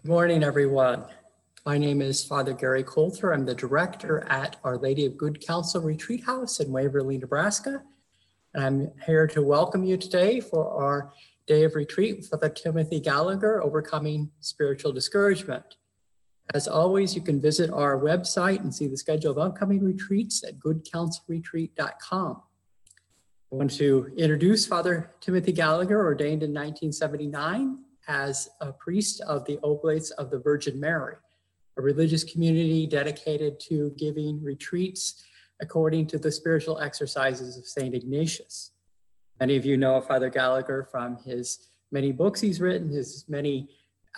Good 0.00 0.08
morning, 0.08 0.42
everyone. 0.42 1.04
My 1.66 1.76
name 1.76 2.00
is 2.00 2.24
Father 2.24 2.54
Gary 2.54 2.82
Coulter. 2.82 3.34
I'm 3.34 3.44
the 3.44 3.54
director 3.54 4.26
at 4.26 4.56
Our 4.64 4.78
Lady 4.78 5.04
of 5.04 5.18
Good 5.18 5.46
Counsel 5.46 5.82
Retreat 5.82 6.24
House 6.24 6.60
in 6.60 6.72
Waverly, 6.72 7.18
Nebraska. 7.18 7.82
And 8.54 8.64
I'm 8.64 8.90
here 9.04 9.26
to 9.26 9.42
welcome 9.42 9.84
you 9.84 9.98
today 9.98 10.40
for 10.40 10.66
our 10.82 11.12
day 11.46 11.64
of 11.64 11.74
retreat 11.74 12.16
with 12.16 12.30
Father 12.30 12.48
Timothy 12.48 13.00
Gallagher, 13.00 13.62
Overcoming 13.62 14.30
Spiritual 14.40 14.92
Discouragement. 14.92 15.76
As 16.54 16.66
always, 16.66 17.14
you 17.14 17.20
can 17.20 17.38
visit 17.38 17.70
our 17.70 18.00
website 18.00 18.60
and 18.60 18.74
see 18.74 18.86
the 18.86 18.96
schedule 18.96 19.32
of 19.32 19.38
upcoming 19.38 19.84
retreats 19.84 20.42
at 20.42 20.58
goodcounselretreat.com. 20.58 22.42
I 23.52 23.54
want 23.54 23.70
to 23.72 24.10
introduce 24.16 24.64
Father 24.64 25.10
Timothy 25.20 25.52
Gallagher, 25.52 26.02
ordained 26.02 26.42
in 26.42 26.54
1979 26.54 27.78
as 28.08 28.48
a 28.60 28.72
priest 28.72 29.20
of 29.22 29.44
the 29.44 29.58
Oblates 29.62 30.10
of 30.12 30.30
the 30.30 30.38
Virgin 30.38 30.78
Mary, 30.78 31.16
a 31.76 31.82
religious 31.82 32.24
community 32.24 32.86
dedicated 32.86 33.58
to 33.60 33.94
giving 33.96 34.42
retreats 34.42 35.24
according 35.60 36.06
to 36.08 36.18
the 36.18 36.30
spiritual 36.30 36.78
exercises 36.80 37.56
of 37.56 37.66
St. 37.66 37.94
Ignatius. 37.94 38.72
Many 39.40 39.56
of 39.56 39.64
you 39.64 39.76
know 39.76 40.00
Father 40.00 40.28
Gallagher 40.28 40.88
from 40.90 41.16
his 41.24 41.68
many 41.90 42.12
books 42.12 42.40
he's 42.40 42.60
written, 42.60 42.88
his 42.88 43.24
many 43.28 43.68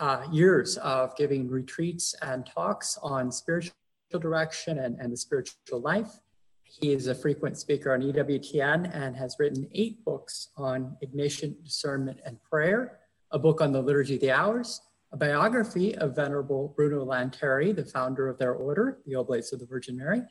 uh, 0.01 0.25
years 0.33 0.77
of 0.79 1.15
giving 1.17 1.49
retreats 1.49 2.15
and 2.23 2.47
talks 2.47 2.99
on 3.03 3.31
spiritual 3.31 3.75
direction 4.21 4.79
and, 4.79 4.99
and 5.01 5.13
the 5.13 5.17
spiritual 5.17 5.81
life. 5.81 6.21
He 6.65 6.93
is 6.93 7.07
a 7.07 7.15
frequent 7.15 7.59
speaker 7.59 7.93
on 7.93 8.01
EWTN 8.01 8.95
and 8.95 9.15
has 9.17 9.37
written 9.39 9.69
eight 9.73 10.05
books 10.05 10.49
on 10.57 10.97
Ignatian 11.05 11.63
discernment 11.63 12.21
and 12.25 12.43
prayer, 12.43 13.01
a 13.35 13.39
book 13.39 13.61
on 13.61 13.73
the 13.73 13.83
Liturgy 13.83 14.15
of 14.15 14.21
the 14.21 14.31
Hours, 14.31 14.81
a 15.11 15.17
biography 15.17 15.93
of 15.97 16.15
Venerable 16.15 16.73
Bruno 16.77 17.05
Lanteri, 17.05 17.75
the 17.75 17.85
founder 17.85 18.29
of 18.29 18.39
their 18.39 18.53
order, 18.53 19.01
the 19.07 19.17
Oblates 19.17 19.53
of 19.53 19.59
the 19.59 19.67
Virgin 19.67 19.97
Mary, 19.97 20.23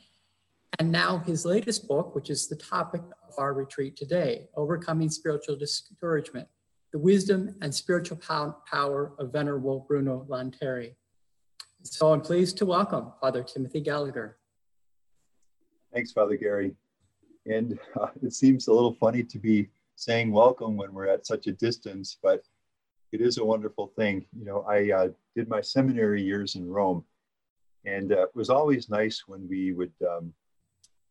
and 0.80 0.90
now 0.90 1.18
his 1.18 1.46
latest 1.46 1.86
book, 1.86 2.16
which 2.16 2.30
is 2.30 2.48
the 2.48 2.56
topic 2.56 3.02
of 3.28 3.34
our 3.38 3.54
retreat 3.54 3.98
today, 3.98 4.48
Overcoming 4.56 5.10
Spiritual 5.10 5.58
Discouragement, 5.58 6.48
the 6.94 6.98
wisdom 6.98 7.54
and 7.62 7.76
spiritual 7.76 8.18
power 8.18 9.12
of 9.20 9.34
Venerable 9.34 9.86
Bruno 9.86 10.26
Lanteri. 10.30 10.96
So 11.82 12.14
I'm 12.14 12.22
pleased 12.22 12.58
to 12.60 12.66
welcome 12.66 13.12
Father 13.20 13.44
Timothy 13.44 13.82
Gallagher. 13.82 14.38
Thanks, 15.94 16.14
Father 16.14 16.38
Gary. 16.38 16.74
And 17.46 17.78
uh, 18.00 18.08
it 18.22 18.34
seems 18.34 18.70
a 18.70 18.74
little 18.74 18.94
funny 18.94 19.24
to 19.24 19.40
be 19.40 19.68
saying 19.98 20.32
welcome 20.32 20.78
when 20.78 20.94
we're 20.94 21.08
at 21.08 21.28
such 21.28 21.48
a 21.48 21.52
distance, 21.52 22.18
but 22.24 22.46
it 23.14 23.22
is 23.22 23.38
a 23.38 23.46
wonderful 23.46 23.94
thing. 23.96 24.26
You 24.38 24.46
know, 24.46 24.62
I 24.68 24.92
uh, 24.92 25.08
did 25.36 25.48
my 25.48 25.62
seminary 25.62 26.22
years 26.22 26.56
in 26.56 26.68
Rome, 26.68 27.06
and 27.86 28.12
uh, 28.12 28.24
it 28.24 28.36
was 28.36 28.50
always 28.50 28.90
nice 28.90 29.24
when 29.28 29.48
we 29.48 29.72
would 29.74 29.94
um, 30.08 30.34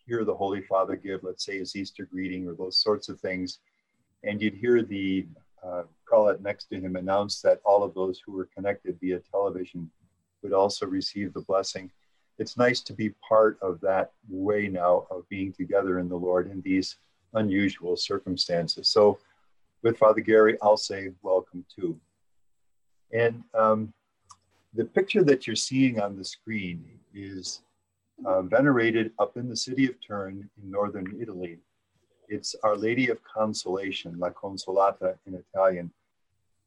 hear 0.06 0.24
the 0.24 0.34
Holy 0.34 0.62
Father 0.62 0.96
give, 0.96 1.20
let's 1.22 1.44
say, 1.44 1.58
his 1.58 1.76
Easter 1.76 2.04
greeting 2.04 2.46
or 2.46 2.54
those 2.54 2.76
sorts 2.76 3.08
of 3.08 3.20
things, 3.20 3.60
and 4.24 4.42
you'd 4.42 4.54
hear 4.54 4.82
the 4.82 5.26
uh, 5.64 5.82
prelate 6.04 6.42
next 6.42 6.66
to 6.66 6.80
him 6.80 6.96
announce 6.96 7.40
that 7.40 7.60
all 7.64 7.82
of 7.82 7.94
those 7.94 8.20
who 8.24 8.32
were 8.32 8.48
connected 8.54 8.98
via 9.00 9.20
television 9.30 9.90
would 10.42 10.52
also 10.52 10.86
receive 10.86 11.32
the 11.32 11.40
blessing 11.42 11.90
it's 12.38 12.56
nice 12.56 12.80
to 12.80 12.92
be 12.92 13.10
part 13.26 13.58
of 13.62 13.80
that 13.80 14.12
way 14.28 14.68
now 14.68 15.06
of 15.10 15.28
being 15.28 15.52
together 15.52 15.98
in 15.98 16.08
the 16.08 16.16
Lord 16.16 16.50
in 16.50 16.60
these 16.62 16.96
unusual 17.34 17.96
circumstances. 17.96 18.88
So, 18.88 19.18
with 19.82 19.98
Father 19.98 20.20
Gary, 20.20 20.56
I'll 20.62 20.76
say 20.76 21.10
too. 21.74 21.98
And 23.12 23.42
um, 23.54 23.92
the 24.74 24.84
picture 24.84 25.22
that 25.24 25.46
you're 25.46 25.56
seeing 25.56 26.00
on 26.00 26.16
the 26.16 26.24
screen 26.24 26.84
is 27.14 27.62
uh, 28.24 28.42
venerated 28.42 29.12
up 29.18 29.36
in 29.36 29.48
the 29.48 29.56
city 29.56 29.86
of 29.86 30.00
Turin 30.00 30.48
in 30.62 30.70
northern 30.70 31.18
Italy. 31.20 31.58
It's 32.28 32.54
Our 32.62 32.76
Lady 32.76 33.08
of 33.10 33.18
Consolation, 33.24 34.18
La 34.18 34.30
Consolata 34.30 35.16
in 35.26 35.34
Italian. 35.34 35.90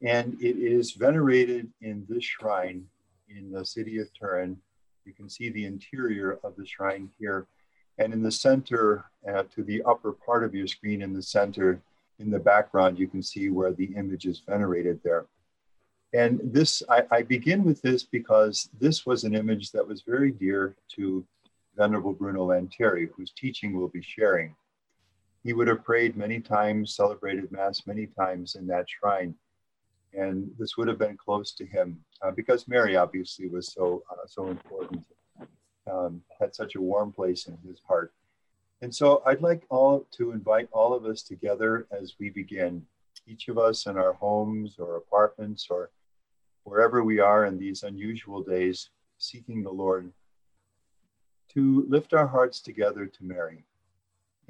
And 0.01 0.37
it 0.41 0.57
is 0.57 0.91
venerated 0.91 1.71
in 1.81 2.05
this 2.07 2.23
shrine 2.23 2.85
in 3.29 3.51
the 3.51 3.65
city 3.65 3.99
of 3.99 4.07
Turin 4.13 4.57
you 5.05 5.13
can 5.13 5.29
see 5.29 5.49
the 5.49 5.65
interior 5.65 6.39
of 6.43 6.55
the 6.57 6.65
shrine 6.65 7.09
here. 7.19 7.45
And 7.97 8.11
in 8.11 8.23
the 8.23 8.31
center, 8.31 9.05
uh, 9.27 9.43
to 9.55 9.63
the 9.63 9.81
upper 9.83 10.11
part 10.11 10.43
of 10.43 10.53
your 10.53 10.67
screen 10.67 11.01
in 11.01 11.13
the 11.13 11.21
center, 11.21 11.79
in 12.19 12.31
the 12.31 12.39
background, 12.39 12.97
you 12.97 13.07
can 13.07 13.21
see 13.21 13.49
where 13.49 13.73
the 13.73 13.93
image 13.95 14.25
is 14.25 14.41
venerated 14.47 14.99
there. 15.03 15.25
And 16.13 16.39
this, 16.43 16.81
I, 16.89 17.03
I 17.11 17.21
begin 17.23 17.63
with 17.63 17.81
this 17.81 18.03
because 18.03 18.69
this 18.79 19.05
was 19.05 19.23
an 19.23 19.35
image 19.35 19.71
that 19.71 19.85
was 19.85 20.01
very 20.01 20.31
dear 20.31 20.75
to 20.95 21.25
Venerable 21.75 22.13
Bruno 22.13 22.47
Lanteri, 22.47 23.09
whose 23.15 23.31
teaching 23.31 23.75
we'll 23.75 23.89
be 23.89 24.01
sharing. 24.01 24.55
He 25.43 25.53
would 25.53 25.67
have 25.67 25.83
prayed 25.83 26.15
many 26.15 26.39
times, 26.39 26.95
celebrated 26.95 27.51
Mass 27.51 27.85
many 27.85 28.07
times 28.07 28.55
in 28.55 28.65
that 28.67 28.85
shrine 28.89 29.35
and 30.15 30.49
this 30.57 30.77
would 30.77 30.87
have 30.87 30.97
been 30.97 31.17
close 31.17 31.53
to 31.53 31.65
him 31.65 31.99
uh, 32.21 32.31
because 32.31 32.67
Mary 32.67 32.95
obviously 32.95 33.47
was 33.47 33.71
so 33.71 34.03
uh, 34.11 34.25
so 34.25 34.47
important, 34.47 35.03
um, 35.91 36.21
had 36.39 36.55
such 36.55 36.75
a 36.75 36.81
warm 36.81 37.11
place 37.11 37.47
in 37.47 37.57
his 37.67 37.79
heart. 37.87 38.13
And 38.81 38.93
so 38.93 39.23
I'd 39.25 39.41
like 39.41 39.63
all 39.69 40.05
to 40.11 40.31
invite 40.31 40.69
all 40.71 40.93
of 40.93 41.05
us 41.05 41.23
together 41.23 41.87
as 41.91 42.15
we 42.19 42.29
begin, 42.29 42.85
each 43.27 43.47
of 43.47 43.57
us 43.57 43.85
in 43.85 43.97
our 43.97 44.13
homes 44.13 44.75
or 44.77 44.97
apartments 44.97 45.67
or 45.69 45.89
wherever 46.63 47.03
we 47.03 47.19
are 47.19 47.45
in 47.45 47.57
these 47.57 47.83
unusual 47.83 48.41
days, 48.41 48.89
seeking 49.17 49.63
the 49.63 49.71
Lord, 49.71 50.11
to 51.53 51.85
lift 51.87 52.13
our 52.13 52.27
hearts 52.27 52.59
together 52.59 53.05
to 53.05 53.23
Mary. 53.23 53.63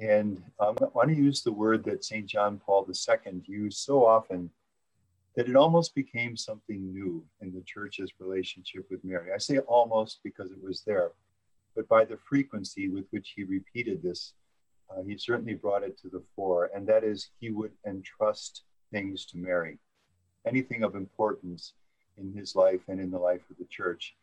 And 0.00 0.42
I 0.60 0.70
want 0.70 1.08
to 1.08 1.14
use 1.14 1.42
the 1.42 1.52
word 1.52 1.84
that 1.84 2.04
St. 2.04 2.26
John 2.26 2.58
Paul 2.58 2.86
II 2.88 3.42
used 3.46 3.78
so 3.78 4.04
often 4.04 4.50
that 5.36 5.48
it 5.48 5.56
almost 5.56 5.94
became 5.94 6.36
something 6.36 6.92
new 6.92 7.24
in 7.40 7.52
the 7.52 7.62
church's 7.62 8.10
relationship 8.18 8.86
with 8.90 9.04
Mary. 9.04 9.32
I 9.32 9.38
say 9.38 9.58
almost 9.58 10.20
because 10.24 10.50
it 10.50 10.62
was 10.62 10.82
there, 10.86 11.12
but 11.76 11.86
by 11.88 12.04
the 12.04 12.16
frequency 12.16 12.88
with 12.88 13.04
which 13.10 13.34
he 13.36 13.44
repeated 13.44 14.02
this, 14.02 14.32
uh, 14.90 15.02
he 15.02 15.16
certainly 15.18 15.54
brought 15.54 15.82
it 15.82 15.98
to 15.98 16.08
the 16.08 16.22
fore, 16.34 16.70
and 16.74 16.86
that 16.86 17.04
is 17.04 17.28
he 17.38 17.50
would 17.50 17.72
entrust 17.86 18.62
things 18.90 19.26
to 19.26 19.36
Mary, 19.36 19.78
anything 20.46 20.82
of 20.82 20.96
importance 20.96 21.74
in 22.16 22.32
his 22.32 22.56
life 22.56 22.80
and 22.88 22.98
in 22.98 23.10
the 23.10 23.18
life 23.18 23.42
of 23.50 23.58
the 23.58 23.66
church. 23.66 24.16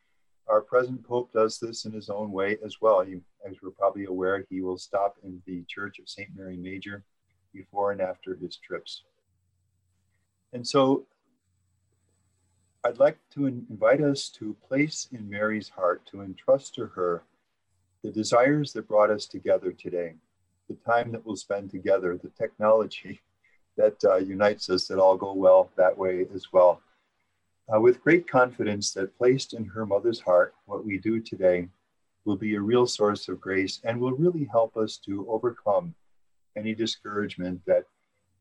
Our 0.47 0.61
present 0.61 1.05
Pope 1.07 1.31
does 1.31 1.59
this 1.59 1.85
in 1.85 1.91
his 1.91 2.09
own 2.09 2.31
way 2.31 2.57
as 2.65 2.81
well. 2.81 3.01
He, 3.01 3.19
as 3.47 3.57
we're 3.61 3.69
probably 3.69 4.05
aware, 4.05 4.45
he 4.49 4.61
will 4.61 4.77
stop 4.77 5.15
in 5.23 5.41
the 5.45 5.63
Church 5.69 5.99
of 5.99 6.09
St. 6.09 6.29
Mary 6.35 6.57
Major 6.57 7.03
before 7.53 7.91
and 7.91 8.01
after 8.01 8.35
his 8.35 8.57
trips. 8.57 9.03
And 10.53 10.67
so 10.67 11.05
I'd 12.83 12.99
like 12.99 13.17
to 13.35 13.45
invite 13.47 14.01
us 14.01 14.29
to 14.39 14.57
place 14.67 15.07
in 15.11 15.29
Mary's 15.29 15.69
heart, 15.69 16.05
to 16.07 16.21
entrust 16.21 16.75
to 16.75 16.87
her 16.87 17.23
the 18.03 18.11
desires 18.11 18.73
that 18.73 18.87
brought 18.87 19.09
us 19.09 19.25
together 19.25 19.71
today, 19.71 20.13
the 20.69 20.75
time 20.85 21.11
that 21.11 21.25
we'll 21.25 21.35
spend 21.35 21.71
together, 21.71 22.17
the 22.17 22.29
technology 22.29 23.21
that 23.77 23.95
uh, 24.05 24.17
unites 24.17 24.69
us, 24.69 24.87
that 24.87 24.99
all 24.99 25.17
go 25.17 25.33
well 25.33 25.71
that 25.77 25.97
way 25.97 26.27
as 26.33 26.51
well. 26.51 26.81
Uh, 27.73 27.79
with 27.79 28.03
great 28.03 28.27
confidence 28.27 28.91
that 28.91 29.17
placed 29.17 29.53
in 29.53 29.65
her 29.65 29.85
mother's 29.85 30.19
heart, 30.19 30.53
what 30.65 30.85
we 30.85 30.97
do 30.97 31.19
today 31.19 31.67
will 32.25 32.35
be 32.35 32.55
a 32.55 32.61
real 32.61 32.85
source 32.85 33.27
of 33.29 33.39
grace 33.39 33.79
and 33.83 33.99
will 33.99 34.11
really 34.11 34.47
help 34.51 34.75
us 34.77 34.97
to 34.97 35.25
overcome 35.29 35.95
any 36.55 36.75
discouragement 36.75 37.61
that 37.65 37.85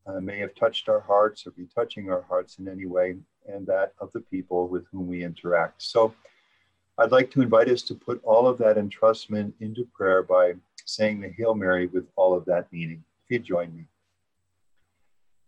uh, 0.05 0.19
may 0.19 0.37
have 0.39 0.53
touched 0.55 0.89
our 0.89 0.99
hearts 0.99 1.47
or 1.47 1.51
be 1.51 1.67
touching 1.73 2.09
our 2.09 2.21
hearts 2.23 2.59
in 2.59 2.67
any 2.67 2.85
way, 2.85 3.15
and 3.47 3.65
that 3.65 3.93
of 3.99 4.11
the 4.13 4.19
people 4.19 4.67
with 4.67 4.85
whom 4.91 5.07
we 5.07 5.23
interact. 5.23 5.81
So 5.81 6.13
I'd 6.97 7.11
like 7.11 7.31
to 7.31 7.41
invite 7.41 7.69
us 7.69 7.81
to 7.83 7.95
put 7.95 8.23
all 8.23 8.47
of 8.47 8.59
that 8.59 8.77
entrustment 8.77 9.53
into 9.59 9.83
prayer 9.83 10.21
by 10.21 10.53
saying 10.85 11.21
the 11.21 11.29
Hail 11.29 11.55
Mary 11.55 11.87
with 11.87 12.05
all 12.15 12.35
of 12.35 12.45
that 12.45 12.71
meaning. 12.71 13.03
If 13.25 13.31
you 13.31 13.39
join 13.39 13.75
me. 13.75 13.85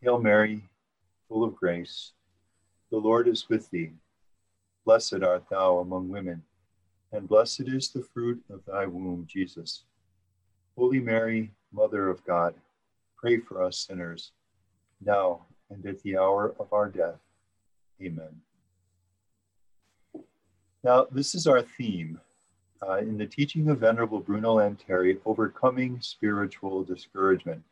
Hail 0.01 0.19
Mary, 0.19 0.63
full 1.29 1.43
of 1.43 1.55
grace, 1.55 2.13
the 2.89 2.97
Lord 2.97 3.27
is 3.27 3.47
with 3.47 3.69
thee. 3.69 3.91
Blessed 4.85 5.21
art 5.21 5.45
thou 5.49 5.79
among 5.79 6.09
women, 6.09 6.41
and 7.11 7.27
blessed 7.27 7.67
is 7.67 7.89
the 7.89 8.01
fruit 8.01 8.43
of 8.49 8.65
thy 8.65 8.87
womb, 8.87 9.27
Jesus. 9.29 9.83
Holy 10.75 10.99
Mary, 10.99 11.51
Mother 11.71 12.09
of 12.09 12.25
God, 12.25 12.55
pray 13.17 13.39
for 13.39 13.63
us 13.63 13.85
sinners 13.87 14.31
now 14.99 15.45
and 15.69 15.85
at 15.85 16.01
the 16.01 16.17
hour 16.17 16.55
of 16.59 16.73
our 16.73 16.89
death. 16.89 17.19
Amen. 18.01 18.41
Now, 20.85 21.07
this 21.09 21.33
is 21.33 21.47
our 21.47 21.63
theme 21.63 22.21
uh, 22.87 22.97
in 22.97 23.17
the 23.17 23.25
teaching 23.25 23.71
of 23.71 23.79
Venerable 23.79 24.19
Bruno 24.19 24.57
Lanteri, 24.57 25.17
Overcoming 25.25 25.99
Spiritual 25.99 26.83
Discouragement. 26.83 27.63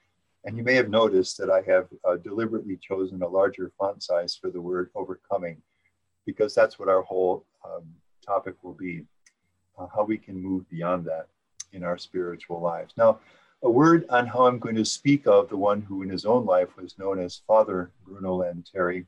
And 0.45 0.57
you 0.57 0.63
may 0.63 0.73
have 0.73 0.89
noticed 0.89 1.37
that 1.37 1.51
I 1.51 1.61
have 1.71 1.89
uh, 2.03 2.15
deliberately 2.15 2.75
chosen 2.75 3.21
a 3.21 3.27
larger 3.27 3.71
font 3.77 4.01
size 4.01 4.35
for 4.35 4.49
the 4.49 4.59
word 4.59 4.89
overcoming. 4.95 5.61
because 6.25 6.55
that's 6.55 6.79
what 6.79 6.89
our 6.89 7.03
whole 7.03 7.45
um, 7.63 7.85
topic 8.25 8.55
will 8.63 8.73
be 8.73 9.05
uh, 9.77 9.85
how 9.95 10.03
we 10.03 10.17
can 10.17 10.41
move 10.41 10.67
beyond 10.71 11.05
that 11.05 11.27
in 11.71 11.83
our 11.83 11.99
spiritual 11.99 12.61
lives. 12.61 12.95
Now, 12.97 13.19
a 13.61 13.69
word 13.69 14.07
on 14.09 14.25
how 14.25 14.47
I'm 14.47 14.57
going 14.57 14.77
to 14.77 14.85
speak 14.85 15.27
of 15.27 15.49
the 15.49 15.57
one 15.57 15.83
who 15.83 16.01
in 16.01 16.09
his 16.09 16.25
own 16.25 16.47
life 16.47 16.75
was 16.77 16.97
known 16.97 17.19
as 17.19 17.43
Father 17.45 17.91
Bruno 18.07 18.39
Lanteri, 18.39 19.05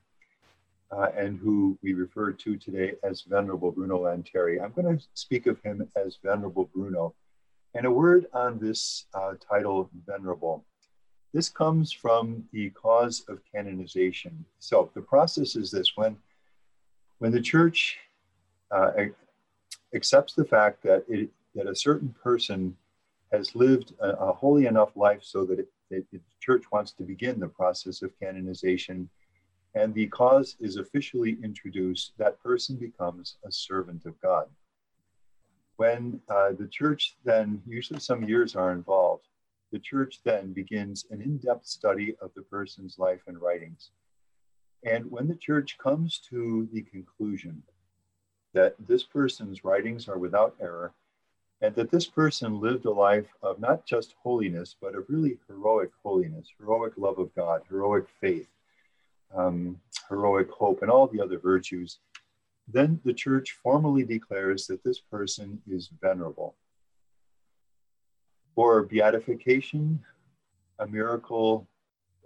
uh, 0.91 1.07
and 1.15 1.39
who 1.39 1.77
we 1.81 1.93
refer 1.93 2.31
to 2.31 2.57
today 2.57 2.93
as 3.03 3.21
Venerable 3.21 3.71
Bruno 3.71 3.99
Lanteri. 3.99 4.63
I'm 4.63 4.71
going 4.71 4.97
to 4.97 5.03
speak 5.13 5.47
of 5.47 5.61
him 5.61 5.87
as 5.95 6.17
Venerable 6.23 6.69
Bruno. 6.73 7.13
And 7.73 7.85
a 7.85 7.91
word 7.91 8.27
on 8.33 8.59
this 8.59 9.05
uh, 9.13 9.33
title, 9.49 9.89
Venerable. 10.05 10.63
This 11.33 11.49
comes 11.49 11.91
from 11.91 12.45
the 12.53 12.69
cause 12.69 13.25
of 13.27 13.39
canonization. 13.53 14.45
So 14.59 14.89
the 14.93 15.01
process 15.01 15.57
is 15.57 15.71
this 15.71 15.91
when, 15.95 16.15
when 17.19 17.31
the 17.31 17.41
church 17.41 17.97
uh, 18.71 18.91
accepts 19.93 20.33
the 20.33 20.45
fact 20.45 20.81
that, 20.83 21.03
it, 21.09 21.29
that 21.55 21.67
a 21.67 21.75
certain 21.75 22.15
person 22.23 22.77
has 23.31 23.55
lived 23.55 23.93
a, 23.99 24.11
a 24.11 24.33
holy 24.33 24.65
enough 24.67 24.95
life 24.95 25.23
so 25.23 25.45
that 25.45 25.59
it, 25.59 25.67
it, 25.89 26.05
the 26.11 26.21
church 26.39 26.63
wants 26.71 26.93
to 26.93 27.03
begin 27.03 27.39
the 27.39 27.47
process 27.47 28.01
of 28.01 28.17
canonization, 28.19 29.09
and 29.75 29.93
the 29.93 30.07
cause 30.07 30.55
is 30.61 30.77
officially 30.77 31.37
introduced, 31.43 32.13
that 32.17 32.41
person 32.41 32.77
becomes 32.77 33.37
a 33.45 33.51
servant 33.51 34.05
of 34.05 34.19
God. 34.21 34.47
When 35.75 36.21
uh, 36.29 36.53
the 36.57 36.67
church 36.67 37.17
then, 37.25 37.61
usually 37.67 37.99
some 37.99 38.23
years 38.23 38.55
are 38.55 38.71
involved, 38.71 39.27
the 39.73 39.79
church 39.79 40.21
then 40.23 40.53
begins 40.53 41.05
an 41.11 41.21
in 41.21 41.37
depth 41.37 41.65
study 41.65 42.15
of 42.21 42.31
the 42.35 42.43
person's 42.43 42.97
life 42.97 43.21
and 43.27 43.41
writings. 43.41 43.91
And 44.85 45.11
when 45.11 45.27
the 45.27 45.35
church 45.35 45.77
comes 45.77 46.19
to 46.29 46.69
the 46.71 46.83
conclusion 46.83 47.61
that 48.53 48.75
this 48.87 49.03
person's 49.03 49.65
writings 49.65 50.07
are 50.07 50.17
without 50.17 50.55
error, 50.61 50.93
and 51.61 51.75
that 51.75 51.91
this 51.91 52.05
person 52.05 52.61
lived 52.61 52.85
a 52.85 52.91
life 52.91 53.27
of 53.41 53.59
not 53.59 53.85
just 53.85 54.15
holiness, 54.23 54.75
but 54.81 54.95
of 54.95 55.05
really 55.09 55.37
heroic 55.47 55.89
holiness, 56.03 56.47
heroic 56.57 56.93
love 56.95 57.19
of 57.19 57.35
God, 57.35 57.61
heroic 57.69 58.05
faith, 58.21 58.47
um, 59.33 59.79
heroic 60.09 60.49
hope, 60.51 60.81
and 60.81 60.91
all 60.91 61.07
the 61.07 61.21
other 61.21 61.39
virtues, 61.39 61.99
then 62.67 62.99
the 63.03 63.13
church 63.13 63.57
formally 63.63 64.03
declares 64.03 64.67
that 64.67 64.83
this 64.83 64.99
person 64.99 65.61
is 65.69 65.89
venerable. 66.01 66.55
For 68.55 68.83
beatification, 68.83 69.99
a 70.79 70.87
miracle, 70.87 71.67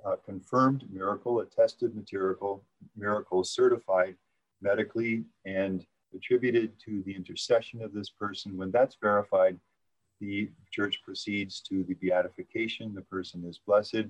uh, 0.06 0.16
confirmed 0.26 0.86
miracle, 0.92 1.42
attested 1.42 1.92
miracle, 2.12 2.64
miracle 2.96 3.44
certified 3.44 4.16
medically 4.62 5.26
and 5.46 5.86
attributed 6.16 6.74
to 6.86 7.04
the 7.06 7.16
intercession 7.16 7.82
of 7.82 7.94
this 7.94 8.10
person. 8.10 8.58
When 8.58 8.72
that's 8.72 8.98
verified, 9.02 9.60
the 10.20 10.50
church 10.72 11.00
proceeds 11.04 11.62
to 11.62 11.84
the 11.84 11.94
beatification, 11.96 12.94
the 12.94 13.02
person 13.02 13.44
is 13.46 13.60
blessed. 13.66 14.06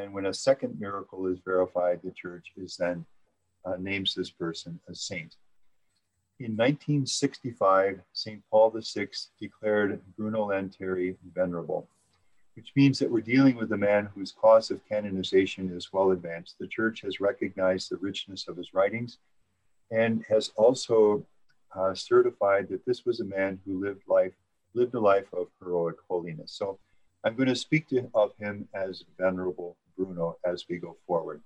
And 0.00 0.14
when 0.14 0.26
a 0.26 0.34
second 0.34 0.80
miracle 0.80 1.26
is 1.26 1.38
verified, 1.44 2.00
the 2.02 2.10
church 2.10 2.52
is 2.56 2.76
then 2.76 3.04
uh, 3.66 3.76
names 3.78 4.14
this 4.14 4.30
person 4.30 4.80
a 4.88 4.94
saint. 4.94 5.36
In 6.38 6.56
1965, 6.56 8.00
St. 8.14 8.42
Paul 8.50 8.70
VI 8.70 9.08
declared 9.38 10.00
Bruno 10.16 10.48
Lanteri 10.48 11.16
venerable, 11.34 11.86
which 12.56 12.72
means 12.74 12.98
that 12.98 13.10
we're 13.10 13.20
dealing 13.20 13.56
with 13.56 13.72
a 13.72 13.76
man 13.76 14.08
whose 14.14 14.32
cause 14.32 14.70
of 14.70 14.80
canonization 14.88 15.70
is 15.76 15.92
well 15.92 16.12
advanced. 16.12 16.54
The 16.58 16.66
church 16.66 17.02
has 17.02 17.20
recognized 17.20 17.90
the 17.90 17.98
richness 17.98 18.48
of 18.48 18.56
his 18.56 18.72
writings 18.72 19.18
and 19.90 20.24
has 20.30 20.50
also 20.56 21.26
uh, 21.76 21.94
certified 21.94 22.70
that 22.70 22.86
this 22.86 23.04
was 23.04 23.20
a 23.20 23.24
man 23.24 23.60
who 23.66 23.84
lived 23.84 24.04
life, 24.08 24.32
lived 24.72 24.94
a 24.94 25.00
life 25.00 25.28
of 25.34 25.48
heroic 25.62 25.96
holiness. 26.08 26.52
So 26.52 26.78
I'm 27.22 27.36
going 27.36 27.50
to 27.50 27.54
speak 27.54 27.86
to, 27.88 28.08
of 28.14 28.32
him 28.38 28.66
as 28.72 29.04
Venerable 29.18 29.76
Bruno 30.00 30.38
as 30.44 30.64
we 30.68 30.78
go 30.78 30.96
forward. 31.06 31.42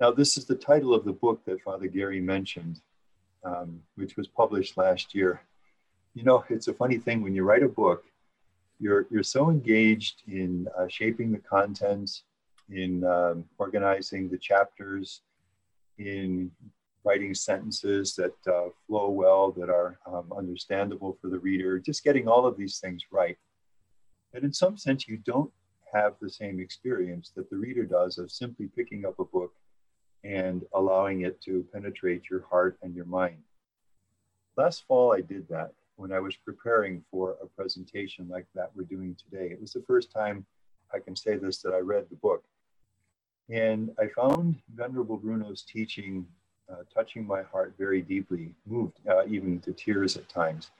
Now, 0.00 0.10
this 0.10 0.36
is 0.36 0.46
the 0.46 0.56
title 0.56 0.94
of 0.94 1.04
the 1.04 1.12
book 1.12 1.44
that 1.44 1.62
Father 1.62 1.86
Gary 1.86 2.20
mentioned, 2.20 2.80
um, 3.44 3.80
which 3.94 4.16
was 4.16 4.26
published 4.26 4.76
last 4.76 5.14
year. 5.14 5.42
You 6.14 6.24
know, 6.24 6.44
it's 6.50 6.66
a 6.66 6.74
funny 6.74 6.98
thing 6.98 7.22
when 7.22 7.34
you 7.36 7.44
write 7.44 7.62
a 7.62 7.68
book, 7.68 8.04
you're, 8.80 9.06
you're 9.10 9.22
so 9.22 9.48
engaged 9.48 10.22
in 10.26 10.66
uh, 10.76 10.88
shaping 10.88 11.30
the 11.30 11.38
content, 11.38 12.22
in 12.68 13.04
um, 13.04 13.44
organizing 13.58 14.28
the 14.28 14.38
chapters, 14.38 15.22
in 15.98 16.50
writing 17.04 17.34
sentences 17.34 18.16
that 18.16 18.34
uh, 18.52 18.70
flow 18.86 19.08
well, 19.10 19.52
that 19.52 19.70
are 19.70 19.98
um, 20.06 20.32
understandable 20.36 21.16
for 21.20 21.28
the 21.28 21.38
reader, 21.38 21.78
just 21.78 22.02
getting 22.02 22.26
all 22.26 22.44
of 22.44 22.56
these 22.56 22.78
things 22.80 23.04
right. 23.12 23.36
And 24.34 24.42
in 24.44 24.52
some 24.52 24.76
sense, 24.76 25.06
you 25.06 25.18
don't 25.18 25.52
have 25.92 26.14
the 26.20 26.30
same 26.30 26.60
experience 26.60 27.32
that 27.36 27.50
the 27.50 27.56
reader 27.56 27.84
does 27.84 28.18
of 28.18 28.30
simply 28.30 28.68
picking 28.74 29.04
up 29.04 29.18
a 29.18 29.24
book 29.24 29.52
and 30.24 30.64
allowing 30.74 31.22
it 31.22 31.40
to 31.42 31.66
penetrate 31.72 32.30
your 32.30 32.44
heart 32.48 32.78
and 32.82 32.94
your 32.94 33.04
mind. 33.04 33.38
Last 34.56 34.84
fall, 34.86 35.12
I 35.12 35.20
did 35.20 35.48
that 35.48 35.72
when 35.96 36.12
I 36.12 36.20
was 36.20 36.36
preparing 36.36 37.02
for 37.10 37.36
a 37.42 37.46
presentation 37.46 38.28
like 38.28 38.46
that 38.54 38.70
we're 38.74 38.84
doing 38.84 39.16
today. 39.16 39.50
It 39.52 39.60
was 39.60 39.72
the 39.72 39.84
first 39.86 40.12
time 40.12 40.46
I 40.94 40.98
can 40.98 41.16
say 41.16 41.36
this 41.36 41.58
that 41.62 41.74
I 41.74 41.78
read 41.78 42.06
the 42.10 42.16
book. 42.16 42.44
And 43.50 43.90
I 43.98 44.06
found 44.08 44.56
Venerable 44.74 45.16
Bruno's 45.16 45.62
teaching 45.62 46.26
uh, 46.70 46.82
touching 46.94 47.26
my 47.26 47.42
heart 47.42 47.74
very 47.76 48.00
deeply, 48.00 48.54
moved 48.66 48.98
uh, 49.08 49.26
even 49.26 49.60
to 49.60 49.72
tears 49.72 50.16
at 50.16 50.28
times. 50.28 50.70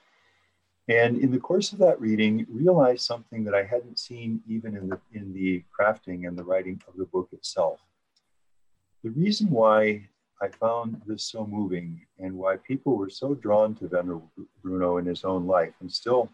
And 0.89 1.19
in 1.19 1.31
the 1.31 1.39
course 1.39 1.73
of 1.73 1.79
that 1.79 2.01
reading, 2.01 2.45
realized 2.51 3.05
something 3.05 3.45
that 3.45 3.55
I 3.55 3.63
hadn't 3.63 3.99
seen 3.99 4.41
even 4.49 4.77
in 4.77 4.89
the, 4.89 5.01
in 5.13 5.33
the 5.33 5.63
crafting 5.79 6.27
and 6.27 6.37
the 6.37 6.45
writing 6.45 6.83
of 6.89 6.97
the 6.97 7.05
book 7.05 7.29
itself. 7.33 7.81
The 9.05 9.11
reason 9.11 9.51
why 9.51 10.09
I 10.41 10.49
found 10.49 11.01
this 11.07 11.23
so 11.23 11.47
moving 11.47 12.05
and 12.19 12.37
why 12.37 12.57
people 12.57 12.97
were 12.97 13.11
so 13.11 13.35
drawn 13.35 13.77
to 13.77 13.89
Venerable 13.89 14.31
Bruno 14.61 14.97
in 14.97 15.07
his 15.07 15.25
own 15.25 15.47
life, 15.47 15.75
and 15.81 15.93
still, 15.93 16.29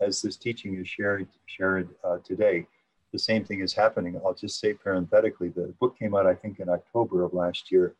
as 0.00 0.22
this 0.22 0.36
teaching 0.36 0.76
is 0.76 0.88
shared, 0.88 1.26
shared 1.46 1.88
uh, 2.04 2.18
today, 2.24 2.66
the 3.12 3.18
same 3.18 3.44
thing 3.44 3.60
is 3.60 3.72
happening. 3.72 4.20
I'll 4.24 4.34
just 4.34 4.60
say 4.60 4.72
parenthetically, 4.72 5.48
the 5.48 5.74
book 5.80 5.98
came 5.98 6.14
out, 6.14 6.26
I 6.26 6.34
think, 6.34 6.60
in 6.60 6.68
October 6.68 7.24
of 7.24 7.34
last 7.34 7.72
year. 7.72 7.96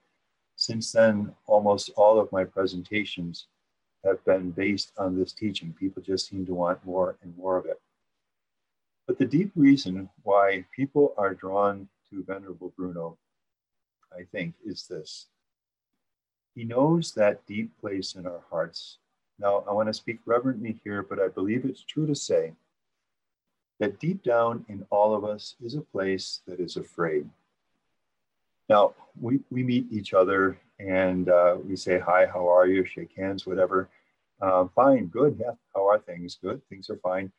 Since 0.55 0.93
then, 0.93 1.35
almost 1.47 1.91
all 1.97 2.21
of 2.21 2.31
my 2.31 2.45
presentations 2.45 3.47
have 4.05 4.25
been 4.25 4.51
based 4.51 4.93
on 4.99 5.19
this 5.19 5.33
teaching. 5.33 5.75
People 5.79 6.03
just 6.03 6.29
seem 6.29 6.47
to 6.47 6.55
want 6.55 6.85
more 6.85 7.17
and 7.23 7.37
more 7.37 7.57
of 7.57 7.67
it. 7.67 7.81
But 9.07 9.19
the 9.19 9.27
deep 9.27 9.51
reason 9.57 10.09
why 10.23 10.65
people 10.75 11.15
are 11.19 11.35
drawn 11.35 11.89
to 12.11 12.25
Venerable 12.25 12.73
Bruno, 12.77 13.19
I 14.13 14.23
think, 14.33 14.55
is 14.65 14.87
this. 14.87 15.27
He 16.55 16.65
knows 16.65 17.13
that 17.15 17.47
deep 17.47 17.71
place 17.81 18.15
in 18.15 18.27
our 18.27 18.43
hearts. 18.51 18.99
Now, 19.39 19.65
I 19.69 19.73
want 19.73 19.89
to 19.89 19.95
speak 19.95 20.21
reverently 20.27 20.79
here, 20.85 21.03
but 21.03 21.19
I 21.19 21.29
believe 21.29 21.65
it's 21.65 21.83
true 21.83 22.07
to 22.07 22.15
say 22.15 22.53
that 23.79 23.99
deep 23.99 24.23
down 24.23 24.65
in 24.69 24.87
all 24.91 25.15
of 25.15 25.25
us 25.25 25.57
is 25.63 25.75
a 25.75 25.81
place 25.81 26.43
that 26.47 26.61
is 26.61 26.77
afraid. 26.77 27.29
Now, 28.71 28.95
we, 29.21 29.41
we 29.51 29.65
meet 29.65 29.87
each 29.91 30.15
other 30.15 30.57
and 30.79 31.29
uh, 31.29 31.57
we 31.63 31.75
say, 31.75 31.99
Hi, 31.99 32.25
how 32.25 32.49
are 32.49 32.69
you? 32.69 32.85
Shake 32.87 33.11
hands, 33.17 33.45
whatever. 33.45 33.91
Uh, 34.41 34.67
fine, 34.77 35.07
good. 35.07 35.37
Yeah, 35.41 35.55
how 35.75 35.89
are 35.89 35.99
things? 35.99 36.39
Good, 36.41 36.63
things 36.69 36.89
are 36.89 37.01
fine. 37.03 37.33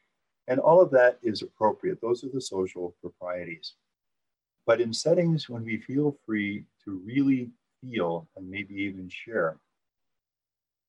And 0.50 0.59
all 0.59 0.81
of 0.81 0.91
that 0.91 1.19
is 1.23 1.41
appropriate. 1.41 2.01
Those 2.01 2.25
are 2.25 2.29
the 2.33 2.41
social 2.41 2.93
proprieties. 3.00 3.75
But 4.67 4.81
in 4.81 4.93
settings 4.93 5.47
when 5.47 5.63
we 5.63 5.77
feel 5.77 6.17
free 6.25 6.65
to 6.83 7.01
really 7.05 7.50
feel 7.81 8.27
and 8.35 8.51
maybe 8.51 8.75
even 8.75 9.07
share 9.07 9.55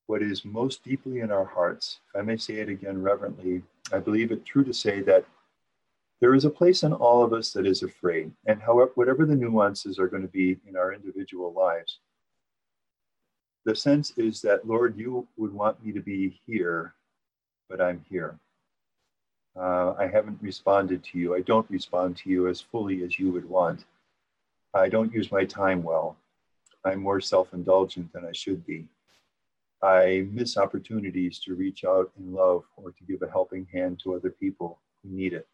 what 0.08 0.22
is 0.22 0.44
most 0.44 0.82
deeply 0.82 1.20
in 1.20 1.30
our 1.30 1.44
hearts, 1.44 2.00
if 2.12 2.18
I 2.18 2.22
may 2.24 2.36
say 2.36 2.54
it 2.54 2.68
again 2.68 3.00
reverently, 3.00 3.62
I 3.92 4.00
believe 4.00 4.32
it 4.32 4.44
true 4.44 4.64
to 4.64 4.74
say 4.74 5.02
that 5.02 5.24
there 6.22 6.36
is 6.36 6.44
a 6.44 6.50
place 6.50 6.84
in 6.84 6.92
all 6.92 7.24
of 7.24 7.32
us 7.32 7.50
that 7.50 7.66
is 7.66 7.82
afraid, 7.82 8.30
and 8.46 8.62
however, 8.62 8.92
whatever 8.94 9.26
the 9.26 9.34
nuances 9.34 9.98
are 9.98 10.06
going 10.06 10.22
to 10.22 10.28
be 10.28 10.56
in 10.68 10.76
our 10.76 10.92
individual 10.92 11.52
lives, 11.52 11.98
the 13.64 13.74
sense 13.74 14.12
is 14.16 14.40
that, 14.42 14.64
Lord, 14.64 14.96
you 14.96 15.26
would 15.36 15.52
want 15.52 15.84
me 15.84 15.90
to 15.90 15.98
be 15.98 16.40
here, 16.46 16.94
but 17.68 17.80
I'm 17.80 18.04
here. 18.08 18.38
Uh, 19.56 19.94
I 19.98 20.06
haven't 20.06 20.38
responded 20.40 21.02
to 21.06 21.18
you. 21.18 21.34
I 21.34 21.40
don't 21.40 21.68
respond 21.68 22.16
to 22.18 22.30
you 22.30 22.46
as 22.46 22.60
fully 22.60 23.02
as 23.02 23.18
you 23.18 23.32
would 23.32 23.48
want. 23.48 23.84
I 24.74 24.88
don't 24.88 25.12
use 25.12 25.32
my 25.32 25.44
time 25.44 25.82
well. 25.82 26.16
I'm 26.84 27.00
more 27.00 27.20
self 27.20 27.52
indulgent 27.52 28.12
than 28.12 28.24
I 28.24 28.32
should 28.32 28.64
be. 28.64 28.86
I 29.82 30.28
miss 30.30 30.56
opportunities 30.56 31.40
to 31.40 31.56
reach 31.56 31.82
out 31.84 32.12
in 32.16 32.32
love 32.32 32.62
or 32.76 32.92
to 32.92 33.04
give 33.08 33.22
a 33.22 33.30
helping 33.30 33.66
hand 33.72 34.00
to 34.04 34.14
other 34.14 34.30
people 34.30 34.78
who 35.02 35.10
need 35.10 35.32
it 35.32 35.48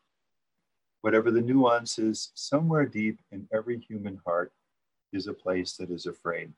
whatever 1.02 1.30
the 1.30 1.40
nuances, 1.40 2.30
somewhere 2.34 2.86
deep 2.86 3.20
in 3.30 3.48
every 3.52 3.78
human 3.78 4.20
heart 4.26 4.52
is 5.12 5.26
a 5.26 5.32
place 5.32 5.74
that 5.74 5.90
is 5.90 6.06
afraid. 6.06 6.52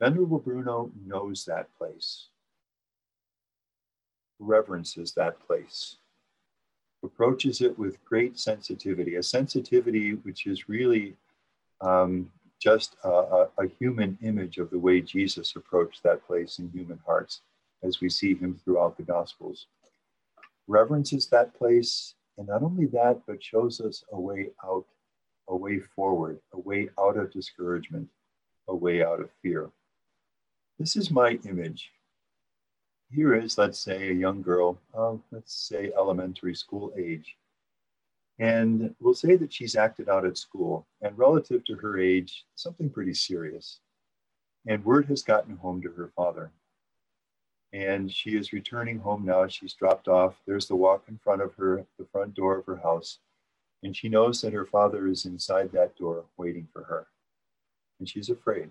Venerable 0.00 0.38
Bruno 0.38 0.90
knows 1.04 1.44
that 1.44 1.68
place, 1.76 2.28
reverences 4.38 5.12
that 5.12 5.38
place, 5.46 5.96
approaches 7.02 7.60
it 7.60 7.78
with 7.78 8.02
great 8.04 8.38
sensitivity, 8.38 9.16
a 9.16 9.22
sensitivity 9.22 10.14
which 10.14 10.46
is 10.46 10.68
really 10.68 11.16
um, 11.80 12.30
just 12.60 12.96
a, 13.04 13.08
a, 13.08 13.48
a, 13.58 13.68
human 13.78 14.18
image 14.22 14.58
of 14.58 14.68
the 14.70 14.78
way 14.78 15.00
Jesus 15.00 15.56
approached 15.56 16.02
that 16.02 16.26
place 16.26 16.58
in 16.58 16.70
human 16.70 17.00
hearts 17.06 17.40
as 17.82 18.02
we 18.02 18.10
see 18.10 18.34
him 18.34 18.58
throughout 18.62 18.98
the 18.98 19.02
Gospels. 19.02 19.66
Reverences 20.68 21.26
that 21.28 21.54
place, 21.54 22.14
and 22.40 22.48
not 22.48 22.62
only 22.62 22.86
that, 22.86 23.20
but 23.26 23.44
shows 23.44 23.82
us 23.82 24.02
a 24.12 24.18
way 24.18 24.48
out, 24.64 24.86
a 25.48 25.54
way 25.54 25.78
forward, 25.78 26.40
a 26.54 26.58
way 26.58 26.88
out 26.98 27.18
of 27.18 27.30
discouragement, 27.30 28.08
a 28.66 28.74
way 28.74 29.04
out 29.04 29.20
of 29.20 29.28
fear. 29.42 29.70
This 30.78 30.96
is 30.96 31.10
my 31.10 31.38
image. 31.46 31.90
Here 33.12 33.34
is, 33.34 33.58
let's 33.58 33.78
say, 33.78 34.08
a 34.08 34.14
young 34.14 34.40
girl, 34.40 34.80
uh, 34.96 35.16
let's 35.30 35.52
say 35.52 35.92
elementary 35.94 36.54
school 36.54 36.94
age. 36.98 37.36
And 38.38 38.94
we'll 39.00 39.12
say 39.12 39.36
that 39.36 39.52
she's 39.52 39.76
acted 39.76 40.08
out 40.08 40.24
at 40.24 40.38
school, 40.38 40.86
and 41.02 41.18
relative 41.18 41.62
to 41.66 41.74
her 41.74 42.00
age, 42.00 42.46
something 42.54 42.88
pretty 42.88 43.12
serious. 43.12 43.80
And 44.66 44.82
word 44.82 45.04
has 45.08 45.22
gotten 45.22 45.58
home 45.58 45.82
to 45.82 45.90
her 45.90 46.10
father. 46.16 46.52
And 47.72 48.10
she 48.10 48.36
is 48.36 48.52
returning 48.52 48.98
home 48.98 49.24
now. 49.24 49.46
She's 49.46 49.74
dropped 49.74 50.08
off. 50.08 50.34
There's 50.46 50.66
the 50.66 50.76
walk 50.76 51.04
in 51.08 51.18
front 51.18 51.40
of 51.40 51.54
her, 51.54 51.86
the 51.98 52.06
front 52.06 52.34
door 52.34 52.58
of 52.58 52.66
her 52.66 52.76
house. 52.76 53.18
And 53.82 53.96
she 53.96 54.08
knows 54.08 54.40
that 54.40 54.52
her 54.52 54.66
father 54.66 55.06
is 55.06 55.24
inside 55.24 55.70
that 55.72 55.96
door 55.96 56.24
waiting 56.36 56.66
for 56.72 56.82
her. 56.84 57.06
And 57.98 58.08
she's 58.08 58.28
afraid. 58.28 58.70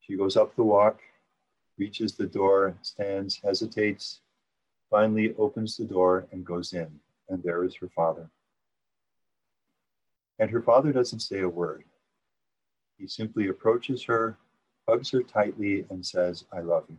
She 0.00 0.16
goes 0.16 0.36
up 0.36 0.54
the 0.54 0.64
walk, 0.64 1.00
reaches 1.78 2.14
the 2.14 2.26
door, 2.26 2.76
stands, 2.82 3.40
hesitates, 3.42 4.20
finally 4.90 5.34
opens 5.38 5.76
the 5.76 5.84
door 5.84 6.26
and 6.32 6.44
goes 6.44 6.72
in. 6.72 6.88
And 7.28 7.42
there 7.42 7.64
is 7.64 7.74
her 7.76 7.88
father. 7.88 8.28
And 10.38 10.50
her 10.50 10.60
father 10.60 10.92
doesn't 10.92 11.20
say 11.20 11.40
a 11.40 11.48
word. 11.48 11.84
He 12.98 13.06
simply 13.06 13.48
approaches 13.48 14.02
her, 14.04 14.36
hugs 14.88 15.10
her 15.10 15.22
tightly, 15.22 15.86
and 15.90 16.04
says, 16.04 16.44
I 16.52 16.60
love 16.60 16.84
you. 16.88 16.96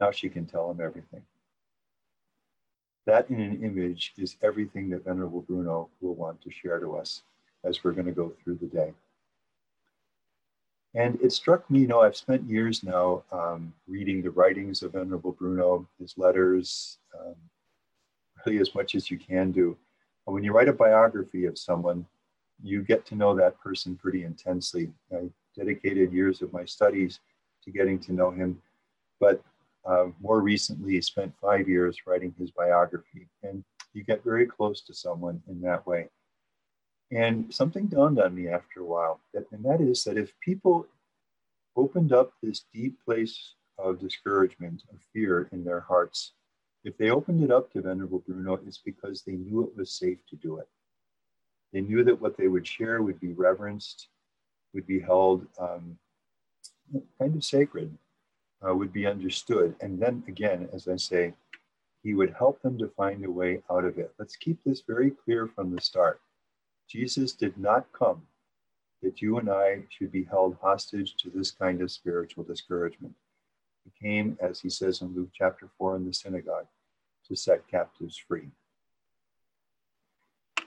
Now 0.00 0.10
she 0.10 0.28
can 0.28 0.46
tell 0.46 0.70
him 0.70 0.80
everything. 0.80 1.22
That 3.06 3.30
in 3.30 3.40
an 3.40 3.62
image 3.64 4.12
is 4.18 4.36
everything 4.42 4.90
that 4.90 5.04
Venerable 5.04 5.42
Bruno 5.42 5.88
will 6.00 6.14
want 6.14 6.40
to 6.42 6.50
share 6.50 6.78
to 6.78 6.96
us 6.96 7.22
as 7.64 7.82
we're 7.82 7.92
going 7.92 8.06
to 8.06 8.12
go 8.12 8.32
through 8.42 8.56
the 8.56 8.66
day. 8.66 8.92
And 10.94 11.18
it 11.20 11.32
struck 11.32 11.70
me, 11.70 11.80
you 11.80 11.86
know, 11.86 12.00
I've 12.00 12.16
spent 12.16 12.48
years 12.48 12.82
now 12.82 13.22
um, 13.30 13.72
reading 13.86 14.22
the 14.22 14.30
writings 14.30 14.82
of 14.82 14.92
Venerable 14.92 15.32
Bruno, 15.32 15.86
his 15.98 16.16
letters, 16.16 16.98
um, 17.18 17.34
really 18.44 18.58
as 18.58 18.74
much 18.74 18.94
as 18.94 19.10
you 19.10 19.18
can 19.18 19.52
do. 19.52 19.76
When 20.24 20.44
you 20.44 20.52
write 20.52 20.68
a 20.68 20.72
biography 20.72 21.46
of 21.46 21.58
someone, 21.58 22.06
you 22.62 22.82
get 22.82 23.06
to 23.06 23.14
know 23.14 23.34
that 23.34 23.60
person 23.60 23.96
pretty 23.96 24.24
intensely. 24.24 24.90
I 25.12 25.28
dedicated 25.56 26.12
years 26.12 26.42
of 26.42 26.52
my 26.52 26.64
studies 26.64 27.20
to 27.64 27.70
getting 27.70 27.98
to 28.00 28.12
know 28.12 28.30
him, 28.30 28.60
but 29.20 29.42
uh, 29.88 30.08
more 30.20 30.40
recently 30.40 31.00
spent 31.00 31.32
five 31.40 31.68
years 31.68 32.06
writing 32.06 32.34
his 32.38 32.50
biography. 32.50 33.26
And 33.42 33.64
you 33.94 34.04
get 34.04 34.22
very 34.22 34.46
close 34.46 34.82
to 34.82 34.94
someone 34.94 35.42
in 35.48 35.60
that 35.62 35.86
way. 35.86 36.08
And 37.10 37.52
something 37.52 37.86
dawned 37.86 38.20
on 38.20 38.34
me 38.34 38.48
after 38.48 38.80
a 38.80 38.84
while, 38.84 39.20
that, 39.32 39.46
and 39.50 39.64
that 39.64 39.80
is 39.80 40.04
that 40.04 40.18
if 40.18 40.38
people 40.40 40.86
opened 41.74 42.12
up 42.12 42.32
this 42.42 42.66
deep 42.74 43.02
place 43.02 43.54
of 43.78 43.98
discouragement, 43.98 44.82
of 44.92 44.98
fear 45.14 45.48
in 45.52 45.64
their 45.64 45.80
hearts, 45.80 46.32
if 46.84 46.98
they 46.98 47.10
opened 47.10 47.42
it 47.42 47.50
up 47.50 47.72
to 47.72 47.80
Venerable 47.80 48.22
Bruno, 48.26 48.60
it's 48.66 48.78
because 48.78 49.22
they 49.22 49.32
knew 49.32 49.62
it 49.62 49.76
was 49.76 49.90
safe 49.90 50.18
to 50.28 50.36
do 50.36 50.58
it. 50.58 50.68
They 51.72 51.80
knew 51.80 52.04
that 52.04 52.20
what 52.20 52.36
they 52.36 52.48
would 52.48 52.66
share 52.66 53.02
would 53.02 53.20
be 53.20 53.32
reverenced, 53.32 54.08
would 54.74 54.86
be 54.86 55.00
held 55.00 55.46
um, 55.58 55.98
kind 57.18 57.36
of 57.36 57.44
sacred, 57.44 57.96
uh, 58.66 58.74
would 58.74 58.92
be 58.92 59.06
understood. 59.06 59.74
And 59.80 60.00
then 60.00 60.22
again, 60.28 60.68
as 60.72 60.88
I 60.88 60.96
say, 60.96 61.34
he 62.02 62.14
would 62.14 62.34
help 62.38 62.62
them 62.62 62.78
to 62.78 62.88
find 62.88 63.24
a 63.24 63.30
way 63.30 63.62
out 63.70 63.84
of 63.84 63.98
it. 63.98 64.12
Let's 64.18 64.36
keep 64.36 64.58
this 64.64 64.82
very 64.86 65.10
clear 65.10 65.46
from 65.46 65.74
the 65.74 65.80
start. 65.80 66.20
Jesus 66.88 67.32
did 67.32 67.58
not 67.58 67.86
come 67.92 68.22
that 69.02 69.20
you 69.22 69.38
and 69.38 69.50
I 69.50 69.84
should 69.90 70.10
be 70.10 70.24
held 70.24 70.56
hostage 70.60 71.14
to 71.16 71.30
this 71.30 71.50
kind 71.50 71.80
of 71.80 71.90
spiritual 71.90 72.44
discouragement. 72.44 73.14
He 73.84 74.06
came, 74.06 74.36
as 74.40 74.60
he 74.60 74.70
says 74.70 75.02
in 75.02 75.14
Luke 75.14 75.30
chapter 75.32 75.68
4 75.78 75.96
in 75.96 76.06
the 76.06 76.12
synagogue, 76.12 76.66
to 77.28 77.36
set 77.36 77.68
captives 77.68 78.16
free. 78.16 78.48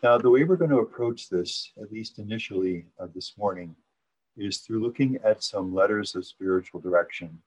Now, 0.04 0.18
the 0.18 0.30
way 0.30 0.44
we're 0.44 0.56
going 0.56 0.72
to 0.72 0.80
approach 0.80 1.30
this, 1.30 1.72
at 1.82 1.92
least 1.92 2.18
initially 2.18 2.86
uh, 3.00 3.08
this 3.14 3.34
morning, 3.38 3.76
is 4.38 4.60
through 4.60 4.82
looking 4.82 5.20
at 5.24 5.44
some 5.44 5.74
letters 5.74 6.16
of 6.16 6.26
spiritual 6.26 6.80
direction. 6.80 7.40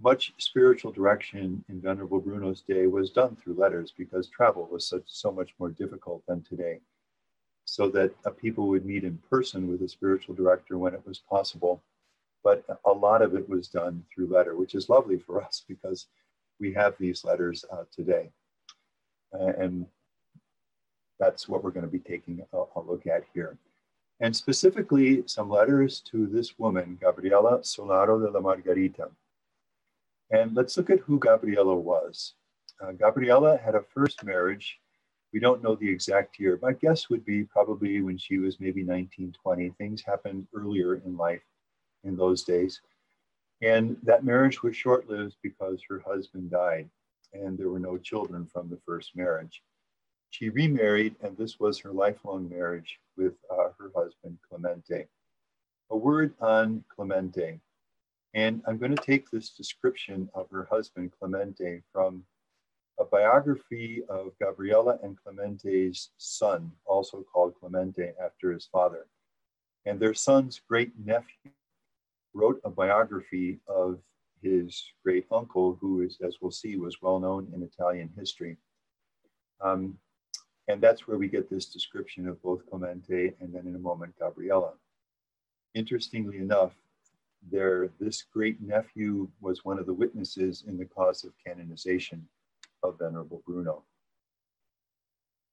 Much 0.00 0.32
spiritual 0.38 0.92
direction 0.92 1.64
in 1.68 1.80
Venerable 1.80 2.20
Bruno's 2.20 2.62
day 2.62 2.86
was 2.86 3.10
done 3.10 3.36
through 3.36 3.54
letters 3.54 3.92
because 3.96 4.28
travel 4.28 4.68
was 4.70 4.86
such, 4.86 5.02
so 5.06 5.32
much 5.32 5.54
more 5.58 5.70
difficult 5.70 6.22
than 6.26 6.42
today 6.42 6.80
so 7.68 7.86
that 7.90 8.10
uh, 8.24 8.30
people 8.30 8.66
would 8.66 8.86
meet 8.86 9.04
in 9.04 9.18
person 9.28 9.68
with 9.68 9.82
a 9.82 9.88
spiritual 9.88 10.34
director 10.34 10.78
when 10.78 10.94
it 10.94 11.06
was 11.06 11.18
possible. 11.18 11.82
But 12.42 12.64
a 12.86 12.90
lot 12.90 13.20
of 13.20 13.34
it 13.34 13.46
was 13.46 13.68
done 13.68 14.02
through 14.10 14.28
letter, 14.28 14.56
which 14.56 14.74
is 14.74 14.88
lovely 14.88 15.18
for 15.18 15.42
us 15.44 15.64
because 15.68 16.06
we 16.58 16.72
have 16.72 16.94
these 16.98 17.24
letters 17.24 17.66
uh, 17.70 17.84
today. 17.94 18.30
Uh, 19.38 19.52
and 19.58 19.86
that's 21.20 21.46
what 21.46 21.62
we're 21.62 21.70
going 21.70 21.84
to 21.84 21.92
be 21.92 21.98
taking 21.98 22.42
a, 22.54 22.56
a, 22.76 22.80
look 22.80 23.06
at 23.06 23.24
here. 23.34 23.58
And 24.20 24.34
specifically, 24.34 25.22
some 25.26 25.50
letters 25.50 26.00
to 26.10 26.26
this 26.26 26.58
woman, 26.58 26.96
Gabriela 26.98 27.58
Solaro 27.58 28.24
della 28.24 28.40
Margarita. 28.40 29.10
And 30.30 30.54
let's 30.54 30.76
look 30.76 30.90
at 30.90 31.00
who 31.00 31.18
Gabriella 31.18 31.74
was. 31.74 32.34
Uh, 32.82 32.92
Gabriela 32.92 33.56
had 33.56 33.74
a 33.74 33.82
first 33.94 34.24
marriage 34.24 34.78
we 35.32 35.40
don't 35.40 35.62
know 35.62 35.74
the 35.74 35.90
exact 35.90 36.38
year. 36.38 36.58
My 36.62 36.72
guess 36.72 37.10
would 37.10 37.24
be 37.24 37.44
probably 37.44 38.00
when 38.00 38.16
she 38.16 38.38
was 38.38 38.60
maybe 38.60 38.82
19, 38.82 39.34
20. 39.42 39.70
Things 39.70 40.02
happened 40.02 40.46
earlier 40.54 40.96
in 40.96 41.16
life 41.16 41.42
in 42.04 42.16
those 42.16 42.44
days. 42.44 42.80
And 43.60 43.96
that 44.04 44.24
marriage 44.24 44.62
was 44.62 44.76
short 44.76 45.08
lived 45.10 45.36
because 45.42 45.82
her 45.88 46.02
husband 46.06 46.50
died 46.50 46.88
and 47.32 47.58
there 47.58 47.68
were 47.68 47.80
no 47.80 47.98
children 47.98 48.46
from 48.46 48.70
the 48.70 48.78
first 48.86 49.14
marriage. 49.14 49.62
She 50.30 50.48
remarried, 50.48 51.16
and 51.22 51.36
this 51.36 51.58
was 51.58 51.78
her 51.80 51.92
lifelong 51.92 52.48
marriage 52.48 52.98
with 53.16 53.34
uh, 53.50 53.68
her 53.78 53.90
husband, 53.94 54.38
Clemente. 54.48 55.08
A 55.90 55.96
word 55.96 56.34
on 56.40 56.84
Clemente. 56.94 57.60
And 58.38 58.62
I'm 58.68 58.78
going 58.78 58.94
to 58.94 59.02
take 59.02 59.28
this 59.28 59.50
description 59.50 60.30
of 60.32 60.48
her 60.52 60.68
husband, 60.70 61.10
Clemente, 61.18 61.82
from 61.92 62.22
a 63.00 63.04
biography 63.04 64.04
of 64.08 64.30
Gabriela 64.40 64.96
and 65.02 65.18
Clemente's 65.20 66.10
son, 66.18 66.70
also 66.86 67.24
called 67.32 67.54
Clemente 67.58 68.12
after 68.24 68.52
his 68.52 68.68
father. 68.70 69.06
And 69.86 69.98
their 69.98 70.14
son's 70.14 70.60
great 70.68 70.92
nephew 71.04 71.50
wrote 72.32 72.60
a 72.62 72.70
biography 72.70 73.58
of 73.66 73.98
his 74.40 74.84
great 75.04 75.26
uncle, 75.32 75.76
who 75.80 76.02
is, 76.02 76.18
as 76.24 76.36
we'll 76.40 76.52
see, 76.52 76.76
was 76.76 77.02
well 77.02 77.18
known 77.18 77.50
in 77.52 77.64
Italian 77.64 78.08
history. 78.16 78.56
Um, 79.60 79.98
and 80.68 80.80
that's 80.80 81.08
where 81.08 81.18
we 81.18 81.26
get 81.26 81.50
this 81.50 81.66
description 81.66 82.28
of 82.28 82.40
both 82.40 82.64
Clemente 82.70 83.34
and 83.40 83.52
then 83.52 83.66
in 83.66 83.74
a 83.74 83.80
moment 83.80 84.14
Gabriela. 84.16 84.74
Interestingly 85.74 86.38
enough, 86.38 86.76
there, 87.50 87.90
this 88.00 88.22
great 88.22 88.60
nephew 88.60 89.28
was 89.40 89.64
one 89.64 89.78
of 89.78 89.86
the 89.86 89.94
witnesses 89.94 90.64
in 90.66 90.76
the 90.76 90.84
cause 90.84 91.24
of 91.24 91.32
canonization 91.44 92.26
of 92.82 92.98
Venerable 92.98 93.42
Bruno. 93.46 93.82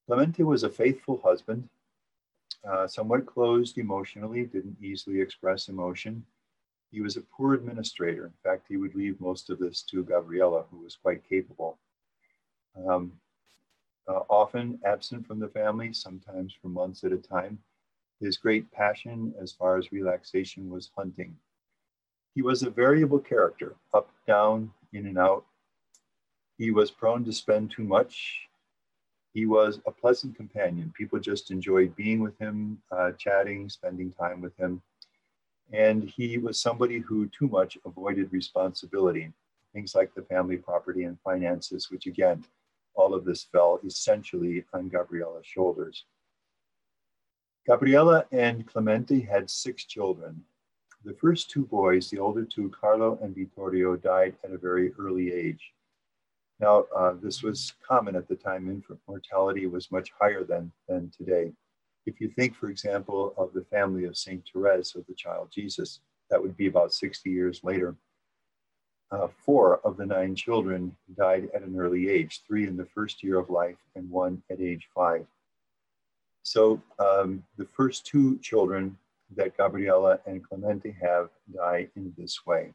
Clemente 0.07 0.43
was 0.43 0.63
a 0.63 0.69
faithful 0.69 1.21
husband, 1.23 1.67
uh, 2.67 2.87
somewhat 2.87 3.25
closed 3.25 3.77
emotionally, 3.77 4.45
didn't 4.45 4.77
easily 4.81 5.21
express 5.21 5.67
emotion. 5.67 6.25
He 6.91 7.01
was 7.01 7.17
a 7.17 7.21
poor 7.21 7.53
administrator. 7.53 8.25
In 8.25 8.33
fact, 8.43 8.65
he 8.67 8.77
would 8.77 8.95
leave 8.95 9.19
most 9.19 9.49
of 9.49 9.59
this 9.59 9.81
to 9.83 10.03
Gabriella, 10.03 10.65
who 10.69 10.79
was 10.79 10.95
quite 10.95 11.27
capable. 11.27 11.77
Um, 12.87 13.13
uh, 14.07 14.21
often 14.29 14.79
absent 14.85 15.25
from 15.25 15.39
the 15.39 15.47
family, 15.47 15.93
sometimes 15.93 16.53
for 16.61 16.67
months 16.67 17.03
at 17.03 17.11
a 17.11 17.17
time. 17.17 17.59
His 18.21 18.37
great 18.37 18.71
passion 18.71 19.33
as 19.41 19.51
far 19.51 19.77
as 19.77 19.91
relaxation 19.91 20.69
was 20.69 20.91
hunting. 20.95 21.35
He 22.35 22.41
was 22.41 22.61
a 22.61 22.69
variable 22.69 23.19
character, 23.19 23.75
up, 23.93 24.09
down, 24.27 24.71
in 24.93 25.07
and 25.07 25.17
out, 25.17 25.45
he 26.57 26.71
was 26.71 26.91
prone 26.91 27.25
to 27.25 27.33
spend 27.33 27.71
too 27.71 27.83
much. 27.83 28.47
He 29.33 29.45
was 29.45 29.81
a 29.85 29.91
pleasant 29.91 30.35
companion. 30.35 30.93
People 30.95 31.19
just 31.19 31.51
enjoyed 31.51 31.95
being 31.95 32.21
with 32.21 32.37
him, 32.39 32.81
uh, 32.91 33.11
chatting, 33.13 33.67
spending 33.67 34.11
time 34.11 34.39
with 34.41 34.55
him. 34.57 34.81
And 35.73 36.03
he 36.03 36.37
was 36.37 36.59
somebody 36.59 36.99
who 36.99 37.27
too 37.27 37.47
much 37.47 37.77
avoided 37.85 38.31
responsibility, 38.31 39.33
things 39.73 39.95
like 39.95 40.13
the 40.13 40.21
family 40.21 40.57
property 40.57 41.03
and 41.03 41.19
finances, 41.21 41.91
which 41.91 42.05
again, 42.05 42.45
all 42.93 43.13
of 43.13 43.25
this 43.25 43.43
fell 43.43 43.81
essentially 43.85 44.63
on 44.73 44.87
Gabriella's 44.87 45.45
shoulders. 45.45 46.05
Gabriella 47.67 48.25
and 48.31 48.65
Clemente 48.65 49.19
had 49.19 49.49
six 49.49 49.83
children. 49.83 50.45
The 51.05 51.13
first 51.13 51.51
two 51.51 51.67
boys, 51.67 52.09
the 52.09 52.17
older 52.17 52.43
two, 52.43 52.69
Carlo 52.69 53.19
and 53.21 53.35
Vittorio, 53.35 53.95
died 53.95 54.35
at 54.43 54.51
a 54.51 54.57
very 54.57 54.91
early 54.97 55.31
age. 55.31 55.71
Now, 56.59 56.85
uh, 56.97 57.13
this 57.21 57.43
was 57.43 57.73
common 57.87 58.15
at 58.15 58.27
the 58.27 58.35
time. 58.35 58.71
Infant 58.71 58.99
mortality 59.07 59.67
was 59.67 59.91
much 59.91 60.11
higher 60.19 60.43
than, 60.43 60.71
than 60.89 61.11
today. 61.15 61.51
If 62.07 62.19
you 62.19 62.29
think, 62.29 62.55
for 62.55 62.69
example, 62.69 63.35
of 63.37 63.53
the 63.53 63.65
family 63.65 64.05
of 64.05 64.17
St. 64.17 64.43
Therese 64.51 64.95
of 64.95 65.05
the 65.05 65.13
child 65.13 65.49
Jesus, 65.53 65.99
that 66.31 66.41
would 66.41 66.57
be 66.57 66.65
about 66.65 66.91
60 66.91 67.29
years 67.29 67.63
later. 67.63 67.95
Uh, 69.11 69.27
four 69.45 69.81
of 69.85 69.97
the 69.97 70.05
nine 70.07 70.33
children 70.33 70.95
died 71.15 71.49
at 71.53 71.61
an 71.61 71.79
early 71.79 72.09
age, 72.09 72.41
three 72.47 72.67
in 72.67 72.75
the 72.75 72.87
first 72.95 73.21
year 73.21 73.37
of 73.37 73.51
life 73.51 73.77
and 73.95 74.09
one 74.09 74.41
at 74.49 74.59
age 74.59 74.87
five. 74.95 75.27
So 76.41 76.81
um, 76.97 77.43
the 77.57 77.67
first 77.75 78.07
two 78.07 78.39
children 78.39 78.97
that 79.35 79.57
Gabriella 79.57 80.19
and 80.25 80.43
Clemente 80.43 80.95
have 81.01 81.29
die 81.53 81.87
in 81.95 82.13
this 82.17 82.45
way. 82.45 82.73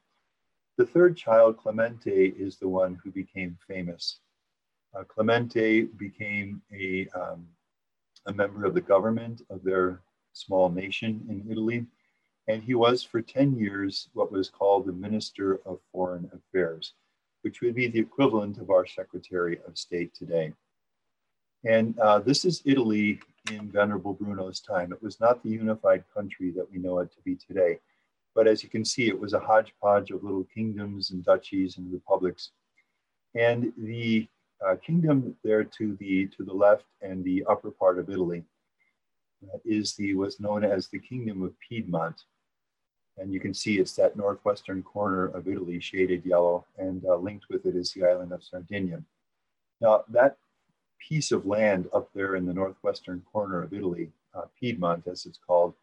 The 0.77 0.87
third 0.87 1.17
child, 1.17 1.59
Clemente, 1.59 2.29
is 2.29 2.57
the 2.57 2.69
one 2.69 2.99
who 3.03 3.11
became 3.11 3.59
famous. 3.69 4.21
Uh, 4.97 5.05
Clemente 5.05 5.83
became 5.83 6.63
a, 6.73 7.07
um, 7.15 7.47
a 8.27 8.33
member 8.33 8.65
of 8.65 8.75
the 8.75 8.81
government 8.81 9.43
of 9.51 9.63
their 9.63 10.01
small 10.33 10.69
nation 10.69 11.25
in 11.29 11.51
Italy, 11.51 11.87
and 12.49 12.63
he 12.63 12.75
was 12.75 13.03
for 13.03 13.23
10 13.23 13.57
years 13.57 14.09
what 14.15 14.33
was 14.33 14.49
called 14.49 14.87
the 14.87 14.93
Minister 14.93 15.61
of 15.67 15.81
Foreign 15.93 16.31
Affairs, 16.35 16.95
which 17.43 17.61
would 17.61 17.75
be 17.75 17.87
the 17.87 18.01
equivalent 18.01 18.59
of 18.59 18.71
our 18.71 18.87
Secretary 18.87 19.61
of 19.67 19.79
State 19.79 20.15
today. 20.15 20.53
And 21.65 21.99
uh, 21.99 22.21
this 22.21 22.45
is 22.45 22.63
Italy 22.65 23.21
in 23.51 23.71
Venerable 23.71 24.15
Bruno's 24.15 24.61
time. 24.61 24.93
It 24.93 25.03
was 25.03 25.21
not 25.21 25.43
the 25.43 25.51
unified 25.51 26.05
country 26.15 26.51
that 26.53 26.71
we 26.71 26.79
know 26.79 26.99
it 26.99 27.13
to 27.13 27.23
be 27.25 27.37
today. 27.37 27.79
But 28.35 28.47
as 28.47 28.63
you 28.63 28.69
can 28.69 28.85
see, 28.85 29.09
it 29.09 29.19
was 29.19 29.33
a 29.33 29.41
hodgepodge 29.41 30.11
of 30.11 30.23
little 30.23 30.47
kingdoms 30.55 31.11
and 31.11 31.25
duchies 31.25 31.79
and 31.79 31.93
republics. 31.93 32.51
And 33.35 33.73
the 33.77 34.29
uh, 34.65 34.77
kingdom 34.77 35.37
there 35.43 35.65
to 35.65 35.97
the, 35.97 36.27
to 36.37 36.45
the 36.45 36.53
left 36.53 36.85
and 37.03 37.25
the 37.25 37.45
upper 37.49 37.71
part 37.71 37.99
of 37.99 38.11
Italy 38.11 38.45
uh, 39.53 39.59
is 39.65 39.95
the, 39.95 40.15
was 40.15 40.39
known 40.39 40.65
as 40.65 40.89
the 40.89 40.99
Kingdom 40.99 41.43
of 41.43 41.55
Piedmont. 41.61 42.25
And 43.19 43.33
you 43.33 43.41
can 43.41 43.55
see 43.55 43.79
it's 43.79 43.95
that 43.95 44.17
northwestern 44.17 44.83
corner 44.83 45.27
of 45.27 45.49
Italy, 45.49 45.81
shaded 45.81 46.25
yellow, 46.25 46.67
and 46.79 47.05
uh, 47.05 47.17
linked 47.17 47.47
with 47.51 47.67
it 47.67 47.75
is 47.75 47.93
the 47.93 48.05
island 48.05 48.33
of 48.33 48.45
Sardinia. 48.45 49.03
Now, 49.81 50.05
that 50.09 50.37
piece 51.01 51.33
of 51.33 51.47
land 51.47 51.89
up 51.93 52.11
there 52.15 52.37
in 52.37 52.47
the 52.47 52.55
northwestern 52.55 53.23
corner 53.33 53.63
of 53.63 53.73
Italy, 53.73 54.11
uh, 54.35 54.43
Piedmont 54.59 55.07
as 55.07 55.27
it's 55.27 55.39
called, 55.45 55.75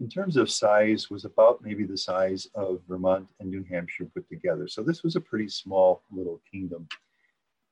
in 0.00 0.08
terms 0.08 0.36
of 0.36 0.50
size 0.50 1.10
was 1.10 1.24
about 1.24 1.62
maybe 1.62 1.84
the 1.84 1.96
size 1.96 2.48
of 2.54 2.80
Vermont 2.88 3.28
and 3.40 3.50
New 3.50 3.64
Hampshire 3.64 4.06
put 4.12 4.28
together. 4.28 4.68
So 4.68 4.82
this 4.82 5.02
was 5.02 5.16
a 5.16 5.20
pretty 5.20 5.48
small 5.48 6.02
little 6.10 6.40
kingdom. 6.50 6.86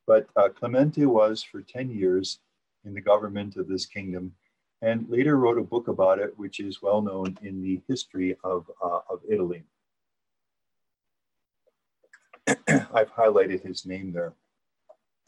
But 0.07 0.27
uh, 0.37 0.49
Clemente 0.49 1.05
was 1.05 1.43
for 1.43 1.61
10 1.61 1.91
years 1.91 2.39
in 2.85 2.95
the 2.95 3.01
government 3.01 3.57
of 3.57 3.69
this 3.69 3.87
kingdom 3.87 4.35
and 4.83 5.09
later 5.09 5.37
wrote 5.37 5.59
a 5.59 5.63
book 5.63 5.89
about 5.89 6.19
it, 6.19 6.39
which 6.39 6.61
is 6.61 6.83
well 6.83 7.01
known 7.01 7.39
in 7.43 7.63
the 7.63 7.81
history 7.89 8.37
of, 8.45 8.71
uh, 8.83 9.01
of 9.09 9.21
Italy. 9.29 9.63
I've 12.69 13.13
highlighted 13.13 13.63
his 13.63 13.87
name 13.87 14.13
there 14.13 14.35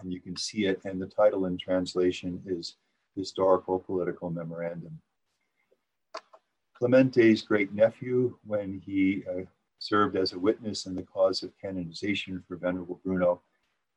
and 0.01 0.13
you 0.13 0.21
can 0.21 0.37
see 0.37 0.67
it. 0.67 0.81
And 0.85 1.01
the 1.01 1.07
title 1.07 1.47
in 1.47 1.59
translation 1.59 2.43
is 2.47 2.77
Historical 3.15 3.79
Political 3.79 4.31
Memorandum. 4.31 5.01
Clemente's 6.75 7.43
great 7.43 7.73
nephew, 7.73 8.37
when 8.45 8.83
he 8.85 9.25
uh, 9.31 9.43
served 9.79 10.17
as 10.17 10.33
a 10.33 10.39
witness 10.39 10.87
in 10.87 10.95
the 10.95 11.03
cause 11.03 11.43
of 11.43 11.51
canonization 11.61 12.43
for 12.47 12.57
Venerable 12.57 13.01
Bruno, 13.03 13.41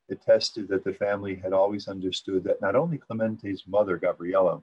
attested 0.10 0.68
that 0.70 0.84
the 0.84 0.94
family 0.94 1.36
had 1.36 1.54
always 1.54 1.88
understood 1.88 2.44
that 2.44 2.62
not 2.62 2.76
only 2.76 2.98
Clemente's 2.98 3.66
mother, 3.68 3.98
Gabriella, 3.98 4.62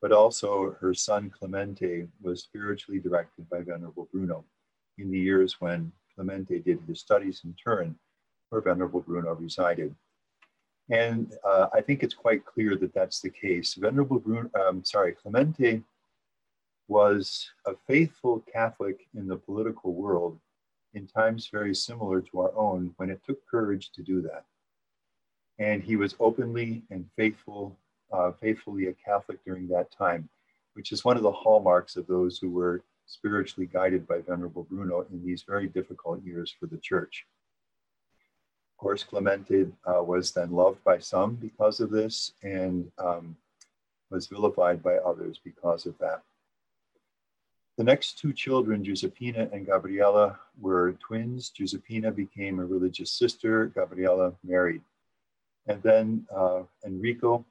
but 0.00 0.12
also 0.12 0.76
her 0.80 0.92
son 0.92 1.30
Clemente 1.30 2.08
was 2.20 2.42
spiritually 2.42 3.00
directed 3.00 3.48
by 3.48 3.60
Venerable 3.60 4.08
Bruno 4.12 4.44
in 4.98 5.10
the 5.10 5.18
years 5.18 5.60
when 5.60 5.92
Clemente 6.14 6.58
did 6.58 6.80
his 6.88 7.00
studies 7.00 7.42
in 7.44 7.54
Turin, 7.54 7.94
where 8.50 8.60
Venerable 8.60 9.00
Bruno 9.00 9.32
resided. 9.34 9.94
And 10.90 11.32
uh, 11.44 11.68
I 11.72 11.80
think 11.80 12.02
it's 12.02 12.14
quite 12.14 12.44
clear 12.44 12.76
that 12.76 12.94
that's 12.94 13.20
the 13.20 13.30
case. 13.30 13.74
Venerable 13.74 14.18
Bruno, 14.18 14.50
um, 14.60 14.84
sorry, 14.84 15.12
Clemente 15.12 15.82
was 16.88 17.48
a 17.66 17.72
faithful 17.86 18.44
Catholic 18.52 19.06
in 19.14 19.26
the 19.26 19.36
political 19.36 19.94
world 19.94 20.38
in 20.94 21.06
times 21.06 21.48
very 21.50 21.74
similar 21.74 22.20
to 22.20 22.40
our 22.40 22.54
own 22.56 22.92
when 22.96 23.10
it 23.10 23.20
took 23.26 23.38
courage 23.48 23.90
to 23.92 24.02
do 24.02 24.20
that. 24.22 24.44
And 25.58 25.82
he 25.82 25.96
was 25.96 26.14
openly 26.20 26.82
and 26.90 27.08
faithful, 27.16 27.78
uh, 28.12 28.32
faithfully 28.40 28.88
a 28.88 28.94
Catholic 28.94 29.42
during 29.44 29.68
that 29.68 29.90
time, 29.90 30.28
which 30.74 30.92
is 30.92 31.04
one 31.04 31.16
of 31.16 31.22
the 31.22 31.32
hallmarks 31.32 31.96
of 31.96 32.06
those 32.06 32.38
who 32.38 32.50
were 32.50 32.82
spiritually 33.06 33.68
guided 33.72 34.06
by 34.06 34.20
Venerable 34.20 34.64
Bruno 34.64 35.06
in 35.12 35.24
these 35.24 35.44
very 35.46 35.68
difficult 35.68 36.22
years 36.24 36.54
for 36.58 36.66
the 36.66 36.78
church 36.78 37.26
course, 38.82 39.04
Clemente 39.04 39.66
uh, 39.86 40.02
was 40.02 40.32
then 40.32 40.50
loved 40.50 40.82
by 40.82 40.98
some 40.98 41.36
because 41.36 41.78
of 41.78 41.90
this 41.90 42.32
and 42.42 42.90
um, 42.98 43.36
was 44.10 44.26
vilified 44.26 44.82
by 44.82 44.96
others 44.96 45.38
because 45.42 45.86
of 45.86 45.96
that. 45.98 46.22
The 47.78 47.84
next 47.84 48.18
two 48.18 48.32
children, 48.32 48.84
Giuseppina 48.84 49.52
and 49.52 49.66
Gabriella, 49.66 50.38
were 50.60 50.92
twins. 50.94 51.52
Giuseppina 51.56 52.14
became 52.14 52.58
a 52.58 52.66
religious 52.66 53.12
sister, 53.12 53.66
Gabriella 53.66 54.34
married. 54.42 54.82
And 55.68 55.80
then 55.84 56.26
uh, 56.34 56.62
Enrico 56.84 57.44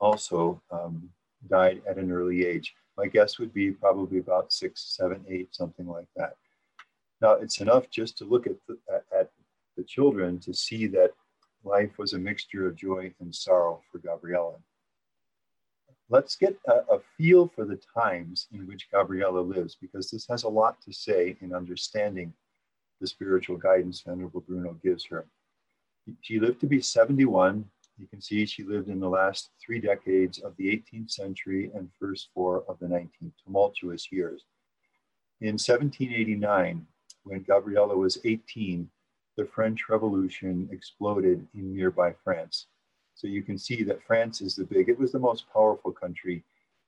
also 0.00 0.62
um, 0.70 1.10
died 1.50 1.82
at 1.88 1.98
an 1.98 2.12
early 2.12 2.46
age. 2.46 2.74
My 2.96 3.08
guess 3.08 3.40
would 3.40 3.52
be 3.52 3.72
probably 3.72 4.18
about 4.18 4.52
six, 4.52 4.94
seven, 4.96 5.24
eight, 5.28 5.52
something 5.52 5.88
like 5.88 6.08
that. 6.16 6.36
Now, 7.20 7.32
it's 7.32 7.60
enough 7.60 7.90
just 7.90 8.16
to 8.18 8.24
look 8.24 8.46
at, 8.46 8.54
the, 8.68 8.78
the 9.76 9.84
children 9.84 10.38
to 10.40 10.54
see 10.54 10.86
that 10.88 11.10
life 11.64 11.98
was 11.98 12.12
a 12.12 12.18
mixture 12.18 12.66
of 12.66 12.76
joy 12.76 13.12
and 13.20 13.34
sorrow 13.34 13.80
for 13.90 13.98
Gabriella. 13.98 14.56
Let's 16.10 16.36
get 16.36 16.56
a, 16.68 16.94
a, 16.94 17.00
feel 17.16 17.48
for 17.48 17.64
the 17.64 17.80
times 17.98 18.46
in 18.52 18.66
which 18.66 18.90
Gabriella 18.90 19.40
lives, 19.40 19.76
because 19.80 20.10
this 20.10 20.26
has 20.28 20.42
a 20.44 20.48
lot 20.48 20.80
to 20.82 20.92
say 20.92 21.36
in 21.40 21.54
understanding 21.54 22.34
the 23.00 23.06
spiritual 23.06 23.56
guidance 23.56 24.02
Venerable 24.06 24.42
Bruno 24.42 24.76
gives 24.82 25.06
her. 25.06 25.26
She 26.20 26.38
lived 26.38 26.60
to 26.60 26.66
be 26.66 26.80
71. 26.80 27.64
You 27.96 28.06
can 28.06 28.20
see 28.20 28.44
she 28.44 28.64
lived 28.64 28.88
in 28.88 29.00
the 29.00 29.08
last 29.08 29.50
three 29.64 29.80
decades 29.80 30.38
of 30.38 30.54
the 30.56 30.66
18th 30.66 31.10
century 31.10 31.70
and 31.74 31.88
first 31.98 32.28
four 32.34 32.64
of 32.68 32.78
the 32.80 32.86
19th, 32.86 33.32
tumultuous 33.42 34.12
years. 34.12 34.44
In 35.40 35.54
1789, 35.54 36.86
when 37.24 37.42
Gabriella 37.42 37.96
was 37.96 38.18
18, 38.24 38.88
the 39.36 39.44
French 39.44 39.88
Revolution 39.88 40.68
exploded 40.70 41.46
in 41.54 41.74
nearby 41.74 42.14
France. 42.24 42.66
So 43.14 43.26
you 43.26 43.42
can 43.42 43.58
see 43.58 43.82
that 43.84 44.02
France 44.02 44.40
is 44.40 44.56
the 44.56 44.64
big, 44.64 44.88
it 44.88 44.98
was 44.98 45.12
the 45.12 45.18
most 45.18 45.46
powerful 45.52 45.92
country 45.92 46.44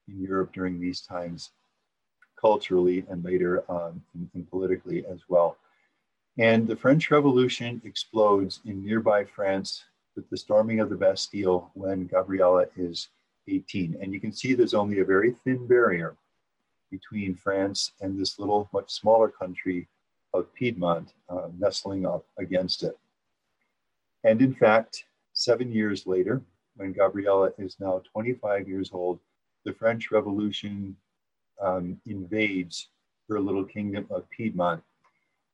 in 0.09 0.20
Europe 0.20 0.52
during 0.52 0.80
these 0.80 1.00
times, 1.00 1.50
culturally 2.40 3.04
and 3.09 3.24
later 3.24 3.64
um, 3.70 4.02
and, 4.14 4.28
and 4.35 4.50
politically 4.50 5.04
as 5.06 5.20
well. 5.28 5.56
And 6.38 6.66
the 6.66 6.76
French 6.76 7.11
Revolution 7.11 7.80
explodes 7.85 8.61
in 8.66 8.85
nearby 8.85 9.24
France 9.24 9.85
with 10.14 10.28
the 10.30 10.37
storming 10.37 10.80
of 10.80 10.90
the 10.90 10.96
Bastille 10.96 11.70
when 11.74 12.06
Gabriella 12.06 12.66
is 12.76 13.09
18. 13.48 13.96
And 14.00 14.12
you 14.12 14.20
can 14.20 14.32
see 14.32 14.54
there's 14.54 14.74
only 14.74 15.00
a 15.00 15.04
very 15.04 15.32
thin 15.44 15.66
barrier 15.66 16.16
between 16.90 17.35
France 17.35 17.92
and 18.00 18.18
this 18.18 18.38
little, 18.38 18.68
much 18.72 18.90
smaller 18.90 19.28
country 19.28 19.88
of 20.38 20.53
Piedmont 20.55 21.12
uh, 21.29 21.49
nestling 21.59 22.07
up 22.07 22.25
against 22.38 22.83
it. 22.83 22.99
And 24.25 24.40
in 24.42 24.55
fact, 24.55 25.05
seven 25.33 25.72
years 25.72 26.07
later, 26.07 26.42
when 26.77 26.92
Gabriella 26.92 27.53
is 27.59 27.77
now 27.81 28.03
25 28.12 28.68
years 28.68 28.90
old, 28.92 29.20
the 29.64 29.72
French 29.72 30.11
Revolution 30.11 30.96
um, 31.61 32.01
invades 32.07 32.88
her 33.29 33.40
little 33.40 33.64
kingdom 33.64 34.07
of 34.11 34.29
Piedmont. 34.31 34.83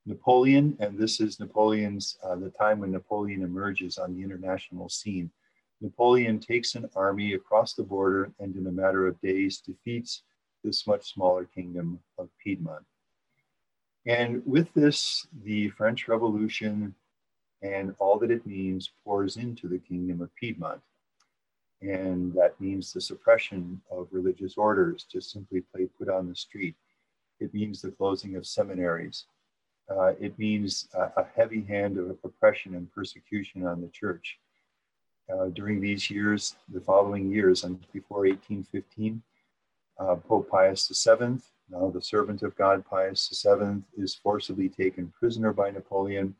Napoleon, 0.05 0.77
and 0.81 0.99
this 0.99 1.21
is 1.21 1.39
Napoleon's, 1.39 2.19
uh, 2.25 2.35
the 2.35 2.51
time 2.51 2.81
when 2.81 2.91
Napoleon 2.91 3.43
emerges 3.43 3.99
on 3.99 4.15
the 4.15 4.23
international 4.23 4.89
scene. 4.89 5.31
Napoleon 5.81 6.39
takes 6.39 6.75
an 6.75 6.89
army 6.97 7.35
across 7.35 7.75
the 7.75 7.83
border 7.83 8.33
and 8.41 8.57
in 8.57 8.67
a 8.67 8.73
matter 8.73 9.07
of 9.07 9.21
days 9.21 9.59
defeats 9.59 10.23
this 10.65 10.87
much 10.87 11.13
smaller 11.13 11.45
kingdom 11.45 11.99
of 12.19 12.29
Piedmont. 12.43 12.85
And 14.07 14.43
with 14.45 14.73
this, 14.75 15.27
the 15.45 15.71
French 15.71 16.09
Revolution 16.09 16.95
and 17.63 17.95
all 18.01 18.19
that 18.19 18.31
it 18.31 18.45
means 18.45 18.91
pours 19.05 19.37
into 19.37 19.69
the 19.69 19.79
Kingdom 19.79 20.21
of 20.21 20.35
Piedmont. 20.35 20.81
And 21.81 22.33
that 22.35 22.61
means 22.61 22.93
the 22.93 23.01
suppression 23.01 23.81
of 23.91 24.09
religious 24.11 24.57
orders, 24.57 25.05
just 25.11 25.31
simply 25.31 25.63
play 25.73 25.89
put 25.99 26.09
on 26.09 26.29
the 26.29 26.35
street. 26.35 26.75
It 27.41 27.55
means 27.55 27.81
the 27.81 27.91
closing 27.91 28.37
of 28.37 28.47
seminaries. 28.47 29.27
Uh, 29.91 30.13
it 30.21 30.39
means 30.39 30.89
a, 30.95 31.21
a, 31.21 31.27
heavy 31.37 31.65
hand 31.65 31.99
of 31.99 32.17
oppression 32.25 32.75
and 32.77 32.93
persecution 32.93 33.67
on 33.67 33.81
the 33.81 33.89
church. 33.89 34.39
Uh, 35.33 35.47
during 35.47 35.81
these 35.81 36.09
years, 36.09 36.57
the 36.73 36.81
following 36.81 37.31
years, 37.31 37.65
and 37.65 37.81
before 37.93 38.21
1815, 38.21 39.23
uh, 39.99 40.15
Pope 40.17 40.49
Pius 40.49 40.89
VII, 40.89 41.39
now 41.73 41.91
the 41.91 42.03
servant 42.03 42.43
of 42.43 42.55
God, 42.57 42.85
Pius 42.85 43.43
VII, 43.43 43.83
is 43.97 44.15
forcibly 44.15 44.69
taken 44.69 45.13
prisoner 45.19 45.53
by 45.55 45.71
Napoleon 45.71 46.35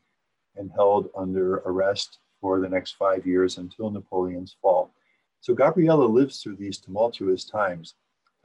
and 0.55 0.71
held 0.71 1.09
under 1.17 1.55
arrest 1.65 2.19
for 2.39 2.59
the 2.59 2.69
next 2.69 2.91
five 2.97 3.25
years 3.25 3.57
until 3.57 3.89
Napoleon's 3.89 4.55
fall. 4.61 4.93
So 5.41 5.55
Gabriella 5.55 6.05
lives 6.05 6.41
through 6.41 6.57
these 6.57 6.77
tumultuous 6.77 7.45
times, 7.45 7.95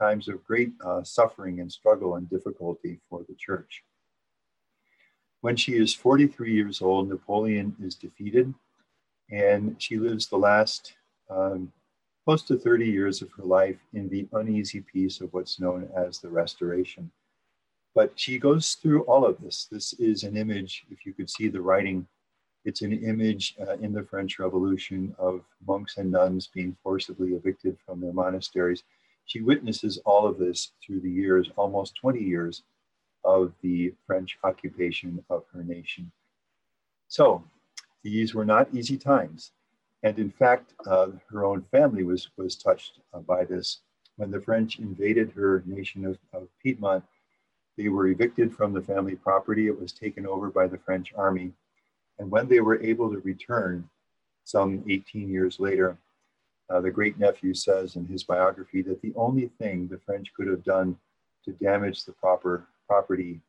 times 0.01 0.27
of 0.27 0.43
great 0.43 0.73
uh, 0.83 1.03
suffering 1.03 1.59
and 1.59 1.71
struggle 1.71 2.15
and 2.15 2.27
difficulty 2.27 2.99
for 3.07 3.23
the 3.29 3.35
church. 3.35 3.83
When 5.41 5.55
she 5.55 5.77
is 5.77 5.93
43 5.93 6.53
years 6.53 6.81
old, 6.81 7.07
Napoleon 7.07 7.75
is 7.81 7.95
defeated, 7.95 8.53
and 9.31 9.75
she 9.81 9.97
lives 9.97 10.27
the 10.27 10.37
last 10.37 10.93
um, 11.29 11.71
close 12.29 12.43
to 12.43 12.59
30 12.59 12.85
years 12.85 13.23
of 13.23 13.31
her 13.31 13.43
life 13.43 13.79
in 13.93 14.07
the 14.07 14.27
uneasy 14.33 14.81
peace 14.81 15.19
of 15.19 15.33
what's 15.33 15.59
known 15.59 15.89
as 15.97 16.19
the 16.19 16.29
Restoration. 16.29 17.09
But 17.95 18.11
she 18.17 18.37
goes 18.37 18.73
through 18.75 19.01
all 19.05 19.25
of 19.25 19.41
this. 19.41 19.67
This 19.71 19.93
is 19.93 20.21
an 20.21 20.37
image, 20.37 20.85
if 20.91 21.07
you 21.07 21.13
could 21.13 21.27
see 21.27 21.47
the 21.47 21.59
writing, 21.59 22.05
it's 22.65 22.83
an 22.83 22.93
image 22.93 23.55
uh, 23.59 23.77
in 23.77 23.91
the 23.91 24.03
French 24.03 24.37
Revolution 24.37 25.15
of 25.17 25.41
monks 25.67 25.97
and 25.97 26.11
nuns 26.11 26.45
being 26.53 26.77
forcibly 26.83 27.29
evicted 27.29 27.79
from 27.83 27.99
their 27.99 28.13
monasteries. 28.13 28.83
She 29.25 29.41
witnesses 29.41 29.97
all 30.05 30.27
of 30.27 30.37
this 30.37 30.73
through 30.85 30.99
the 30.99 31.09
years, 31.09 31.49
almost 31.55 31.95
20 31.95 32.19
years 32.19 32.61
of 33.23 33.53
the 33.63 33.91
French 34.05 34.37
occupation 34.43 35.25
of 35.31 35.45
her 35.51 35.63
nation. 35.63 36.11
So 37.07 37.43
these 38.03 38.35
were 38.35 38.45
not 38.45 38.71
easy 38.71 38.99
times. 38.99 39.51
And 40.03 40.17
in 40.17 40.31
fact, 40.31 40.73
uh, 40.85 41.07
her 41.29 41.45
own 41.45 41.61
family 41.71 42.03
was, 42.03 42.29
was 42.37 42.55
touched 42.55 42.99
uh, 43.13 43.19
by 43.19 43.43
this. 43.45 43.79
When 44.15 44.31
the 44.31 44.41
French 44.41 44.79
invaded 44.79 45.31
her 45.31 45.63
nation 45.65 46.05
of, 46.05 46.17
of 46.33 46.47
Piedmont, 46.61 47.03
they 47.77 47.89
were 47.89 48.07
evicted 48.07 48.53
from 48.53 48.73
the 48.73 48.81
family 48.81 49.15
property. 49.15 49.67
It 49.67 49.79
was 49.79 49.93
taken 49.93 50.25
over 50.25 50.49
by 50.49 50.67
the 50.67 50.77
French 50.77 51.13
army. 51.15 51.51
And 52.17 52.29
when 52.29 52.47
they 52.47 52.59
were 52.59 52.81
able 52.81 53.09
to 53.11 53.19
return, 53.19 53.89
some 54.43 54.83
18 54.89 55.29
years 55.29 55.59
later, 55.59 55.97
uh, 56.69 56.81
the 56.81 56.91
great 56.91 57.17
nephew 57.17 57.53
says 57.53 57.95
in 57.95 58.05
his 58.05 58.23
biography 58.23 58.81
that 58.83 59.01
the 59.01 59.13
only 59.15 59.49
thing 59.59 59.87
the 59.87 59.99
French 60.05 60.33
could 60.33 60.47
have 60.47 60.63
done 60.63 60.97
to 61.45 61.51
damage 61.53 62.03
the 62.03 62.11
proper 62.11 62.67
property 62.87 63.39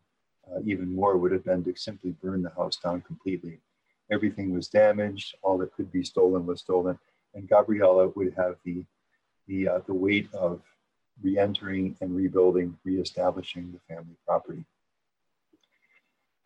uh, 0.51 0.61
even 0.65 0.95
more 0.95 1.17
would 1.17 1.33
have 1.33 1.45
been 1.45 1.63
to 1.65 1.75
simply 1.77 2.11
burn 2.23 2.43
the 2.43 2.51
house 2.51 2.77
down 2.77 3.01
completely. 3.03 3.59
Everything 4.11 4.53
was 4.53 4.69
damaged, 4.69 5.37
all 5.43 5.59
that 5.59 5.73
could 5.75 5.91
be 5.93 6.03
stolen 6.03 6.47
was 6.47 6.61
stolen, 6.61 6.99
and 7.35 7.49
Gabriella 7.49 8.09
would 8.09 8.35
have 8.37 8.57
the, 8.65 8.85
the, 9.47 9.69
uh, 9.69 9.81
the 9.87 9.95
weight 9.95 10.29
of 10.35 10.61
re-entering 11.23 11.97
and 12.01 12.17
rebuilding, 12.17 12.77
re-establishing 12.85 13.73
the 13.73 13.95
family 13.95 14.17
property. 14.27 14.65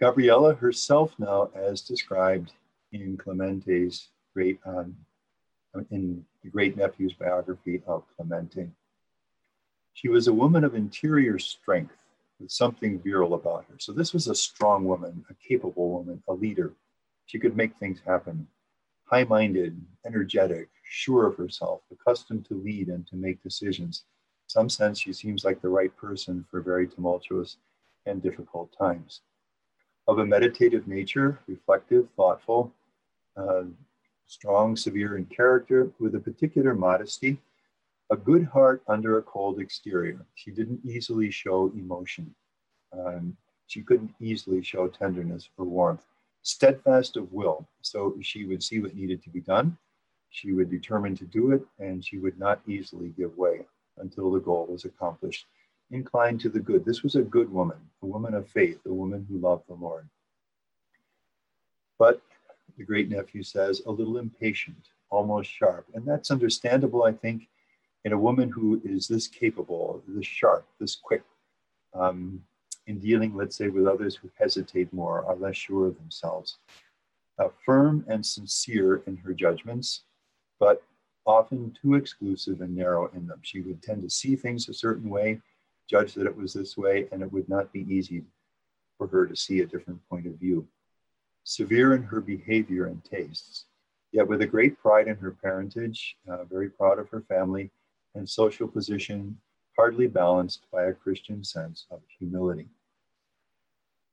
Gabriella 0.00 0.54
herself 0.54 1.14
now, 1.18 1.50
as 1.54 1.80
described 1.80 2.52
in 2.92 3.16
Clemente's 3.16 4.08
great, 4.34 4.58
um, 4.66 4.96
in 5.90 6.24
the 6.42 6.50
great 6.50 6.76
nephew's 6.76 7.12
biography 7.14 7.82
of 7.86 8.02
Clemente. 8.16 8.68
She 9.94 10.08
was 10.08 10.26
a 10.26 10.32
woman 10.32 10.64
of 10.64 10.74
interior 10.74 11.38
strength 11.38 11.94
with 12.40 12.50
something 12.50 12.98
virile 12.98 13.34
about 13.34 13.64
her. 13.70 13.76
So 13.78 13.92
this 13.92 14.12
was 14.12 14.26
a 14.26 14.34
strong 14.34 14.84
woman, 14.84 15.24
a 15.30 15.34
capable 15.34 15.90
woman, 15.90 16.22
a 16.28 16.32
leader. 16.32 16.72
She 17.26 17.38
could 17.38 17.56
make 17.56 17.76
things 17.76 18.00
happen. 18.04 18.46
High-minded, 19.04 19.80
energetic, 20.06 20.68
sure 20.82 21.26
of 21.26 21.36
herself, 21.36 21.80
accustomed 21.90 22.46
to 22.46 22.54
lead 22.54 22.88
and 22.88 23.06
to 23.08 23.16
make 23.16 23.42
decisions. 23.42 24.04
In 24.44 24.48
some 24.48 24.68
sense, 24.68 25.00
she 25.00 25.12
seems 25.12 25.44
like 25.44 25.60
the 25.60 25.68
right 25.68 25.94
person 25.96 26.44
for 26.50 26.60
very 26.60 26.86
tumultuous 26.88 27.56
and 28.06 28.22
difficult 28.22 28.76
times 28.76 29.20
of 30.06 30.18
a 30.18 30.26
meditative 30.26 30.86
nature, 30.86 31.40
reflective, 31.46 32.08
thoughtful, 32.16 32.72
uh, 33.36 33.62
strong, 34.26 34.76
severe 34.76 35.16
in 35.16 35.24
character, 35.26 35.90
with 35.98 36.14
a 36.14 36.20
particular 36.20 36.74
modesty, 36.74 37.38
a 38.10 38.16
good 38.16 38.44
heart 38.44 38.82
under 38.86 39.18
a 39.18 39.22
cold 39.22 39.60
exterior. 39.60 40.24
She 40.34 40.50
didn't 40.50 40.80
easily 40.84 41.30
show 41.30 41.72
emotion. 41.74 42.34
Um, 42.92 43.36
she 43.66 43.82
couldn't 43.82 44.14
easily 44.20 44.62
show 44.62 44.88
tenderness 44.88 45.48
or 45.56 45.64
warmth. 45.64 46.04
Steadfast 46.44 47.16
of 47.16 47.32
will, 47.32 47.66
so 47.82 48.16
she 48.22 48.44
would 48.44 48.62
see 48.62 48.80
what 48.80 48.94
needed 48.94 49.22
to 49.24 49.30
be 49.30 49.40
done. 49.40 49.76
She 50.30 50.52
would 50.52 50.70
determine 50.70 51.16
to 51.16 51.24
do 51.24 51.50
it, 51.50 51.62
and 51.78 52.04
she 52.04 52.18
would 52.18 52.38
not 52.38 52.60
easily 52.66 53.08
give 53.16 53.36
way 53.36 53.66
until 53.98 54.30
the 54.30 54.40
goal 54.40 54.66
was 54.66 54.84
accomplished 54.84 55.46
inclined 55.90 56.40
to 56.40 56.48
the 56.48 56.60
good. 56.60 56.84
This 56.84 57.02
was 57.02 57.14
a 57.14 57.22
good 57.22 57.50
woman, 57.50 57.78
a 58.02 58.06
woman 58.06 58.34
of 58.34 58.48
faith, 58.48 58.80
a 58.86 58.92
woman 58.92 59.26
who 59.28 59.38
loved 59.38 59.66
the 59.68 59.74
Lord. 59.74 60.08
But 61.98 62.20
the 62.76 62.84
great 62.84 63.08
nephew 63.08 63.42
says, 63.42 63.82
a 63.86 63.90
little 63.90 64.18
impatient, 64.18 64.88
almost 65.10 65.50
sharp. 65.50 65.86
And 65.94 66.06
that's 66.06 66.30
understandable, 66.30 67.04
I 67.04 67.12
think, 67.12 67.48
in 68.04 68.12
a 68.12 68.18
woman 68.18 68.50
who 68.50 68.80
is 68.84 69.06
this 69.08 69.28
capable, 69.28 70.02
this 70.08 70.26
sharp, 70.26 70.66
this 70.80 70.96
quick, 70.96 71.22
um, 71.94 72.42
in 72.86 72.98
dealing, 72.98 73.34
let's 73.34 73.56
say, 73.56 73.68
with 73.68 73.86
others 73.86 74.14
who 74.16 74.30
hesitate 74.38 74.92
more, 74.92 75.24
are 75.26 75.36
less 75.36 75.56
sure 75.56 75.86
of 75.86 75.96
themselves. 75.96 76.58
Uh, 77.38 77.48
firm 77.64 78.04
and 78.08 78.24
sincere 78.24 79.02
in 79.06 79.16
her 79.16 79.32
judgments, 79.32 80.02
but 80.60 80.82
often 81.26 81.74
too 81.80 81.94
exclusive 81.94 82.60
and 82.60 82.76
narrow 82.76 83.10
in 83.14 83.26
them. 83.26 83.40
She 83.42 83.60
would 83.60 83.82
tend 83.82 84.02
to 84.02 84.10
see 84.10 84.36
things 84.36 84.68
a 84.68 84.74
certain 84.74 85.08
way 85.08 85.40
judge 85.88 86.14
that 86.14 86.26
it 86.26 86.36
was 86.36 86.52
this 86.52 86.76
way, 86.76 87.08
and 87.12 87.22
it 87.22 87.32
would 87.32 87.48
not 87.48 87.72
be 87.72 87.86
easy 87.92 88.22
for 88.96 89.06
her 89.08 89.26
to 89.26 89.36
see 89.36 89.60
a 89.60 89.66
different 89.66 90.00
point 90.08 90.26
of 90.26 90.34
view. 90.34 90.66
Severe 91.44 91.94
in 91.94 92.02
her 92.02 92.20
behavior 92.20 92.86
and 92.86 93.04
tastes, 93.04 93.66
yet 94.12 94.26
with 94.26 94.40
a 94.40 94.46
great 94.46 94.78
pride 94.78 95.08
in 95.08 95.16
her 95.16 95.36
parentage, 95.42 96.16
uh, 96.28 96.44
very 96.44 96.70
proud 96.70 96.98
of 96.98 97.08
her 97.10 97.20
family 97.22 97.70
and 98.14 98.28
social 98.28 98.66
position, 98.66 99.36
hardly 99.76 100.06
balanced 100.06 100.66
by 100.72 100.84
a 100.84 100.92
Christian 100.92 101.42
sense 101.42 101.86
of 101.90 102.00
humility. 102.18 102.68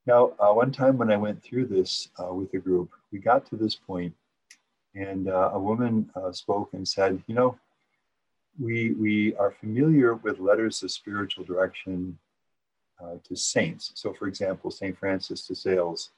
Now, 0.08 0.34
uh, 0.40 0.52
one 0.54 0.72
time 0.72 0.98
when 0.98 1.12
I 1.12 1.18
went 1.18 1.44
through 1.44 1.68
this 1.68 2.10
uh, 2.20 2.34
with 2.34 2.54
a 2.54 2.58
group, 2.58 2.90
we 3.12 3.20
got 3.20 3.46
to 3.48 3.56
this 3.56 3.76
point, 3.76 4.14
and 4.96 5.30
uh, 5.30 5.52
a 5.54 5.60
woman 5.60 6.10
uh, 6.16 6.32
spoke 6.32 6.74
and 6.74 6.88
said, 6.88 7.22
You 7.28 7.36
know, 7.36 7.60
we, 8.60 8.94
we 8.94 9.36
are 9.36 9.52
familiar 9.52 10.16
with 10.16 10.40
letters 10.40 10.82
of 10.82 10.92
spiritual 10.92 11.46
direction 11.46 12.18
uh, 13.02 13.16
to 13.24 13.36
saints. 13.36 13.92
So, 13.96 14.14
for 14.14 14.28
example, 14.28 14.72
St. 14.72 14.98
Francis 14.98 15.48
de 15.48 15.56
Sales, 15.56 16.10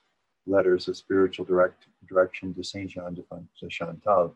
letters 0.47 0.87
of 0.87 0.95
spiritual 0.95 1.45
direct, 1.45 1.87
direction 2.07 2.53
to. 2.53 2.61
Jean 2.87 3.13
de, 3.13 3.23
de 3.59 3.69
Chantal. 3.69 4.33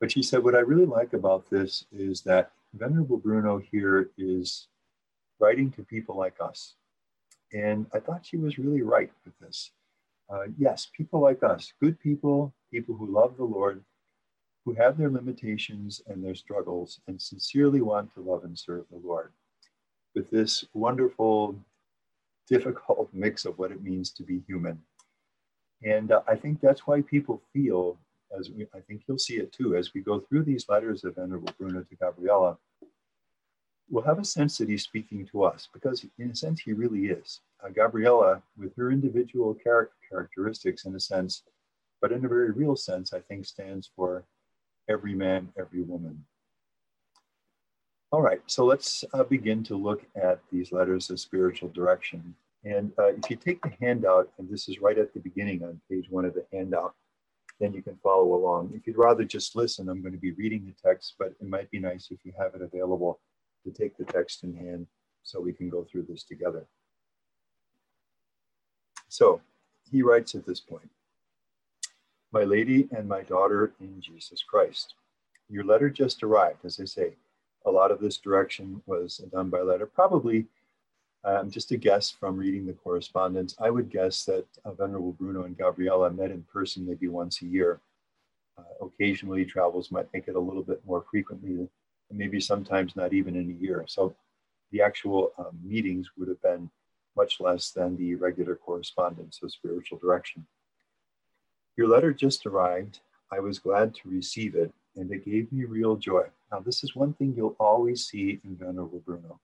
But 0.00 0.12
she 0.12 0.22
said, 0.22 0.44
What 0.44 0.54
I 0.54 0.60
really 0.60 0.86
like 0.86 1.14
about 1.14 1.48
this 1.48 1.86
is 1.90 2.20
that 2.22 2.52
Venerable 2.74 3.18
Bruno 3.18 3.58
here 3.58 4.10
is 4.16 4.68
writing 5.38 5.70
to 5.72 5.82
people 5.82 6.16
like 6.16 6.36
us. 6.40 6.74
And 7.52 7.86
I 7.92 7.98
thought 7.98 8.24
she 8.24 8.36
was 8.36 8.58
really 8.58 8.82
right 8.82 9.10
with 9.24 9.38
this. 9.38 9.72
Uh, 10.30 10.44
yes, 10.56 10.88
people 10.96 11.20
like 11.20 11.42
us, 11.42 11.72
good 11.80 12.00
people, 12.00 12.54
people 12.70 12.96
who 12.96 13.06
love 13.06 13.36
the 13.36 13.44
Lord, 13.44 13.84
who 14.64 14.72
have 14.74 14.96
their 14.96 15.10
limitations 15.10 16.00
and 16.06 16.24
their 16.24 16.34
struggles 16.34 17.00
and 17.06 17.20
sincerely 17.20 17.80
want 17.80 18.14
to 18.14 18.20
love 18.20 18.44
and 18.44 18.58
serve 18.58 18.84
the 18.90 19.00
Lord. 19.06 19.32
With 20.14 20.30
this 20.30 20.64
wonderful, 20.72 21.56
difficult 22.48 23.10
mix 23.12 23.44
of 23.44 23.58
what 23.58 23.72
it 23.72 23.82
means 23.82 24.10
to 24.12 24.22
be 24.22 24.42
human. 24.46 24.80
And 25.82 26.12
uh, 26.12 26.22
I 26.28 26.36
think 26.36 26.60
that's 26.60 26.86
why 26.86 27.02
people 27.02 27.42
feel, 27.52 27.98
as 28.38 28.50
we, 28.50 28.66
I 28.74 28.80
think 28.80 29.02
you'll 29.06 29.18
see 29.18 29.36
it 29.36 29.52
too, 29.52 29.76
as 29.76 29.92
we 29.94 30.00
go 30.00 30.20
through 30.20 30.44
these 30.44 30.68
letters 30.68 31.04
of 31.04 31.16
Venerable 31.16 31.52
Bruno 31.58 31.82
to 31.82 31.96
Gabriella, 31.96 32.58
we'll 33.90 34.04
have 34.04 34.18
a 34.18 34.24
sense 34.24 34.58
that 34.58 34.68
he's 34.68 34.84
speaking 34.84 35.26
to 35.26 35.44
us 35.44 35.68
because, 35.72 36.04
in 36.18 36.30
a 36.30 36.34
sense, 36.34 36.60
he 36.60 36.72
really 36.72 37.06
is. 37.06 37.40
Uh, 37.62 37.68
Gabriella, 37.68 38.42
with 38.56 38.74
her 38.76 38.90
individual 38.90 39.54
char- 39.62 39.90
characteristics, 40.08 40.84
in 40.84 40.94
a 40.94 41.00
sense, 41.00 41.42
but 42.00 42.12
in 42.12 42.24
a 42.24 42.28
very 42.28 42.50
real 42.50 42.74
sense, 42.74 43.12
I 43.12 43.20
think 43.20 43.44
stands 43.44 43.90
for 43.94 44.24
every 44.88 45.14
man, 45.14 45.52
every 45.58 45.82
woman. 45.82 46.24
All 48.10 48.20
right, 48.20 48.42
so 48.46 48.64
let's 48.64 49.04
uh, 49.14 49.24
begin 49.24 49.62
to 49.64 49.76
look 49.76 50.04
at 50.16 50.40
these 50.50 50.72
letters 50.72 51.08
of 51.10 51.18
spiritual 51.18 51.70
direction 51.70 52.34
And 52.64 52.92
uh, 52.98 53.08
if 53.08 53.28
you 53.30 53.36
take 53.36 53.60
the 53.62 53.72
handout, 53.80 54.30
and 54.38 54.48
this 54.48 54.68
is 54.68 54.80
right 54.80 54.98
at 54.98 55.12
the 55.12 55.20
beginning 55.20 55.64
on 55.64 55.80
page 55.90 56.06
one 56.10 56.24
of 56.24 56.34
the 56.34 56.44
handout, 56.52 56.94
then 57.62 57.72
you 57.72 57.80
can 57.80 57.96
follow 58.02 58.34
along. 58.34 58.72
If 58.74 58.88
you'd 58.88 58.98
rather 58.98 59.24
just 59.24 59.54
listen, 59.54 59.88
I'm 59.88 60.02
going 60.02 60.12
to 60.12 60.18
be 60.18 60.32
reading 60.32 60.66
the 60.66 60.88
text, 60.88 61.14
but 61.16 61.32
it 61.40 61.48
might 61.48 61.70
be 61.70 61.78
nice 61.78 62.08
if 62.10 62.18
you 62.24 62.32
have 62.36 62.56
it 62.56 62.60
available 62.60 63.20
to 63.64 63.70
take 63.70 63.96
the 63.96 64.04
text 64.04 64.42
in 64.42 64.52
hand 64.56 64.88
so 65.22 65.40
we 65.40 65.52
can 65.52 65.70
go 65.70 65.84
through 65.84 66.06
this 66.08 66.24
together. 66.24 66.66
So 69.08 69.40
he 69.92 70.02
writes 70.02 70.34
at 70.34 70.44
this 70.44 70.58
point 70.58 70.90
My 72.32 72.42
lady 72.42 72.88
and 72.90 73.08
my 73.08 73.22
daughter 73.22 73.72
in 73.80 74.00
Jesus 74.00 74.42
Christ, 74.42 74.94
your 75.48 75.62
letter 75.62 75.88
just 75.88 76.24
arrived. 76.24 76.64
As 76.64 76.80
I 76.80 76.84
say, 76.84 77.12
a 77.64 77.70
lot 77.70 77.92
of 77.92 78.00
this 78.00 78.16
direction 78.16 78.82
was 78.86 79.18
done 79.30 79.50
by 79.50 79.60
letter, 79.60 79.86
probably 79.86 80.46
um, 81.24 81.50
just 81.50 81.70
a 81.70 81.76
guess 81.76 82.10
from 82.10 82.36
reading 82.36 82.66
the 82.66 82.72
correspondence, 82.72 83.54
I 83.60 83.70
would 83.70 83.90
guess 83.90 84.24
that 84.24 84.46
uh, 84.64 84.72
Venerable 84.72 85.12
Bruno 85.12 85.44
and 85.44 85.56
Gabriella 85.56 86.10
met 86.10 86.30
in 86.30 86.42
person 86.42 86.86
maybe 86.86 87.08
once 87.08 87.42
a 87.42 87.46
year. 87.46 87.80
Uh, 88.58 88.86
occasionally, 88.86 89.44
travels 89.44 89.90
might 89.90 90.12
make 90.12 90.28
it 90.28 90.34
a 90.34 90.40
little 90.40 90.62
bit 90.62 90.82
more 90.84 91.04
frequently, 91.10 91.68
maybe 92.10 92.40
sometimes 92.40 92.96
not 92.96 93.12
even 93.12 93.36
in 93.36 93.50
a 93.50 93.62
year. 93.62 93.84
So 93.86 94.14
the 94.72 94.82
actual 94.82 95.32
um, 95.38 95.58
meetings 95.62 96.10
would 96.18 96.28
have 96.28 96.42
been 96.42 96.68
much 97.16 97.40
less 97.40 97.70
than 97.70 97.96
the 97.96 98.14
regular 98.16 98.56
correspondence 98.56 99.40
of 99.42 99.52
spiritual 99.52 99.98
direction. 99.98 100.44
Your 101.76 101.88
letter 101.88 102.12
just 102.12 102.46
arrived. 102.46 103.00
I 103.30 103.38
was 103.40 103.58
glad 103.58 103.94
to 103.94 104.08
receive 104.08 104.54
it, 104.56 104.72
and 104.96 105.10
it 105.10 105.24
gave 105.24 105.52
me 105.52 105.64
real 105.64 105.96
joy. 105.96 106.24
Now, 106.50 106.60
this 106.60 106.82
is 106.84 106.96
one 106.96 107.14
thing 107.14 107.32
you'll 107.36 107.56
always 107.60 108.04
see 108.04 108.40
in 108.44 108.56
Venerable 108.56 109.02
Bruno 109.06 109.40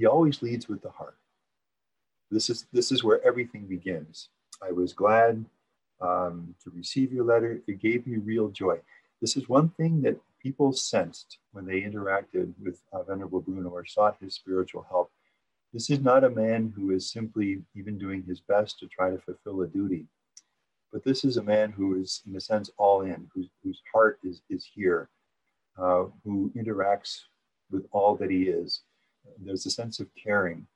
he 0.00 0.06
always 0.06 0.40
leads 0.40 0.66
with 0.66 0.80
the 0.80 0.88
heart. 0.88 1.18
This 2.30 2.48
is, 2.48 2.64
this 2.72 2.90
is 2.90 3.04
where 3.04 3.22
everything 3.22 3.66
begins. 3.66 4.30
I 4.66 4.72
was 4.72 4.94
glad 4.94 5.44
um, 6.00 6.54
to 6.64 6.70
receive 6.70 7.12
your 7.12 7.26
letter. 7.26 7.60
It 7.66 7.82
gave 7.82 8.06
me 8.06 8.16
real 8.16 8.48
joy. 8.48 8.78
This 9.20 9.36
is 9.36 9.46
one 9.46 9.68
thing 9.68 10.00
that 10.00 10.16
people 10.42 10.72
sensed 10.72 11.36
when 11.52 11.66
they 11.66 11.82
interacted 11.82 12.54
with 12.64 12.80
uh, 12.94 13.02
Venerable 13.02 13.42
Bruno 13.42 13.68
or 13.68 13.84
sought 13.84 14.16
his 14.22 14.34
spiritual 14.34 14.86
help. 14.88 15.10
This 15.74 15.90
is 15.90 16.00
not 16.00 16.24
a 16.24 16.30
man 16.30 16.72
who 16.74 16.92
is 16.92 17.12
simply 17.12 17.60
even 17.76 17.98
doing 17.98 18.22
his 18.26 18.40
best 18.40 18.78
to 18.78 18.86
try 18.88 19.10
to 19.10 19.18
fulfill 19.18 19.60
a 19.60 19.66
duty, 19.66 20.06
but 20.94 21.04
this 21.04 21.24
is 21.24 21.36
a 21.36 21.42
man 21.42 21.72
who 21.72 22.00
is, 22.00 22.22
in 22.26 22.34
a 22.36 22.40
sense, 22.40 22.70
all 22.78 23.02
in, 23.02 23.28
whose, 23.34 23.50
whose 23.62 23.82
heart 23.92 24.18
is, 24.24 24.40
is 24.48 24.66
here, 24.74 25.10
uh, 25.78 26.04
who 26.24 26.50
interacts 26.56 27.20
with 27.70 27.84
all 27.92 28.16
that 28.16 28.30
he 28.30 28.44
is. 28.44 28.80
There's 29.38 29.66
a 29.66 29.70
sense 29.70 30.00
of 30.00 30.08
caring. 30.14 30.66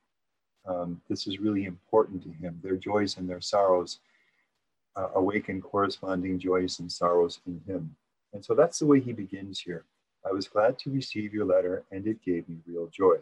Um, 0.67 1.01
this 1.09 1.27
is 1.27 1.39
really 1.39 1.65
important 1.65 2.23
to 2.23 2.31
him. 2.31 2.59
Their 2.63 2.77
joys 2.77 3.19
and 3.19 3.29
their 3.29 3.41
sorrows 3.41 4.01
uh, 4.97 5.09
awaken 5.15 5.61
corresponding 5.61 6.39
joys 6.39 6.79
and 6.79 6.91
sorrows 6.91 7.41
in 7.47 7.61
him. 7.67 7.97
And 8.33 8.45
so 8.45 8.55
that's 8.55 8.79
the 8.79 8.87
way 8.87 9.01
he 9.01 9.13
begins 9.13 9.61
here. 9.61 9.85
I 10.27 10.33
was 10.33 10.49
glad 10.49 10.79
to 10.81 10.91
receive 10.91 11.35
your 11.35 11.45
letter, 11.45 11.85
and 11.91 12.07
it 12.07 12.25
gave 12.25 12.49
me 12.49 12.57
real 12.67 12.89
joy. 12.89 13.17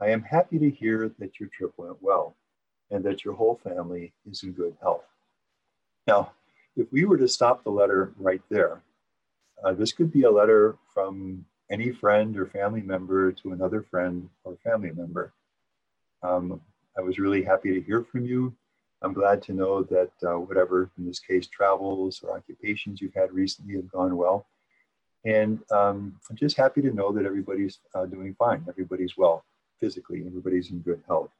I 0.00 0.08
am 0.10 0.22
happy 0.22 0.58
to 0.58 0.70
hear 0.70 1.12
that 1.18 1.38
your 1.38 1.48
trip 1.48 1.72
went 1.76 2.02
well 2.02 2.34
and 2.90 3.04
that 3.04 3.24
your 3.24 3.34
whole 3.34 3.60
family 3.62 4.12
is 4.30 4.42
in 4.42 4.52
good 4.52 4.76
health. 4.80 5.04
Now, 6.06 6.32
if 6.76 6.90
we 6.92 7.04
were 7.04 7.18
to 7.18 7.28
stop 7.28 7.62
the 7.62 7.70
letter 7.70 8.12
right 8.16 8.42
there, 8.48 8.82
uh, 9.62 9.72
this 9.72 9.92
could 9.92 10.12
be 10.12 10.22
a 10.22 10.30
letter 10.30 10.76
from 10.92 11.44
any 11.70 11.92
friend 11.92 12.36
or 12.38 12.46
family 12.46 12.80
member 12.80 13.32
to 13.32 13.52
another 13.52 13.82
friend 13.82 14.28
or 14.44 14.56
family 14.64 14.90
member. 14.90 15.32
Um, 16.22 16.60
I 16.96 17.02
was 17.02 17.18
really 17.18 17.42
happy 17.42 17.72
to 17.74 17.80
hear 17.80 18.04
from 18.04 18.24
you. 18.24 18.54
I'm 19.02 19.12
glad 19.12 19.42
to 19.42 19.52
know 19.52 19.82
that 19.84 20.10
uh, 20.24 20.38
whatever, 20.38 20.90
in 20.98 21.06
this 21.06 21.20
case, 21.20 21.46
travels 21.46 22.20
or 22.22 22.36
occupations 22.36 23.00
you've 23.00 23.14
had 23.14 23.32
recently 23.32 23.76
have 23.76 23.90
gone 23.90 24.16
well. 24.16 24.46
And 25.24 25.60
um, 25.70 26.18
I'm 26.28 26.36
just 26.36 26.56
happy 26.56 26.82
to 26.82 26.90
know 26.90 27.12
that 27.12 27.26
everybody's 27.26 27.78
uh, 27.94 28.06
doing 28.06 28.34
fine. 28.38 28.64
Everybody's 28.68 29.16
well 29.16 29.44
physically, 29.78 30.24
everybody's 30.26 30.70
in 30.70 30.80
good 30.80 31.02
health. 31.06 31.30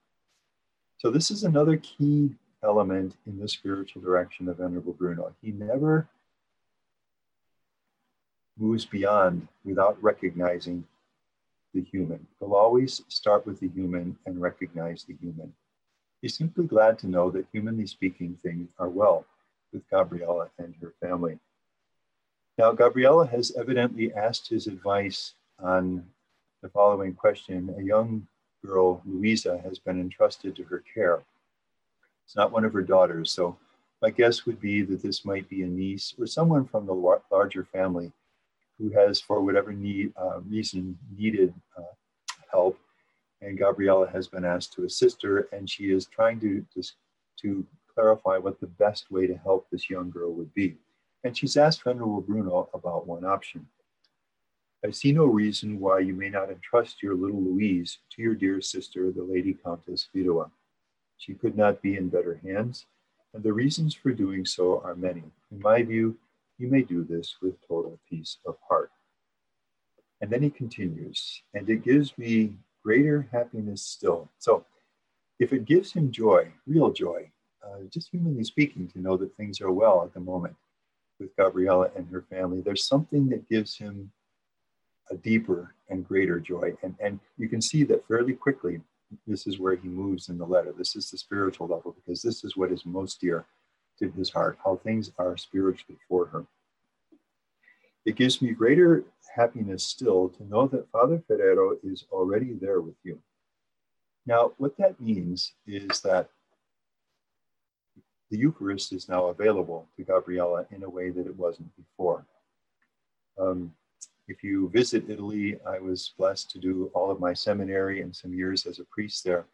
So, 0.98 1.10
this 1.10 1.30
is 1.30 1.44
another 1.44 1.76
key 1.76 2.30
element 2.62 3.16
in 3.26 3.38
the 3.38 3.48
spiritual 3.48 4.02
direction 4.02 4.48
of 4.48 4.58
Venerable 4.58 4.92
Bruno. 4.92 5.32
He 5.42 5.52
never 5.52 6.08
moves 8.58 8.84
beyond 8.84 9.46
without 9.64 10.02
recognizing 10.02 10.84
the 11.74 11.82
human. 11.82 12.26
He'll 12.38 12.54
always 12.54 13.02
start 13.08 13.46
with 13.46 13.60
the 13.60 13.68
human 13.68 14.16
and 14.26 14.40
recognize 14.40 15.04
the 15.04 15.16
human. 15.20 15.52
He's 16.20 16.36
simply 16.36 16.66
glad 16.66 16.98
to 17.00 17.06
know 17.06 17.30
that 17.30 17.46
humanly 17.52 17.86
speaking 17.86 18.36
things 18.42 18.68
are 18.78 18.88
well 18.88 19.24
with 19.72 19.88
Gabriella 19.90 20.48
and 20.58 20.74
her 20.80 20.92
family. 21.00 21.38
Now, 22.56 22.72
Gabriella 22.72 23.26
has 23.28 23.54
evidently 23.56 24.12
asked 24.14 24.48
his 24.48 24.66
advice 24.66 25.34
on 25.60 26.04
the 26.62 26.68
following 26.68 27.14
question. 27.14 27.72
A 27.78 27.82
young 27.82 28.26
girl, 28.64 29.00
Louisa, 29.06 29.58
has 29.58 29.78
been 29.78 30.00
entrusted 30.00 30.56
to 30.56 30.64
her 30.64 30.82
care. 30.92 31.22
It's 32.24 32.34
not 32.34 32.50
one 32.50 32.64
of 32.64 32.72
her 32.72 32.82
daughters, 32.82 33.30
so 33.30 33.56
my 34.02 34.10
guess 34.10 34.44
would 34.44 34.60
be 34.60 34.82
that 34.82 35.02
this 35.02 35.24
might 35.24 35.48
be 35.48 35.62
a 35.62 35.66
niece 35.66 36.14
or 36.18 36.26
someone 36.26 36.64
from 36.64 36.86
the 36.86 37.18
larger 37.30 37.64
family 37.64 38.12
who 38.78 38.90
has, 38.90 39.20
for 39.20 39.40
whatever 39.42 39.72
need, 39.72 40.12
uh, 40.16 40.40
reason, 40.40 40.98
needed 41.16 41.52
uh, 41.76 41.82
help. 42.50 42.78
And 43.40 43.58
Gabriella 43.58 44.08
has 44.08 44.26
been 44.26 44.44
asked 44.44 44.72
to 44.74 44.84
assist 44.84 45.22
her, 45.22 45.48
and 45.52 45.68
she 45.68 45.92
is 45.92 46.06
trying 46.06 46.40
to, 46.40 46.64
to, 46.74 46.82
to 47.42 47.66
clarify 47.92 48.38
what 48.38 48.60
the 48.60 48.66
best 48.66 49.10
way 49.10 49.26
to 49.26 49.36
help 49.36 49.68
this 49.70 49.88
young 49.90 50.10
girl 50.10 50.32
would 50.32 50.52
be. 50.54 50.76
And 51.24 51.36
she's 51.36 51.56
asked 51.56 51.82
Venerable 51.82 52.20
Bruno 52.20 52.68
about 52.74 53.06
one 53.06 53.24
option. 53.24 53.66
I 54.84 54.92
see 54.92 55.10
no 55.10 55.24
reason 55.24 55.80
why 55.80 55.98
you 56.00 56.14
may 56.14 56.30
not 56.30 56.50
entrust 56.50 57.02
your 57.02 57.16
little 57.16 57.42
Louise 57.42 57.98
to 58.10 58.22
your 58.22 58.36
dear 58.36 58.60
sister, 58.60 59.10
the 59.10 59.24
Lady 59.24 59.52
Countess 59.52 60.08
Vidua. 60.14 60.50
She 61.16 61.34
could 61.34 61.56
not 61.56 61.82
be 61.82 61.96
in 61.96 62.08
better 62.08 62.40
hands, 62.44 62.86
and 63.34 63.42
the 63.42 63.52
reasons 63.52 63.92
for 63.94 64.12
doing 64.12 64.46
so 64.46 64.80
are 64.84 64.94
many. 64.94 65.24
In 65.50 65.60
my 65.60 65.82
view, 65.82 66.16
you 66.58 66.68
may 66.68 66.82
do 66.82 67.04
this 67.04 67.36
with 67.40 67.66
total 67.66 67.98
peace 68.08 68.38
of 68.46 68.56
heart. 68.68 68.90
And 70.20 70.30
then 70.30 70.42
he 70.42 70.50
continues, 70.50 71.42
and 71.54 71.70
it 71.70 71.84
gives 71.84 72.18
me 72.18 72.54
greater 72.82 73.28
happiness 73.30 73.82
still. 73.82 74.28
So 74.38 74.66
if 75.38 75.52
it 75.52 75.64
gives 75.64 75.92
him 75.92 76.10
joy, 76.10 76.52
real 76.66 76.90
joy, 76.90 77.30
uh, 77.64 77.84
just 77.92 78.10
humanly 78.10 78.44
speaking, 78.44 78.88
to 78.88 79.00
know 79.00 79.16
that 79.16 79.36
things 79.36 79.60
are 79.60 79.70
well 79.70 80.02
at 80.02 80.12
the 80.14 80.20
moment 80.20 80.56
with 81.20 81.36
Gabriella 81.36 81.90
and 81.96 82.08
her 82.10 82.24
family, 82.28 82.60
there's 82.60 82.86
something 82.86 83.28
that 83.28 83.48
gives 83.48 83.76
him 83.76 84.10
a 85.10 85.16
deeper 85.16 85.74
and 85.88 86.06
greater 86.06 86.40
joy. 86.40 86.74
And, 86.82 86.94
and 87.00 87.20
you 87.36 87.48
can 87.48 87.62
see 87.62 87.84
that 87.84 88.06
fairly 88.08 88.32
quickly, 88.32 88.80
this 89.26 89.46
is 89.46 89.58
where 89.58 89.76
he 89.76 89.88
moves 89.88 90.28
in 90.28 90.36
the 90.36 90.46
letter. 90.46 90.74
This 90.76 90.96
is 90.96 91.10
the 91.10 91.18
spiritual 91.18 91.68
level, 91.68 91.94
because 91.94 92.20
this 92.22 92.44
is 92.44 92.56
what 92.56 92.72
is 92.72 92.84
most 92.84 93.20
dear 93.20 93.46
to 93.98 94.10
his 94.12 94.30
heart, 94.30 94.58
how 94.64 94.76
things 94.76 95.10
are 95.18 95.36
spiritually 95.36 95.98
for 96.08 96.26
her. 96.26 96.46
It 98.04 98.16
gives 98.16 98.40
me 98.40 98.52
greater 98.52 99.04
happiness 99.34 99.84
still 99.84 100.28
to 100.30 100.44
know 100.44 100.66
that 100.68 100.90
Father 100.90 101.22
Ferrero 101.26 101.76
is 101.82 102.04
already 102.10 102.54
there 102.54 102.80
with 102.80 102.96
you. 103.04 103.18
Now, 104.26 104.52
what 104.58 104.76
that 104.78 105.00
means 105.00 105.52
is 105.66 106.00
that 106.00 106.28
the 108.30 108.38
Eucharist 108.38 108.92
is 108.92 109.08
now 109.08 109.26
available 109.26 109.88
to 109.96 110.04
Gabriella 110.04 110.66
in 110.70 110.82
a 110.82 110.90
way 110.90 111.10
that 111.10 111.26
it 111.26 111.36
wasn't 111.36 111.74
before. 111.76 112.26
Um, 113.38 113.72
if 114.26 114.44
you 114.44 114.68
visit 114.68 115.08
Italy, 115.08 115.58
I 115.66 115.78
was 115.78 116.12
blessed 116.18 116.50
to 116.50 116.58
do 116.58 116.90
all 116.94 117.10
of 117.10 117.20
my 117.20 117.32
seminary 117.32 118.02
and 118.02 118.14
some 118.14 118.34
years 118.34 118.66
as 118.66 118.78
a 118.78 118.84
priest 118.84 119.24
there. 119.24 119.46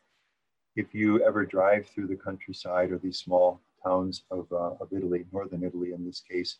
If 0.74 0.92
you 0.92 1.24
ever 1.24 1.46
drive 1.46 1.86
through 1.86 2.08
the 2.08 2.16
countryside 2.16 2.90
or 2.90 2.98
these 2.98 3.18
small 3.18 3.60
towns 3.84 4.24
of, 4.30 4.46
uh, 4.52 4.72
of 4.80 4.88
Italy, 4.92 5.24
northern 5.32 5.64
Italy 5.64 5.92
in 5.92 6.04
this 6.04 6.20
case, 6.20 6.58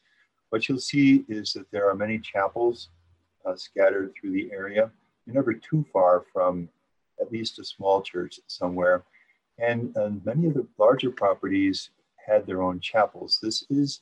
what 0.51 0.69
you'll 0.69 0.79
see 0.79 1.25
is 1.29 1.53
that 1.55 1.71
there 1.71 1.89
are 1.89 1.95
many 1.95 2.19
chapels 2.19 2.89
uh, 3.47 3.57
scattered 3.57 4.13
through 4.15 4.33
the 4.33 4.51
area. 4.53 4.91
You're 5.27 5.35
never 5.35 5.55
too 5.55 5.85
far 5.93 6.25
from 6.33 6.69
at 7.21 7.33
least 7.33 7.59
a 7.59 7.65
small 7.65 8.03
church 8.03 8.41
somewhere. 8.47 9.05
And, 9.59 9.95
and 9.97 10.25
many 10.25 10.49
of 10.49 10.55
the 10.55 10.67
larger 10.79 11.11
properties 11.11 11.91
had 12.27 12.47
their 12.47 12.63
own 12.63 12.81
chapels. 12.81 13.39
This 13.43 13.65
is 13.71 14.01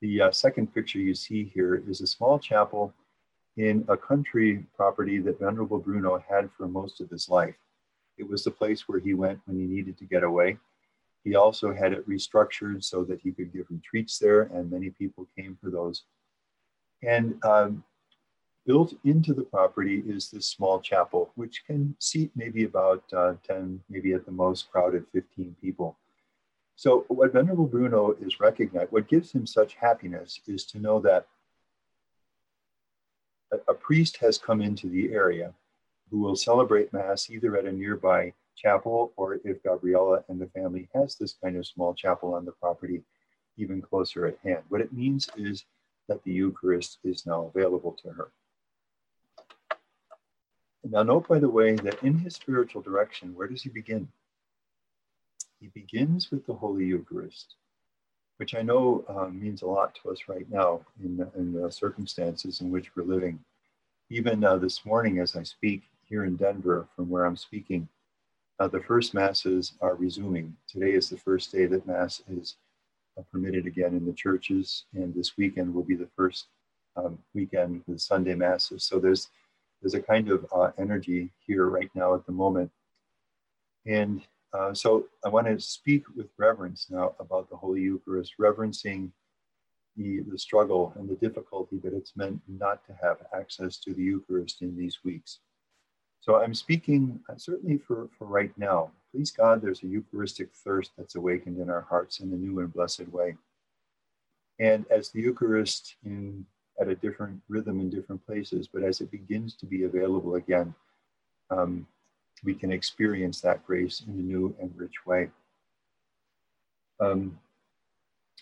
the 0.00 0.22
uh, 0.22 0.30
second 0.32 0.74
picture 0.74 0.98
you 0.98 1.14
see 1.14 1.44
here 1.54 1.82
is 1.88 2.00
a 2.00 2.06
small 2.06 2.38
chapel 2.38 2.92
in 3.56 3.84
a 3.88 3.96
country 3.96 4.64
property 4.74 5.18
that 5.20 5.38
Venerable 5.38 5.78
Bruno 5.78 6.22
had 6.28 6.50
for 6.56 6.66
most 6.66 7.00
of 7.00 7.10
his 7.10 7.28
life. 7.28 7.54
It 8.18 8.28
was 8.28 8.44
the 8.44 8.50
place 8.50 8.88
where 8.88 8.98
he 8.98 9.14
went 9.14 9.40
when 9.46 9.58
he 9.58 9.64
needed 9.64 9.96
to 9.98 10.04
get 10.04 10.22
away. 10.22 10.58
He 11.24 11.36
also 11.36 11.72
had 11.72 11.92
it 11.92 12.08
restructured 12.08 12.82
so 12.82 13.04
that 13.04 13.20
he 13.20 13.30
could 13.32 13.52
give 13.52 13.66
retreats 13.70 14.18
there, 14.18 14.42
and 14.42 14.70
many 14.70 14.90
people 14.90 15.28
came 15.36 15.56
for 15.62 15.70
those. 15.70 16.04
And 17.02 17.42
um, 17.44 17.84
built 18.66 18.94
into 19.04 19.34
the 19.34 19.42
property 19.44 20.02
is 20.06 20.30
this 20.30 20.46
small 20.46 20.80
chapel, 20.80 21.30
which 21.36 21.64
can 21.66 21.94
seat 21.98 22.30
maybe 22.34 22.64
about 22.64 23.04
uh, 23.12 23.34
10, 23.46 23.80
maybe 23.88 24.12
at 24.12 24.24
the 24.24 24.32
most 24.32 24.70
crowded 24.70 25.04
15 25.12 25.56
people. 25.60 25.96
So, 26.74 27.04
what 27.08 27.32
Venerable 27.32 27.66
Bruno 27.66 28.16
is 28.20 28.40
recognized, 28.40 28.90
what 28.90 29.08
gives 29.08 29.30
him 29.30 29.46
such 29.46 29.74
happiness 29.74 30.40
is 30.46 30.64
to 30.66 30.78
know 30.78 31.00
that 31.00 31.26
a, 33.52 33.58
a 33.68 33.74
priest 33.74 34.16
has 34.16 34.38
come 34.38 34.60
into 34.60 34.88
the 34.88 35.12
area 35.12 35.54
who 36.10 36.18
will 36.18 36.36
celebrate 36.36 36.92
Mass 36.92 37.30
either 37.30 37.56
at 37.56 37.66
a 37.66 37.72
nearby 37.72 38.32
chapel 38.56 39.12
or 39.16 39.40
if 39.44 39.62
Gabriela 39.62 40.24
and 40.28 40.40
the 40.40 40.48
family 40.48 40.88
has 40.94 41.16
this 41.16 41.34
kind 41.42 41.56
of 41.56 41.66
small 41.66 41.94
chapel 41.94 42.34
on 42.34 42.44
the 42.44 42.52
property, 42.52 43.02
even 43.56 43.82
closer 43.82 44.26
at 44.26 44.38
hand. 44.44 44.62
What 44.68 44.80
it 44.80 44.92
means 44.92 45.28
is 45.36 45.64
that 46.08 46.22
the 46.24 46.32
Eucharist 46.32 46.98
is 47.04 47.26
now 47.26 47.50
available 47.54 47.92
to 48.02 48.10
her. 48.10 48.32
Now, 50.84 51.02
note 51.02 51.28
by 51.28 51.38
the 51.38 51.48
way 51.48 51.76
that 51.76 52.02
in 52.02 52.18
his 52.18 52.34
spiritual 52.34 52.82
direction, 52.82 53.34
where 53.34 53.46
does 53.46 53.62
he 53.62 53.68
begin? 53.68 54.08
He 55.60 55.68
begins 55.68 56.30
with 56.30 56.44
the 56.44 56.54
Holy 56.54 56.84
Eucharist, 56.84 57.54
which 58.38 58.56
I 58.56 58.62
know 58.62 59.04
uh, 59.08 59.28
means 59.28 59.62
a 59.62 59.66
lot 59.66 59.94
to 60.02 60.10
us 60.10 60.22
right 60.26 60.50
now 60.50 60.80
in, 61.02 61.24
in 61.36 61.52
the 61.52 61.70
circumstances 61.70 62.60
in 62.60 62.70
which 62.70 62.96
we're 62.96 63.04
living. 63.04 63.38
Even 64.10 64.42
uh, 64.42 64.56
this 64.56 64.84
morning, 64.84 65.20
as 65.20 65.36
I 65.36 65.44
speak 65.44 65.84
here 66.04 66.24
in 66.24 66.34
Denver, 66.34 66.88
from 66.96 67.08
where 67.08 67.24
I'm 67.24 67.36
speaking, 67.36 67.88
uh, 68.62 68.68
the 68.68 68.80
first 68.80 69.12
Masses 69.12 69.72
are 69.80 69.96
resuming. 69.96 70.56
Today 70.68 70.92
is 70.92 71.08
the 71.08 71.16
first 71.16 71.50
day 71.50 71.66
that 71.66 71.84
Mass 71.84 72.22
is 72.30 72.58
uh, 73.18 73.22
permitted 73.32 73.66
again 73.66 73.96
in 73.96 74.06
the 74.06 74.12
churches, 74.12 74.84
and 74.94 75.12
this 75.12 75.36
weekend 75.36 75.74
will 75.74 75.82
be 75.82 75.96
the 75.96 76.08
first 76.16 76.46
um, 76.96 77.18
weekend 77.34 77.82
with 77.88 78.00
Sunday 78.00 78.36
Masses. 78.36 78.84
So 78.84 79.00
there's 79.00 79.30
there's 79.80 79.94
a 79.94 80.00
kind 80.00 80.30
of 80.30 80.46
uh, 80.54 80.70
energy 80.78 81.32
here 81.44 81.68
right 81.68 81.90
now 81.96 82.14
at 82.14 82.24
the 82.24 82.30
moment. 82.30 82.70
And 83.84 84.22
uh, 84.52 84.72
so 84.74 85.06
I 85.24 85.28
want 85.28 85.48
to 85.48 85.58
speak 85.58 86.04
with 86.14 86.28
reverence 86.38 86.86
now 86.88 87.16
about 87.18 87.50
the 87.50 87.56
Holy 87.56 87.80
Eucharist, 87.80 88.34
reverencing 88.38 89.10
the, 89.96 90.20
the 90.30 90.38
struggle 90.38 90.92
and 90.94 91.08
the 91.08 91.16
difficulty 91.16 91.78
that 91.82 91.94
it's 91.94 92.16
meant 92.16 92.40
not 92.46 92.86
to 92.86 92.92
have 93.02 93.16
access 93.36 93.78
to 93.78 93.92
the 93.92 94.02
Eucharist 94.02 94.62
in 94.62 94.76
these 94.76 94.98
weeks. 95.02 95.40
So 96.22 96.36
I'm 96.36 96.54
speaking 96.54 97.18
uh, 97.28 97.36
certainly 97.36 97.78
for, 97.78 98.08
for 98.16 98.26
right 98.26 98.56
now. 98.56 98.92
Please 99.10 99.32
God, 99.32 99.60
there's 99.60 99.82
a 99.82 99.88
Eucharistic 99.88 100.54
thirst 100.54 100.92
that's 100.96 101.16
awakened 101.16 101.58
in 101.58 101.68
our 101.68 101.80
hearts 101.80 102.20
in 102.20 102.32
a 102.32 102.36
new 102.36 102.60
and 102.60 102.72
blessed 102.72 103.08
way. 103.08 103.36
And 104.60 104.86
as 104.88 105.10
the 105.10 105.20
Eucharist 105.20 105.96
in 106.04 106.46
at 106.80 106.88
a 106.88 106.94
different 106.94 107.40
rhythm 107.48 107.80
in 107.80 107.90
different 107.90 108.24
places, 108.24 108.68
but 108.72 108.84
as 108.84 109.00
it 109.00 109.10
begins 109.10 109.56
to 109.56 109.66
be 109.66 109.82
available 109.82 110.36
again, 110.36 110.72
um, 111.50 111.86
we 112.44 112.54
can 112.54 112.72
experience 112.72 113.40
that 113.40 113.66
grace 113.66 114.02
in 114.06 114.14
a 114.14 114.22
new 114.22 114.54
and 114.60 114.72
rich 114.76 115.04
way. 115.04 115.28
Um, 117.00 117.36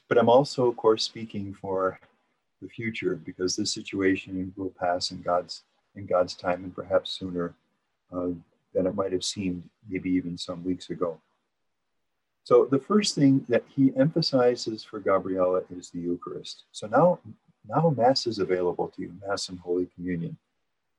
but 0.07 0.19
I'm 0.19 0.29
also, 0.29 0.69
of 0.69 0.77
course, 0.77 1.03
speaking 1.03 1.55
for 1.55 1.99
the 2.61 2.69
future 2.69 3.16
because 3.16 3.57
this 3.57 3.73
situation 3.73 4.53
will 4.55 4.73
pass 4.79 5.12
in 5.12 5.23
God's 5.23 5.62
in 5.97 6.05
God's 6.07 6.35
time 6.35 6.62
and 6.62 6.75
perhaps 6.75 7.19
sooner 7.19 7.55
uh, 8.12 8.29
than 8.75 8.87
it 8.87 8.94
might 8.94 9.12
have 9.12 9.25
seemed, 9.25 9.62
maybe 9.88 10.11
even 10.11 10.38
some 10.38 10.64
weeks 10.64 10.90
ago. 10.90 11.20
So 12.44 12.64
the 12.64 12.79
first 12.79 13.14
thing 13.14 13.44
that 13.49 13.64
he 13.68 13.92
emphasizes 13.96 14.83
for 14.83 14.99
Gabriela 14.99 15.62
is 15.70 15.90
the 15.90 16.01
Eucharist. 16.01 16.64
So 16.73 16.87
now 16.87 17.18
now 17.68 17.92
Mass 17.96 18.27
is 18.27 18.38
available 18.38 18.88
to 18.88 19.03
you, 19.03 19.12
Mass 19.27 19.49
and 19.49 19.59
Holy 19.59 19.87
Communion. 19.94 20.37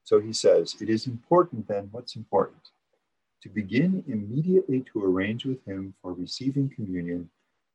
So 0.04 0.20
he 0.20 0.34
says, 0.34 0.76
it 0.80 0.90
is 0.90 1.08
important 1.08 1.68
then, 1.68 1.90
what's 1.92 2.16
important? 2.16 2.62
To 3.44 3.50
begin 3.50 4.04
immediately 4.08 4.84
to 4.92 5.04
arrange 5.04 5.46
with 5.46 5.64
him 5.66 5.94
for 6.02 6.14
receiving 6.14 6.70
communion 6.70 7.30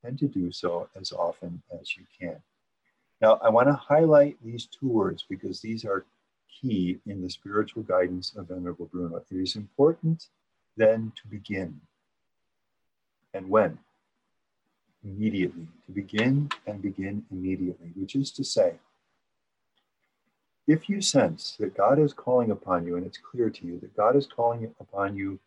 and 0.04 0.18
to 0.18 0.26
do 0.28 0.52
so 0.52 0.88
as 0.98 1.12
often 1.12 1.62
as 1.80 1.96
you 1.96 2.04
can. 2.18 2.36
Now, 3.20 3.40
I 3.42 3.48
want 3.48 3.68
to 3.68 3.74
highlight 3.74 4.36
these 4.44 4.66
two 4.66 4.88
words 4.88 5.24
because 5.28 5.60
these 5.60 5.84
are 5.84 6.04
key 6.48 6.98
in 7.06 7.22
the 7.22 7.30
spiritual 7.30 7.82
guidance 7.82 8.34
of 8.36 8.48
Venerable 8.48 8.86
Bruno. 8.86 9.16
It 9.16 9.36
is 9.36 9.56
important 9.56 10.26
then 10.76 11.12
to 11.16 11.28
begin. 11.28 11.80
And 13.34 13.48
when? 13.48 13.78
immediately, 15.06 15.66
to 15.86 15.92
begin 15.92 16.48
and 16.66 16.82
begin 16.82 17.24
immediately, 17.30 17.92
which 17.94 18.14
is 18.14 18.30
to 18.32 18.44
say, 18.44 18.74
if 20.66 20.88
you 20.88 21.00
sense 21.00 21.56
that 21.60 21.76
God 21.76 21.98
is 21.98 22.12
calling 22.12 22.50
upon 22.50 22.86
you 22.86 22.96
and 22.96 23.06
it's 23.06 23.18
clear 23.18 23.50
to 23.50 23.66
you 23.66 23.78
that 23.80 23.96
God 23.96 24.16
is 24.16 24.26
calling 24.26 24.74
upon 24.80 25.16
you 25.16 25.38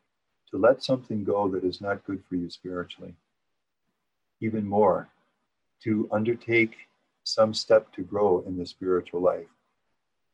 to 0.51 0.57
let 0.57 0.81
something 0.81 1.23
go 1.23 1.49
that 1.49 1.65
is 1.65 1.81
not 1.81 2.05
good 2.05 2.23
for 2.27 2.35
you 2.35 2.49
spiritually, 2.49 3.13
even 4.39 4.65
more, 4.65 5.09
to 5.83 6.07
undertake 6.11 6.75
some 7.23 7.53
step 7.53 7.91
to 7.93 8.01
grow 8.01 8.43
in 8.47 8.57
the 8.57 8.65
spiritual 8.65 9.21
life 9.21 9.47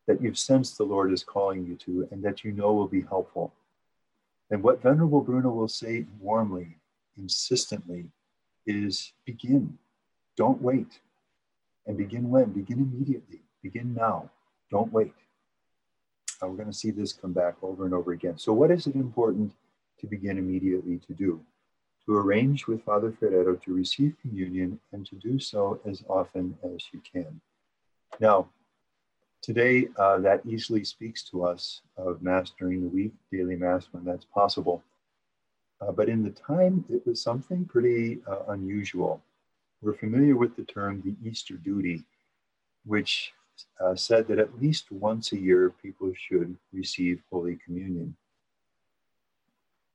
that 0.08 0.22
you've 0.22 0.38
sensed 0.38 0.78
the 0.78 0.84
Lord 0.84 1.12
is 1.12 1.24
calling 1.24 1.66
you 1.66 1.76
to 1.78 2.08
and 2.12 2.24
that 2.24 2.44
you 2.44 2.52
know 2.52 2.74
will 2.74 2.88
be 2.88 3.02
helpful. 3.02 3.54
And 4.52 4.62
what 4.62 4.82
Venerable 4.82 5.22
Bruno 5.22 5.50
will 5.50 5.68
say 5.68 6.06
warmly, 6.20 6.78
insistently, 7.18 8.06
is 8.66 9.14
begin. 9.26 9.78
Don't 10.38 10.62
wait. 10.62 11.00
And 11.88 11.98
begin 11.98 12.30
when? 12.30 12.52
Begin 12.52 12.80
immediately. 12.80 13.42
Begin 13.64 13.94
now. 13.94 14.30
Don't 14.70 14.92
wait. 14.92 15.14
Uh, 16.42 16.48
we're 16.48 16.56
going 16.56 16.72
to 16.72 16.74
see 16.74 16.92
this 16.92 17.14
come 17.14 17.34
back 17.34 17.56
over 17.62 17.86
and 17.86 17.94
over 17.94 18.12
again. 18.12 18.38
So, 18.38 18.54
what 18.54 18.72
is 18.72 18.88
it 18.88 18.96
important 18.96 19.54
to 20.00 20.08
begin 20.08 20.38
immediately 20.38 21.00
to 21.08 21.14
do? 21.14 21.42
To 22.06 22.18
arrange 22.18 22.68
with 22.68 22.84
Father 22.84 23.12
Ferrero 23.12 23.56
to 23.56 23.74
receive 23.74 24.16
communion 24.22 24.80
and 24.92 25.06
to 25.08 25.16
do 25.16 25.40
so 25.40 25.80
as 25.86 26.04
often 26.08 26.58
as 26.64 26.86
you 26.92 27.02
can. 27.12 27.42
Now, 28.20 28.50
today 29.46 29.88
uh, 29.98 30.18
that 30.18 30.42
easily 30.48 30.84
speaks 30.84 31.22
to 31.22 31.46
us 31.46 31.82
of 31.98 32.24
Mass 32.24 32.52
during 32.58 32.82
the 32.82 32.88
week, 32.88 33.14
daily 33.32 33.56
Mass 33.56 33.88
when 33.92 34.04
that's 34.04 34.26
possible. 34.26 34.84
Uh, 35.80 35.92
but 35.92 36.10
in 36.10 36.24
the 36.24 36.32
time, 36.32 36.84
it 36.90 37.06
was 37.06 37.22
something 37.22 37.64
pretty 37.64 38.22
uh, 38.28 38.40
unusual. 38.48 39.22
We're 39.84 39.94
familiar 39.94 40.36
with 40.36 40.56
the 40.56 40.64
term 40.64 41.04
the 41.06 41.30
Easter 41.30 41.54
duty, 41.54 42.04
which 42.86 43.34
uh, 43.80 43.96
said 43.96 44.28
that 44.30 44.40
at 44.40 44.60
least 44.60 44.92
once 44.92 45.32
a 45.32 45.38
year 45.38 45.70
people 45.70 46.12
should 46.18 46.58
receive 46.74 47.22
Holy 47.32 47.60
Communion, 47.64 48.16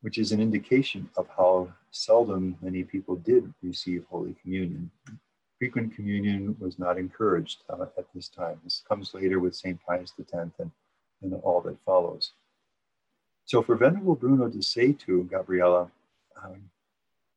which 0.02 0.16
is 0.16 0.30
an 0.30 0.40
indication 0.40 1.10
of 1.16 1.26
how 1.36 1.72
seldom 1.90 2.56
many 2.62 2.84
people 2.84 3.16
did 3.16 3.52
receive 3.64 4.04
Holy 4.08 4.36
Communion. 4.42 4.92
Frequent 5.60 5.94
communion 5.94 6.56
was 6.58 6.78
not 6.78 6.96
encouraged 6.96 7.64
uh, 7.68 7.84
at 7.98 8.06
this 8.14 8.28
time. 8.28 8.58
This 8.64 8.82
comes 8.88 9.12
later 9.12 9.38
with 9.38 9.54
St. 9.54 9.78
Pius 9.86 10.14
X 10.18 10.32
and, 10.32 10.70
and 11.20 11.34
all 11.42 11.60
that 11.60 11.76
follows. 11.84 12.32
So 13.44 13.62
for 13.62 13.76
Venerable 13.76 14.14
Bruno 14.14 14.48
to 14.48 14.62
say 14.62 14.92
to 14.92 15.24
Gabriela, 15.24 15.90
um, 16.42 16.70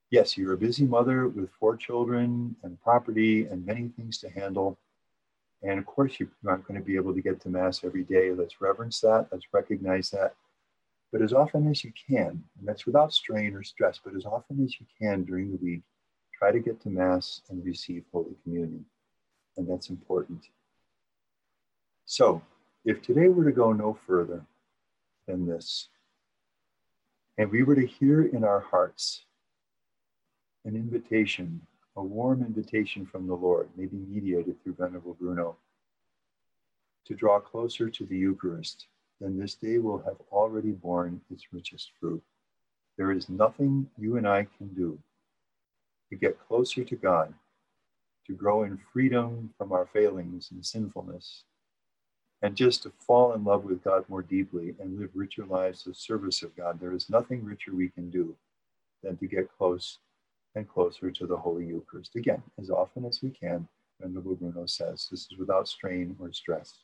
yes, 0.10 0.38
you're 0.38 0.54
a 0.54 0.58
busy 0.58 0.86
mother 0.86 1.28
with 1.28 1.50
four 1.60 1.76
children 1.76 2.56
and 2.64 2.82
property 2.82 3.46
and 3.48 3.66
many 3.66 3.90
things 3.90 4.20
to 4.20 4.30
handle. 4.30 4.78
And 5.62 5.78
of 5.78 5.86
course, 5.86 6.18
you 6.18 6.30
aren't 6.48 6.66
going 6.66 6.80
to 6.80 6.86
be 6.86 6.96
able 6.96 7.14
to 7.14 7.22
get 7.22 7.42
to 7.42 7.50
Mass 7.50 7.84
every 7.84 8.04
day. 8.04 8.32
Let's 8.32 8.62
reverence 8.62 9.02
that. 9.02 9.28
Let's 9.34 9.48
recognize 9.52 10.12
that. 10.12 10.36
But 11.12 11.22
as 11.22 11.34
often 11.34 11.70
as 11.70 11.84
you 11.84 11.92
can, 12.10 12.42
and 12.58 12.66
that's 12.66 12.86
without 12.86 13.12
strain 13.12 13.54
or 13.54 13.64
stress, 13.64 14.00
but 14.02 14.16
as 14.16 14.26
often 14.26 14.64
as 14.64 14.80
you 14.80 14.86
can 14.98 15.26
during 15.26 15.52
the 15.52 15.58
week, 15.58 15.82
try 16.44 16.52
to 16.52 16.60
get 16.60 16.82
to 16.82 16.90
Mass 16.90 17.42
and 17.50 17.64
receive 17.64 18.04
Holy 18.12 18.36
Communion. 18.44 18.84
And 19.56 19.66
that's 19.66 19.90
important. 19.90 20.44
So, 22.06 22.42
if 22.84 23.02
today 23.02 23.30
were 23.30 23.46
to 23.46 23.54
go 23.54 23.72
no 23.72 23.98
further 24.06 24.44
than 25.26 25.46
this, 25.46 25.88
and 27.38 27.50
we 27.50 27.64
were 27.64 27.76
to 27.76 27.88
hear 27.88 28.26
in 28.26 28.44
our 28.44 28.60
hearts 28.60 29.24
an 30.66 30.76
invitation, 30.76 31.62
a 31.96 32.04
warm 32.04 32.42
invitation 32.42 33.06
from 33.06 33.26
the 33.26 33.36
Lord, 33.36 33.70
maybe 33.78 33.96
mediated 33.96 34.62
through 34.62 34.76
Venerable 34.78 35.14
Bruno, 35.14 35.56
to 37.06 37.16
draw 37.16 37.40
closer 37.40 37.90
to 37.90 38.06
the 38.06 38.18
Eucharist, 38.18 38.88
then 39.22 39.40
this 39.40 39.56
day 39.56 39.78
will 39.78 40.00
have 40.00 40.18
already 40.30 40.72
borne 40.72 41.22
its 41.32 41.54
richest 41.54 41.92
fruit. 42.02 42.22
There 42.98 43.14
is 43.14 43.30
nothing 43.30 43.90
you 43.98 44.18
and 44.18 44.28
I 44.28 44.46
can 44.58 44.68
do 44.74 45.00
to 46.14 46.20
get 46.20 46.40
closer 46.48 46.84
to 46.84 46.96
God, 46.96 47.34
to 48.28 48.34
grow 48.34 48.64
in 48.64 48.78
freedom 48.94 49.52
from 49.58 49.72
our 49.72 49.88
failings 49.88 50.50
and 50.52 50.64
sinfulness, 50.64 51.44
and 52.44 52.56
just 52.56 52.84
to 52.84 52.92
fall 53.00 53.34
in 53.34 53.44
love 53.44 53.64
with 53.64 53.84
God 53.84 54.06
more 54.10 54.22
deeply 54.22 54.76
and 54.80 55.00
live 55.00 55.10
richer 55.16 55.44
lives 55.46 55.88
of 55.88 55.98
service 55.98 56.44
of 56.44 56.56
God. 56.56 56.80
There 56.80 56.94
is 56.94 57.10
nothing 57.10 57.44
richer 57.44 57.74
we 57.74 57.90
can 57.90 58.12
do 58.12 58.36
than 59.02 59.18
to 59.18 59.28
get 59.28 59.50
close 59.58 59.98
and 60.54 60.70
closer 60.70 61.10
to 61.10 61.26
the 61.26 61.38
Holy 61.38 61.66
Eucharist. 61.66 62.16
Again, 62.16 62.44
as 62.62 62.70
often 62.70 63.06
as 63.06 63.24
we 63.24 63.32
can, 63.32 63.68
Venerable 64.00 64.36
Bruno 64.36 64.68
says, 64.68 65.08
this 65.10 65.28
is 65.32 65.38
without 65.40 65.68
strain 65.68 66.16
or 66.20 66.32
stress. 66.32 66.78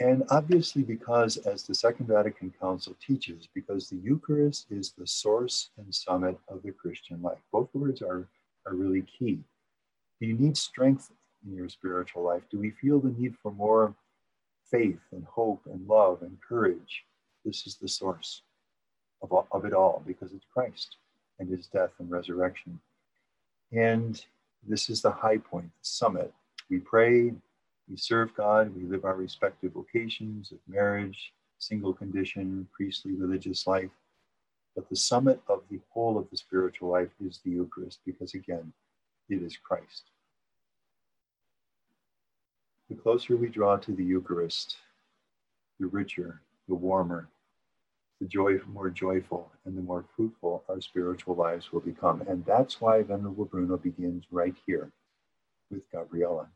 And 0.00 0.22
obviously, 0.30 0.82
because 0.82 1.38
as 1.38 1.64
the 1.64 1.74
Second 1.74 2.06
Vatican 2.06 2.52
Council 2.60 2.96
teaches, 3.04 3.48
because 3.52 3.88
the 3.88 3.96
Eucharist 3.96 4.66
is 4.70 4.92
the 4.92 5.06
source 5.06 5.70
and 5.76 5.92
summit 5.92 6.38
of 6.48 6.62
the 6.62 6.70
Christian 6.70 7.20
life. 7.20 7.38
Both 7.50 7.68
words 7.74 8.00
are, 8.00 8.28
are 8.64 8.74
really 8.74 9.02
key. 9.02 9.40
Do 10.20 10.26
you 10.26 10.34
need 10.34 10.56
strength 10.56 11.10
in 11.44 11.56
your 11.56 11.68
spiritual 11.68 12.22
life? 12.22 12.42
Do 12.50 12.58
we 12.60 12.70
feel 12.70 13.00
the 13.00 13.10
need 13.10 13.34
for 13.42 13.50
more 13.52 13.94
faith 14.70 15.00
and 15.10 15.24
hope 15.24 15.62
and 15.66 15.86
love 15.88 16.22
and 16.22 16.38
courage? 16.46 17.04
This 17.44 17.66
is 17.66 17.74
the 17.76 17.88
source 17.88 18.42
of, 19.20 19.46
of 19.50 19.64
it 19.64 19.72
all 19.72 20.02
because 20.06 20.32
it's 20.32 20.46
Christ 20.52 20.96
and 21.40 21.48
his 21.48 21.66
death 21.66 21.90
and 21.98 22.08
resurrection. 22.08 22.78
And 23.72 24.24
this 24.66 24.90
is 24.90 25.02
the 25.02 25.10
high 25.10 25.38
point, 25.38 25.66
the 25.66 25.86
summit. 25.86 26.32
We 26.70 26.78
pray, 26.78 27.32
we 27.88 27.96
serve 27.96 28.34
God, 28.34 28.74
we 28.74 28.84
live 28.84 29.04
our 29.04 29.16
respective 29.16 29.72
vocations 29.72 30.52
of 30.52 30.58
marriage, 30.68 31.32
single 31.58 31.92
condition, 31.92 32.66
priestly 32.72 33.14
religious 33.14 33.66
life. 33.66 33.90
But 34.74 34.88
the 34.88 34.96
summit 34.96 35.40
of 35.48 35.62
the 35.70 35.80
whole 35.90 36.18
of 36.18 36.28
the 36.30 36.36
spiritual 36.36 36.90
life 36.90 37.10
is 37.24 37.40
the 37.44 37.50
Eucharist 37.50 38.00
because, 38.04 38.34
again, 38.34 38.72
it 39.28 39.42
is 39.42 39.56
Christ. 39.56 40.04
The 42.88 42.94
closer 42.94 43.36
we 43.36 43.48
draw 43.48 43.76
to 43.76 43.92
the 43.92 44.04
Eucharist, 44.04 44.76
the 45.80 45.86
richer, 45.86 46.40
the 46.68 46.74
warmer, 46.74 47.28
the 48.20 48.26
joy, 48.26 48.58
more 48.72 48.90
joyful 48.90 49.50
and 49.64 49.76
the 49.76 49.82
more 49.82 50.04
fruitful 50.16 50.64
our 50.68 50.80
spiritual 50.80 51.34
lives 51.34 51.72
will 51.72 51.80
become. 51.80 52.22
And 52.22 52.44
that's 52.44 52.80
why 52.80 53.02
Venerable 53.02 53.44
Bruno 53.44 53.76
begins 53.76 54.24
right 54.30 54.54
here 54.66 54.90
with 55.70 55.90
Gabriela. 55.92 56.48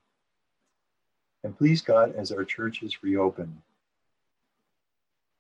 And 1.45 1.57
please 1.57 1.83
God, 1.83 2.15
as 2.17 2.31
our 2.31 2.45
churches 2.45 3.03
reopen, 3.03 3.63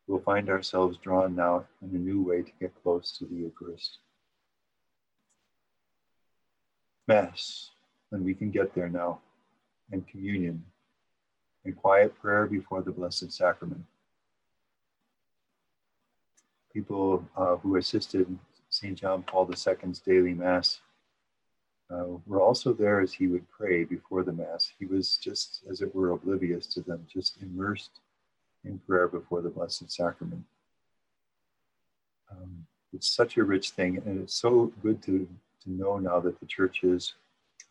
we'll 0.07 0.21
find 0.21 0.49
ourselves 0.51 0.99
drawn 0.99 1.37
now 1.37 1.65
in 1.81 1.95
a 1.95 1.99
new 1.99 2.23
way 2.23 2.43
to 2.43 2.53
get 2.61 2.73
close 2.83 3.17
to 3.19 3.25
the 3.25 3.35
Eucharist. 3.35 3.99
Mass, 7.07 7.71
when 8.11 8.25
we 8.25 8.35
can 8.35 8.51
get 8.51 8.75
there 8.75 8.89
now, 8.89 9.21
and 9.91 10.07
communion, 10.09 10.65
and 11.65 11.77
quiet 11.77 12.19
prayer 12.21 12.47
before 12.47 12.83
the 12.83 12.91
Blessed 12.91 13.31
Sacrament 13.33 13.85
people 16.73 17.25
uh, 17.37 17.57
who 17.57 17.77
assisted 17.77 18.27
St. 18.71 18.99
John 18.99 19.23
Paul 19.23 19.51
II's 19.51 19.99
daily 19.99 20.35
Mass 20.35 20.81
uh, 21.93 22.05
were 22.27 22.41
also 22.41 22.73
there 22.73 23.01
as 23.01 23.13
he 23.13 23.27
would 23.27 23.49
pray 23.51 23.85
before 23.85 24.23
the 24.23 24.33
Mass. 24.33 24.73
He 24.79 24.87
was 24.87 25.17
just, 25.17 25.63
as 25.71 25.83
it 25.83 25.95
were, 25.95 26.11
oblivious 26.11 26.67
to 26.69 26.81
them, 26.81 27.07
just 27.13 27.43
immersed 27.43 28.01
in 28.65 28.79
prayer 28.79 29.09
before 29.09 29.43
the 29.43 29.51
Blessed 29.51 29.91
Sacrament. 29.91 30.45
Um, 32.31 32.67
it's 32.95 33.09
such 33.09 33.37
a 33.37 33.45
rich 33.45 33.71
thing, 33.71 34.01
and 34.07 34.23
it's 34.23 34.35
so 34.35 34.73
good 34.83 35.03
to, 35.03 35.29
to 35.65 35.71
know 35.71 35.99
now 35.99 36.21
that 36.21 36.41
the 36.41 36.47
churches 36.47 37.15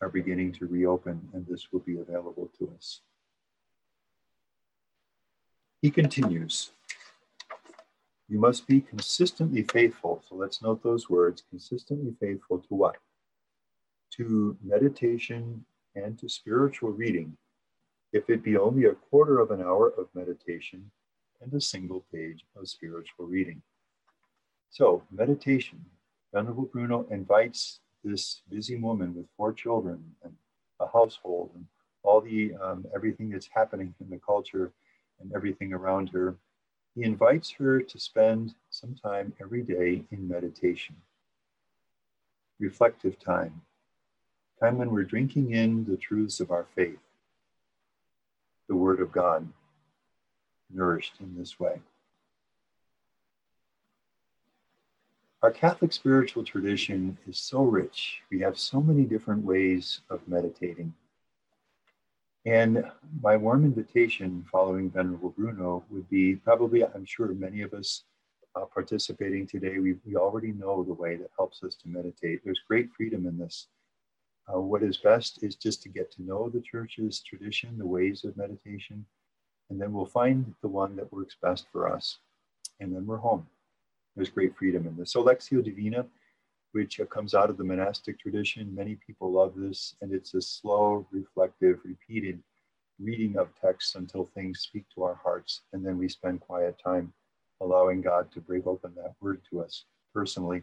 are 0.00 0.08
beginning 0.08 0.52
to 0.52 0.66
reopen 0.66 1.28
and 1.32 1.46
this 1.46 1.72
will 1.72 1.80
be 1.80 1.98
available 1.98 2.50
to 2.58 2.72
us. 2.76 3.00
He 5.80 5.90
continues. 5.90 6.70
You 8.28 8.38
must 8.38 8.66
be 8.66 8.80
consistently 8.80 9.62
faithful. 9.62 10.22
So 10.28 10.34
let's 10.34 10.62
note 10.62 10.82
those 10.82 11.10
words 11.10 11.42
consistently 11.50 12.14
faithful 12.20 12.58
to 12.58 12.74
what? 12.74 12.96
To 14.16 14.56
meditation 14.62 15.64
and 15.94 16.18
to 16.18 16.28
spiritual 16.28 16.90
reading, 16.90 17.36
if 18.12 18.28
it 18.28 18.42
be 18.42 18.56
only 18.56 18.84
a 18.84 18.94
quarter 18.94 19.38
of 19.38 19.50
an 19.50 19.62
hour 19.62 19.88
of 19.88 20.08
meditation 20.14 20.90
and 21.40 21.52
a 21.54 21.60
single 21.60 22.04
page 22.12 22.44
of 22.56 22.68
spiritual 22.68 23.26
reading. 23.26 23.62
So, 24.70 25.02
meditation. 25.10 25.84
Venerable 26.32 26.64
Bruno 26.64 27.06
invites 27.10 27.80
this 28.04 28.42
busy 28.48 28.76
woman 28.76 29.14
with 29.14 29.26
four 29.36 29.52
children 29.52 30.02
and 30.22 30.34
a 30.80 30.86
household 30.86 31.50
and 31.54 31.66
all 32.02 32.20
the 32.20 32.54
um, 32.62 32.86
everything 32.94 33.30
that's 33.30 33.48
happening 33.54 33.94
in 34.00 34.08
the 34.10 34.18
culture 34.18 34.72
and 35.20 35.32
everything 35.34 35.72
around 35.72 36.08
her 36.10 36.36
he 36.94 37.04
invites 37.04 37.50
her 37.52 37.80
to 37.80 37.98
spend 37.98 38.54
some 38.68 38.94
time 38.94 39.32
every 39.40 39.62
day 39.62 40.04
in 40.10 40.28
meditation, 40.28 40.96
reflective 42.58 43.18
time, 43.18 43.62
time 44.62 44.78
when 44.78 44.92
we're 44.92 45.02
drinking 45.02 45.50
in 45.52 45.84
the 45.86 45.96
truths 45.96 46.38
of 46.38 46.52
our 46.52 46.66
faith, 46.76 47.00
the 48.68 48.76
Word 48.76 49.00
of 49.00 49.10
God, 49.10 49.48
nourished 50.72 51.14
in 51.18 51.36
this 51.36 51.58
way. 51.58 51.80
Our 55.42 55.50
Catholic 55.50 55.92
spiritual 55.92 56.44
tradition 56.44 57.18
is 57.26 57.38
so 57.38 57.62
rich. 57.62 58.20
We 58.30 58.38
have 58.40 58.56
so 58.56 58.80
many 58.80 59.02
different 59.02 59.44
ways 59.44 60.02
of 60.10 60.20
meditating. 60.28 60.94
And 62.46 62.84
my 63.20 63.36
warm 63.36 63.64
invitation 63.64 64.46
following 64.50 64.90
Venerable 64.90 65.30
Bruno 65.30 65.84
would 65.90 66.08
be 66.08 66.36
probably, 66.36 66.84
I'm 66.84 67.04
sure 67.04 67.26
many 67.34 67.62
of 67.62 67.74
us 67.74 68.04
uh, 68.54 68.66
participating 68.66 69.44
today, 69.44 69.80
we, 69.80 69.96
we 70.06 70.14
already 70.14 70.52
know 70.52 70.84
the 70.84 70.92
way 70.92 71.16
that 71.16 71.30
helps 71.36 71.64
us 71.64 71.74
to 71.82 71.88
meditate. 71.88 72.42
There's 72.44 72.60
great 72.68 72.90
freedom 72.96 73.26
in 73.26 73.36
this. 73.38 73.66
Uh, 74.48 74.60
what 74.60 74.82
is 74.82 74.96
best 74.96 75.42
is 75.42 75.54
just 75.54 75.82
to 75.82 75.88
get 75.88 76.10
to 76.12 76.22
know 76.22 76.48
the 76.48 76.60
church's 76.60 77.20
tradition, 77.20 77.78
the 77.78 77.86
ways 77.86 78.24
of 78.24 78.36
meditation, 78.36 79.04
and 79.70 79.80
then 79.80 79.92
we'll 79.92 80.06
find 80.06 80.54
the 80.62 80.68
one 80.68 80.96
that 80.96 81.12
works 81.12 81.36
best 81.40 81.66
for 81.72 81.92
us. 81.92 82.18
And 82.80 82.94
then 82.94 83.06
we're 83.06 83.18
home. 83.18 83.46
There's 84.16 84.30
great 84.30 84.56
freedom 84.56 84.86
in 84.86 84.96
this. 84.96 85.12
So, 85.12 85.22
Lectio 85.24 85.64
Divina 85.64 86.06
which 86.72 87.00
comes 87.10 87.34
out 87.34 87.50
of 87.50 87.58
the 87.58 87.64
monastic 87.64 88.18
tradition. 88.18 88.74
Many 88.74 88.96
people 89.06 89.30
love 89.30 89.52
this, 89.56 89.94
and 90.00 90.12
it's 90.12 90.34
a 90.34 90.40
slow, 90.40 91.06
reflective, 91.12 91.80
repeated 91.84 92.42
reading 92.98 93.36
of 93.36 93.48
texts 93.60 93.94
until 93.94 94.30
things 94.34 94.60
speak 94.60 94.84
to 94.94 95.02
our 95.02 95.14
hearts, 95.22 95.62
and 95.72 95.84
then 95.84 95.98
we 95.98 96.08
spend 96.08 96.40
quiet 96.40 96.80
time 96.82 97.12
allowing 97.60 98.00
God 98.00 98.30
to 98.32 98.40
break 98.40 98.66
open 98.66 98.92
that 98.96 99.14
word 99.20 99.40
to 99.50 99.62
us 99.62 99.84
personally. 100.14 100.62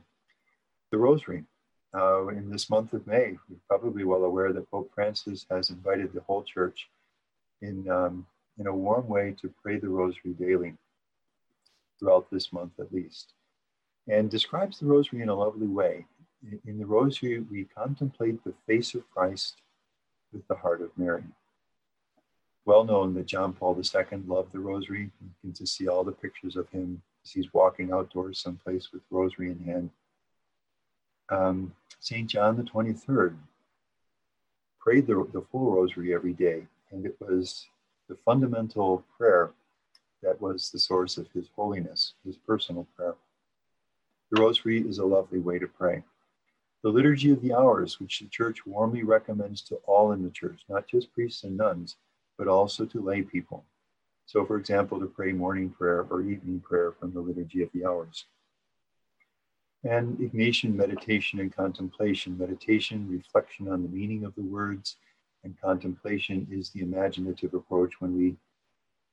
The 0.91 0.97
Rosary. 0.97 1.43
Uh, 1.95 2.27
in 2.27 2.49
this 2.49 2.69
month 2.69 2.93
of 2.93 3.05
May, 3.07 3.37
you're 3.49 3.59
probably 3.67 4.03
well 4.03 4.23
aware 4.23 4.53
that 4.53 4.69
Pope 4.69 4.91
Francis 4.93 5.45
has 5.49 5.69
invited 5.69 6.13
the 6.13 6.21
whole 6.21 6.43
church 6.43 6.87
in, 7.61 7.89
um, 7.89 8.25
in 8.59 8.67
a 8.67 8.75
warm 8.75 9.07
way 9.07 9.35
to 9.41 9.53
pray 9.61 9.79
the 9.79 9.89
Rosary 9.89 10.33
daily 10.39 10.75
throughout 11.99 12.29
this 12.31 12.53
month 12.53 12.73
at 12.79 12.93
least 12.93 13.33
and 14.09 14.29
describes 14.29 14.79
the 14.79 14.85
rosary 14.85 15.21
in 15.21 15.29
a 15.29 15.35
lovely 15.35 15.67
way. 15.67 16.05
In 16.65 16.79
the 16.79 16.85
rosary, 16.85 17.39
we 17.39 17.65
contemplate 17.65 18.43
the 18.43 18.53
face 18.65 18.95
of 18.95 19.09
Christ 19.11 19.61
with 20.33 20.47
the 20.47 20.55
heart 20.55 20.81
of 20.81 20.89
Mary. 20.97 21.23
Well 22.65 22.83
known 22.83 23.13
that 23.15 23.25
John 23.25 23.53
Paul 23.53 23.77
II 23.77 24.19
loved 24.27 24.51
the 24.51 24.59
rosary. 24.59 25.11
You 25.21 25.29
can 25.41 25.53
just 25.53 25.75
see 25.75 25.87
all 25.87 26.03
the 26.03 26.11
pictures 26.11 26.55
of 26.55 26.69
him 26.69 27.01
as 27.23 27.31
he's 27.31 27.53
walking 27.53 27.91
outdoors 27.91 28.39
someplace 28.39 28.91
with 28.91 29.01
rosary 29.09 29.51
in 29.51 29.59
hand. 29.59 29.89
Um, 31.29 31.73
St. 31.99 32.29
John 32.29 32.57
the 32.57 32.63
23rd 32.63 33.35
prayed 34.79 35.07
the, 35.07 35.27
the 35.33 35.45
full 35.51 35.71
rosary 35.71 36.13
every 36.13 36.33
day, 36.33 36.65
and 36.91 37.05
it 37.05 37.15
was 37.19 37.67
the 38.07 38.15
fundamental 38.25 39.03
prayer 39.17 39.51
that 40.23 40.41
was 40.41 40.69
the 40.69 40.79
source 40.79 41.17
of 41.17 41.27
his 41.33 41.49
holiness, 41.55 42.13
his 42.25 42.37
personal 42.37 42.87
prayer. 42.95 43.15
The 44.31 44.41
Rosary 44.41 44.87
is 44.87 44.99
a 44.99 45.05
lovely 45.05 45.39
way 45.39 45.59
to 45.59 45.67
pray. 45.67 46.03
The 46.83 46.89
Liturgy 46.89 47.31
of 47.31 47.41
the 47.41 47.53
Hours, 47.53 47.99
which 47.99 48.19
the 48.19 48.27
Church 48.27 48.65
warmly 48.65 49.03
recommends 49.03 49.61
to 49.63 49.75
all 49.85 50.11
in 50.13 50.23
the 50.23 50.29
Church, 50.29 50.61
not 50.69 50.87
just 50.87 51.13
priests 51.13 51.43
and 51.43 51.57
nuns, 51.57 51.97
but 52.37 52.47
also 52.47 52.85
to 52.85 53.01
lay 53.01 53.21
people. 53.21 53.65
So, 54.25 54.45
for 54.45 54.57
example, 54.57 54.99
to 54.99 55.07
pray 55.07 55.31
morning 55.31 55.69
prayer 55.69 56.05
or 56.09 56.21
evening 56.21 56.61
prayer 56.61 56.91
from 56.91 57.13
the 57.13 57.19
Liturgy 57.19 57.63
of 57.63 57.69
the 57.73 57.85
Hours. 57.85 58.25
And 59.83 60.17
Ignatian 60.17 60.75
meditation 60.75 61.39
and 61.39 61.55
contemplation. 61.55 62.37
Meditation, 62.37 63.07
reflection 63.09 63.69
on 63.69 63.81
the 63.81 63.89
meaning 63.89 64.25
of 64.25 64.35
the 64.35 64.43
words, 64.43 64.97
and 65.43 65.59
contemplation 65.61 66.47
is 66.51 66.69
the 66.69 66.81
imaginative 66.81 67.53
approach 67.53 68.01
when 68.01 68.17
we 68.17 68.35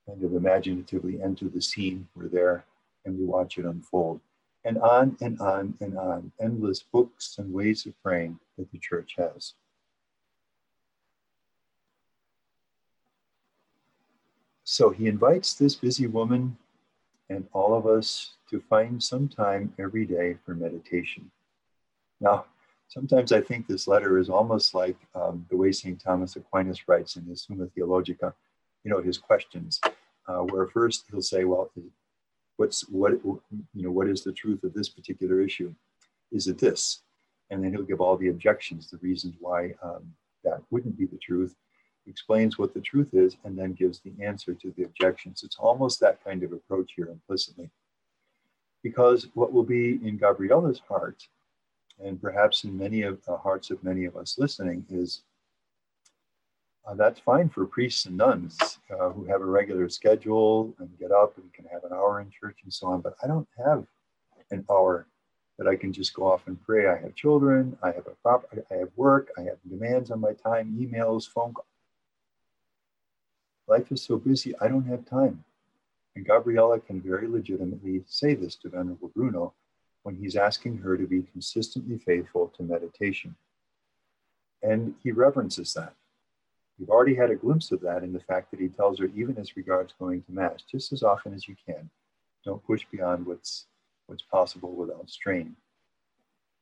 kind 0.06 0.22
of 0.24 0.34
imaginatively 0.34 1.22
enter 1.22 1.48
the 1.48 1.62
scene. 1.62 2.08
We're 2.14 2.28
there 2.28 2.64
and 3.04 3.16
we 3.16 3.24
watch 3.24 3.58
it 3.58 3.64
unfold 3.64 4.20
and 4.66 4.78
on 4.78 5.16
and 5.20 5.40
on 5.40 5.74
and 5.80 5.96
on, 5.96 6.32
endless 6.40 6.82
books 6.82 7.36
and 7.38 7.52
ways 7.52 7.86
of 7.86 7.92
praying 8.02 8.38
that 8.58 8.70
the 8.72 8.78
church 8.78 9.14
has. 9.16 9.54
So 14.64 14.90
he 14.90 15.06
invites 15.06 15.54
this 15.54 15.76
busy 15.76 16.08
woman 16.08 16.58
and 17.28 17.46
all 17.52 17.74
of 17.76 17.86
us 17.86 18.34
to 18.50 18.60
find 18.60 19.02
some 19.02 19.28
time 19.28 19.72
every 19.78 20.06
day 20.06 20.36
for 20.44 20.54
meditation. 20.54 21.30
Now, 22.20 22.46
sometimes 22.88 23.32
I 23.32 23.40
think 23.40 23.66
this 23.66 23.88
letter 23.88 24.18
is 24.18 24.30
almost 24.30 24.74
like 24.74 24.96
um, 25.14 25.44
the 25.50 25.56
way 25.56 25.72
St. 25.72 26.00
Thomas 26.00 26.36
Aquinas 26.36 26.88
writes 26.88 27.16
in 27.16 27.24
his 27.24 27.42
Summa 27.42 27.66
Theologica, 27.66 28.32
you 28.84 28.90
know, 28.90 29.02
his 29.02 29.18
questions. 29.18 29.80
uh, 30.28 30.38
where 30.38 30.66
first 30.66 31.04
he'll 31.10 31.22
say, 31.22 31.44
well, 31.44 31.70
what's 32.56 32.88
what 32.88 33.12
you 33.24 33.42
know 33.74 33.90
what 33.90 34.08
is 34.08 34.24
the 34.24 34.32
truth 34.32 34.64
of 34.64 34.74
this 34.74 34.88
particular 34.88 35.40
issue? 35.40 35.74
Is 36.32 36.46
it 36.46 36.58
this? 36.58 37.02
And 37.50 37.62
then 37.62 37.72
he'll 37.72 37.82
give 37.82 38.00
all 38.00 38.16
the 38.16 38.28
objections, 38.28 38.90
the 38.90 38.98
reasons 38.98 39.36
why 39.38 39.74
um, 39.82 40.12
that 40.44 40.60
wouldn't 40.70 40.98
be 40.98 41.06
the 41.06 41.18
truth, 41.18 41.54
explains 42.06 42.58
what 42.58 42.74
the 42.74 42.80
truth 42.80 43.10
is, 43.12 43.36
and 43.44 43.58
then 43.58 43.72
gives 43.72 44.00
the 44.00 44.12
answer 44.22 44.54
to 44.54 44.72
the 44.76 44.84
objections. 44.84 45.42
It's 45.42 45.56
almost 45.58 46.00
that 46.00 46.22
kind 46.24 46.42
of 46.42 46.52
approach 46.52 46.92
here 46.96 47.08
implicitly. 47.08 47.70
Because 48.82 49.28
what 49.34 49.52
will 49.52 49.64
be 49.64 49.98
in 50.06 50.18
Gabriela's 50.18 50.80
heart, 50.88 51.26
and 52.02 52.20
perhaps 52.20 52.64
in 52.64 52.76
many 52.76 53.02
of 53.02 53.24
the 53.24 53.36
hearts 53.36 53.70
of 53.70 53.82
many 53.82 54.04
of 54.04 54.16
us 54.16 54.38
listening, 54.38 54.84
is 54.90 55.22
uh, 56.86 56.94
that's 56.94 57.18
fine 57.18 57.48
for 57.48 57.66
priests 57.66 58.06
and 58.06 58.16
nuns 58.16 58.78
uh, 58.90 59.10
who 59.10 59.24
have 59.24 59.40
a 59.40 59.44
regular 59.44 59.88
schedule 59.88 60.72
and 60.78 60.88
get 61.00 61.10
up 61.10 61.36
and 61.36 61.52
can 61.52 61.64
have 61.64 61.82
an 61.82 61.92
hour 61.92 62.20
in 62.20 62.30
church 62.30 62.58
and 62.62 62.72
so 62.72 62.86
on. 62.86 63.00
But 63.00 63.16
I 63.24 63.26
don't 63.26 63.48
have 63.64 63.84
an 64.52 64.64
hour 64.70 65.08
that 65.58 65.66
I 65.66 65.74
can 65.74 65.92
just 65.92 66.14
go 66.14 66.30
off 66.30 66.46
and 66.46 66.62
pray. 66.62 66.86
I 66.86 66.96
have 66.98 67.14
children, 67.14 67.76
I 67.82 67.88
have 67.88 68.06
a 68.06 68.14
prop, 68.22 68.44
I 68.70 68.74
have 68.74 68.90
work, 68.94 69.30
I 69.38 69.42
have 69.42 69.56
demands 69.68 70.10
on 70.10 70.20
my 70.20 70.32
time, 70.32 70.76
emails, 70.78 71.28
phone 71.28 71.54
calls. 71.54 71.66
Life 73.68 73.90
is 73.90 74.02
so 74.02 74.16
busy, 74.16 74.54
I 74.60 74.68
don't 74.68 74.86
have 74.86 75.04
time. 75.04 75.44
And 76.14 76.24
Gabriela 76.24 76.80
can 76.80 77.00
very 77.00 77.26
legitimately 77.26 78.04
say 78.06 78.34
this 78.34 78.54
to 78.56 78.68
Venerable 78.68 79.10
Bruno 79.14 79.52
when 80.02 80.16
he's 80.16 80.36
asking 80.36 80.78
her 80.78 80.96
to 80.96 81.06
be 81.06 81.22
consistently 81.32 81.98
faithful 81.98 82.52
to 82.56 82.62
meditation. 82.62 83.34
And 84.62 84.94
he 85.02 85.10
reverences 85.10 85.74
that. 85.74 85.94
You've 86.78 86.90
already 86.90 87.14
had 87.14 87.30
a 87.30 87.36
glimpse 87.36 87.72
of 87.72 87.80
that 87.80 88.02
in 88.02 88.12
the 88.12 88.20
fact 88.20 88.50
that 88.50 88.60
he 88.60 88.68
tells 88.68 88.98
her, 88.98 89.10
even 89.16 89.36
as 89.36 89.56
regards 89.56 89.94
going 89.98 90.22
to 90.22 90.32
Mass, 90.32 90.62
just 90.62 90.92
as 90.92 91.02
often 91.02 91.34
as 91.34 91.48
you 91.48 91.56
can, 91.66 91.90
don't 92.44 92.64
push 92.64 92.86
beyond 92.90 93.26
what's, 93.26 93.66
what's 94.06 94.22
possible 94.22 94.72
without 94.72 95.10
strain. 95.10 95.56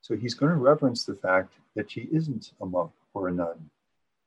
So 0.01 0.17
he's 0.17 0.35
going 0.35 0.53
to 0.53 0.57
reverence 0.59 1.05
the 1.05 1.15
fact 1.15 1.55
that 1.75 1.91
she 1.91 2.09
isn't 2.13 2.53
a 2.61 2.67
monk 2.67 2.93
or 3.13 3.29
a 3.29 3.33
nun, 3.33 3.71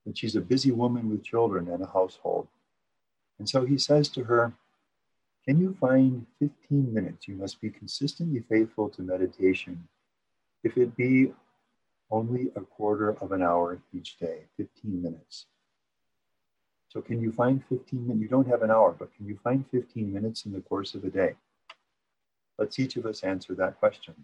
that 0.06 0.18
she's 0.18 0.36
a 0.36 0.42
busy 0.42 0.72
woman 0.72 1.10
with 1.10 1.24
children 1.24 1.70
and 1.70 1.82
a 1.82 1.88
household. 1.88 2.48
And 3.40 3.48
so 3.48 3.66
he 3.66 3.78
says 3.78 4.10
to 4.10 4.24
her, 4.24 4.54
Can 5.46 5.60
you 5.60 5.76
find 5.80 6.26
15 6.40 6.94
minutes? 6.94 7.28
You 7.28 7.36
must 7.36 7.62
be 7.62 7.70
consistently 7.70 8.44
faithful 8.50 8.90
to 8.90 9.02
meditation. 9.02 9.88
If 10.64 10.78
it 10.78 10.96
be 10.98 11.34
only 12.10 12.52
a 12.56 12.62
quarter 12.62 13.10
of 13.22 13.32
an 13.32 13.42
hour 13.42 13.80
each 13.94 14.18
day, 14.18 14.46
15 14.58 15.02
minutes. 15.02 15.46
So 16.90 17.02
can 17.02 17.22
you 17.22 17.32
find 17.32 17.64
15 17.70 18.08
minutes? 18.08 18.22
You 18.22 18.30
don't 18.30 18.48
have 18.48 18.64
an 18.64 18.72
hour, 18.72 18.96
but 18.98 19.14
can 19.14 19.28
you 19.28 19.38
find 19.44 19.66
15 19.70 20.12
minutes 20.12 20.46
in 20.46 20.54
the 20.54 20.62
course 20.62 20.96
of 20.96 21.04
a 21.04 21.10
day? 21.10 21.36
Let's 22.58 22.80
each 22.80 22.96
of 22.96 23.06
us 23.06 23.24
answer 23.24 23.54
that 23.56 23.78
question. 23.80 24.16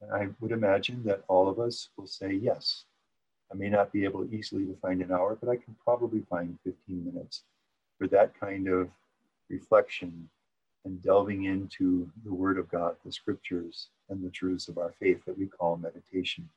And 0.00 0.12
I 0.12 0.28
would 0.40 0.52
imagine 0.52 1.04
that 1.04 1.22
all 1.28 1.48
of 1.48 1.60
us 1.60 1.90
will 1.96 2.06
say 2.06 2.32
yes. 2.32 2.84
I 3.52 3.54
may 3.54 3.68
not 3.68 3.92
be 3.92 4.04
able 4.04 4.26
easily 4.34 4.64
to 4.64 4.76
find 4.82 5.00
an 5.00 5.12
hour, 5.12 5.38
but 5.40 5.48
I 5.48 5.56
can 5.56 5.76
probably 5.84 6.22
find 6.28 6.58
15 6.64 7.04
minutes 7.04 7.44
for 7.98 8.06
that 8.08 8.38
kind 8.38 8.68
of 8.68 8.88
reflection 9.48 10.28
and 10.84 11.02
delving 11.02 11.44
into 11.44 12.08
the 12.24 12.32
Word 12.32 12.58
of 12.58 12.70
God, 12.70 12.96
the 13.04 13.12
scriptures, 13.12 13.88
and 14.08 14.24
the 14.24 14.30
truths 14.30 14.68
of 14.68 14.78
our 14.78 14.94
faith 15.00 15.24
that 15.24 15.38
we 15.38 15.46
call 15.46 15.76
meditation. 15.76 16.48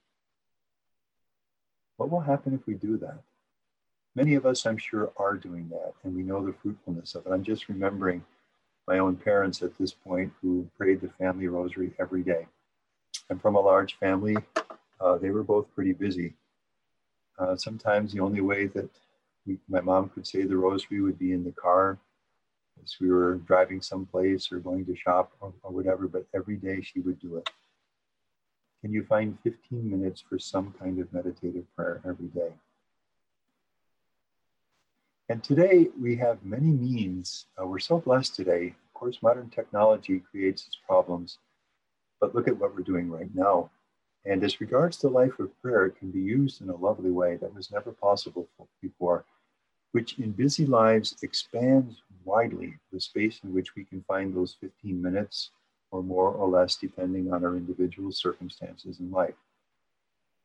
What 1.98 2.12
will 2.12 2.20
happen 2.20 2.54
if 2.54 2.66
we 2.68 2.76
do 2.76 2.98
that? 2.98 3.20
Many 4.16 4.36
of 4.36 4.46
us, 4.46 4.66
I'm 4.66 4.78
sure, 4.78 5.12
are 5.18 5.36
doing 5.36 5.68
that, 5.70 5.94
and 6.04 6.16
we 6.16 6.24
know 6.24 6.46
the 6.46 6.54
fruitfulness 6.54 7.16
of 7.16 7.26
it. 7.26 7.32
I'm 7.32 7.44
just 7.44 7.70
remembering 7.70 8.24
my 8.88 9.00
own 9.00 9.16
parents 9.16 9.62
at 9.62 9.78
this 9.78 9.94
point 9.94 10.32
who 10.42 10.68
prayed 10.78 11.02
the 11.02 11.10
family 11.10 11.48
rosary 11.48 11.92
every 12.00 12.24
day. 12.24 12.48
I'm 13.30 13.40
from 13.40 13.56
a 13.56 13.60
large 13.60 13.98
family. 14.00 14.38
Uh, 15.00 15.18
they 15.18 15.30
were 15.30 15.44
both 15.44 15.74
pretty 15.76 15.94
busy. 15.94 16.34
Uh, 17.38 17.56
sometimes 17.56 18.12
the 18.12 18.20
only 18.20 18.42
way 18.42 18.68
that 18.68 18.90
we, 19.46 19.58
my 19.68 19.82
mom 19.82 20.10
could 20.10 20.28
say 20.28 20.44
the 20.44 20.58
rosary 20.58 21.02
would 21.02 21.20
be 21.20 21.34
in 21.34 21.44
the 21.44 21.52
car 21.52 21.98
as 22.84 22.96
we 23.00 23.10
were 23.10 23.36
driving 23.36 23.82
someplace 23.82 24.52
or 24.52 24.60
going 24.60 24.86
to 24.86 24.96
shop 24.96 25.32
or, 25.42 25.54
or 25.64 25.72
whatever, 25.72 26.08
but 26.08 26.26
every 26.34 26.56
day 26.56 26.82
she 26.82 27.00
would 27.00 27.20
do 27.20 27.38
it. 27.38 27.50
Can 28.82 28.94
you 28.94 29.04
find 29.04 29.38
15 29.44 29.90
minutes 29.90 30.24
for 30.28 30.40
some 30.40 30.74
kind 30.80 31.00
of 31.00 31.12
meditative 31.12 31.66
prayer 31.76 32.02
every 32.08 32.28
day? 32.28 32.54
And 35.28 35.44
today 35.44 35.90
we 36.00 36.16
have 36.16 36.44
many 36.44 36.72
means. 36.72 37.46
Uh, 37.62 37.68
we're 37.68 37.80
so 37.80 38.00
blessed 38.00 38.36
today. 38.36 38.68
Of 38.88 38.94
course, 38.94 39.22
modern 39.22 39.50
technology 39.50 40.24
creates 40.32 40.66
its 40.66 40.78
problems, 40.88 41.38
but 42.20 42.34
look 42.34 42.48
at 42.48 42.58
what 42.58 42.74
we're 42.74 42.82
doing 42.82 43.12
right 43.12 43.30
now. 43.36 43.70
And 44.30 44.44
as 44.44 44.62
regards 44.62 45.00
the 45.00 45.10
life 45.10 45.40
of 45.40 45.60
prayer, 45.60 45.88
it 45.88 45.98
can 45.98 46.12
be 46.12 46.20
used 46.20 46.62
in 46.62 46.70
a 46.70 46.76
lovely 46.76 47.10
way 47.10 47.38
that 47.38 47.54
was 47.54 47.72
never 47.72 47.92
possible 47.92 48.48
before, 48.80 49.26
which 49.92 50.20
in 50.20 50.34
busy 50.34 50.68
lives 50.68 51.16
expands 51.24 52.04
widely 52.24 52.76
the 52.94 53.02
space 53.02 53.40
in 53.44 53.52
which 53.52 53.76
we 53.76 53.84
can 53.86 54.04
find 54.04 54.36
those 54.36 54.56
15 54.62 55.02
minutes 55.02 55.50
or 55.90 56.04
more 56.04 56.30
or 56.30 56.48
less, 56.48 56.76
depending 56.76 57.34
on 57.34 57.44
our 57.44 57.56
individual 57.56 58.12
circumstances 58.12 59.00
in 59.00 59.10
life. 59.10 59.34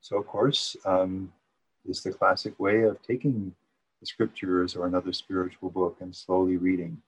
So, 0.00 0.16
of 0.16 0.26
course, 0.26 0.78
um, 0.86 1.30
is 1.86 2.02
the 2.02 2.14
classic 2.14 2.58
way 2.58 2.84
of 2.84 3.02
taking 3.02 3.54
the 4.00 4.06
scriptures 4.06 4.74
or 4.76 4.86
another 4.86 5.12
spiritual 5.12 5.68
book 5.68 5.98
and 6.00 6.16
slowly 6.16 6.56
reading. 6.56 7.02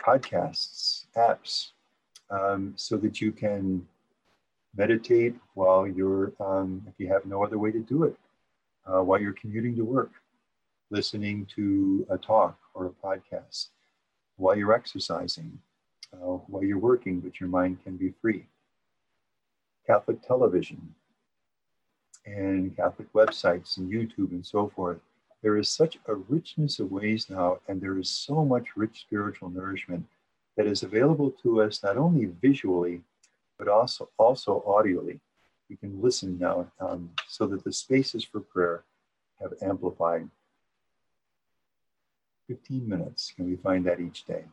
Podcasts, 0.00 1.06
apps, 1.16 1.72
um, 2.30 2.74
so 2.76 2.96
that 2.98 3.20
you 3.20 3.32
can 3.32 3.84
meditate 4.76 5.34
while 5.54 5.86
you're, 5.86 6.32
um, 6.40 6.82
if 6.86 6.94
you 6.98 7.08
have 7.08 7.24
no 7.26 7.44
other 7.44 7.58
way 7.58 7.70
to 7.70 7.80
do 7.80 8.04
it, 8.04 8.16
uh, 8.86 9.02
while 9.02 9.20
you're 9.20 9.32
commuting 9.32 9.76
to 9.76 9.84
work, 9.84 10.12
listening 10.90 11.46
to 11.54 12.06
a 12.10 12.18
talk 12.18 12.58
or 12.74 12.86
a 12.86 13.06
podcast, 13.06 13.68
while 14.36 14.56
you're 14.56 14.72
exercising, 14.72 15.58
uh, 16.14 16.36
while 16.48 16.64
you're 16.64 16.78
working, 16.78 17.20
but 17.20 17.40
your 17.40 17.48
mind 17.48 17.82
can 17.82 17.96
be 17.96 18.14
free. 18.22 18.46
Catholic 19.86 20.20
television 20.22 20.94
and 22.26 22.76
Catholic 22.76 23.12
websites 23.12 23.78
and 23.78 23.90
YouTube 23.90 24.30
and 24.30 24.44
so 24.44 24.68
forth 24.68 25.00
there 25.42 25.56
is 25.56 25.68
such 25.68 25.98
a 26.06 26.14
richness 26.14 26.80
of 26.80 26.90
ways 26.90 27.30
now, 27.30 27.58
and 27.68 27.80
there 27.80 27.98
is 27.98 28.08
so 28.08 28.44
much 28.44 28.76
rich 28.76 29.00
spiritual 29.00 29.50
nourishment 29.50 30.04
that 30.56 30.66
is 30.66 30.82
available 30.82 31.30
to 31.42 31.62
us 31.62 31.82
not 31.82 31.96
only 31.96 32.26
visually, 32.42 33.02
but 33.58 33.68
also 33.68 34.08
also 34.18 34.62
audially. 34.66 35.20
We 35.68 35.76
can 35.76 36.00
listen 36.00 36.38
now 36.38 36.70
um, 36.80 37.10
so 37.26 37.46
that 37.48 37.64
the 37.64 37.72
spaces 37.72 38.24
for 38.24 38.40
prayer 38.40 38.84
have 39.40 39.52
amplified. 39.60 40.28
15 42.46 42.88
minutes, 42.88 43.32
can 43.36 43.44
we 43.50 43.56
find 43.56 43.84
that 43.84 44.00
each 44.00 44.24
day? 44.24 44.44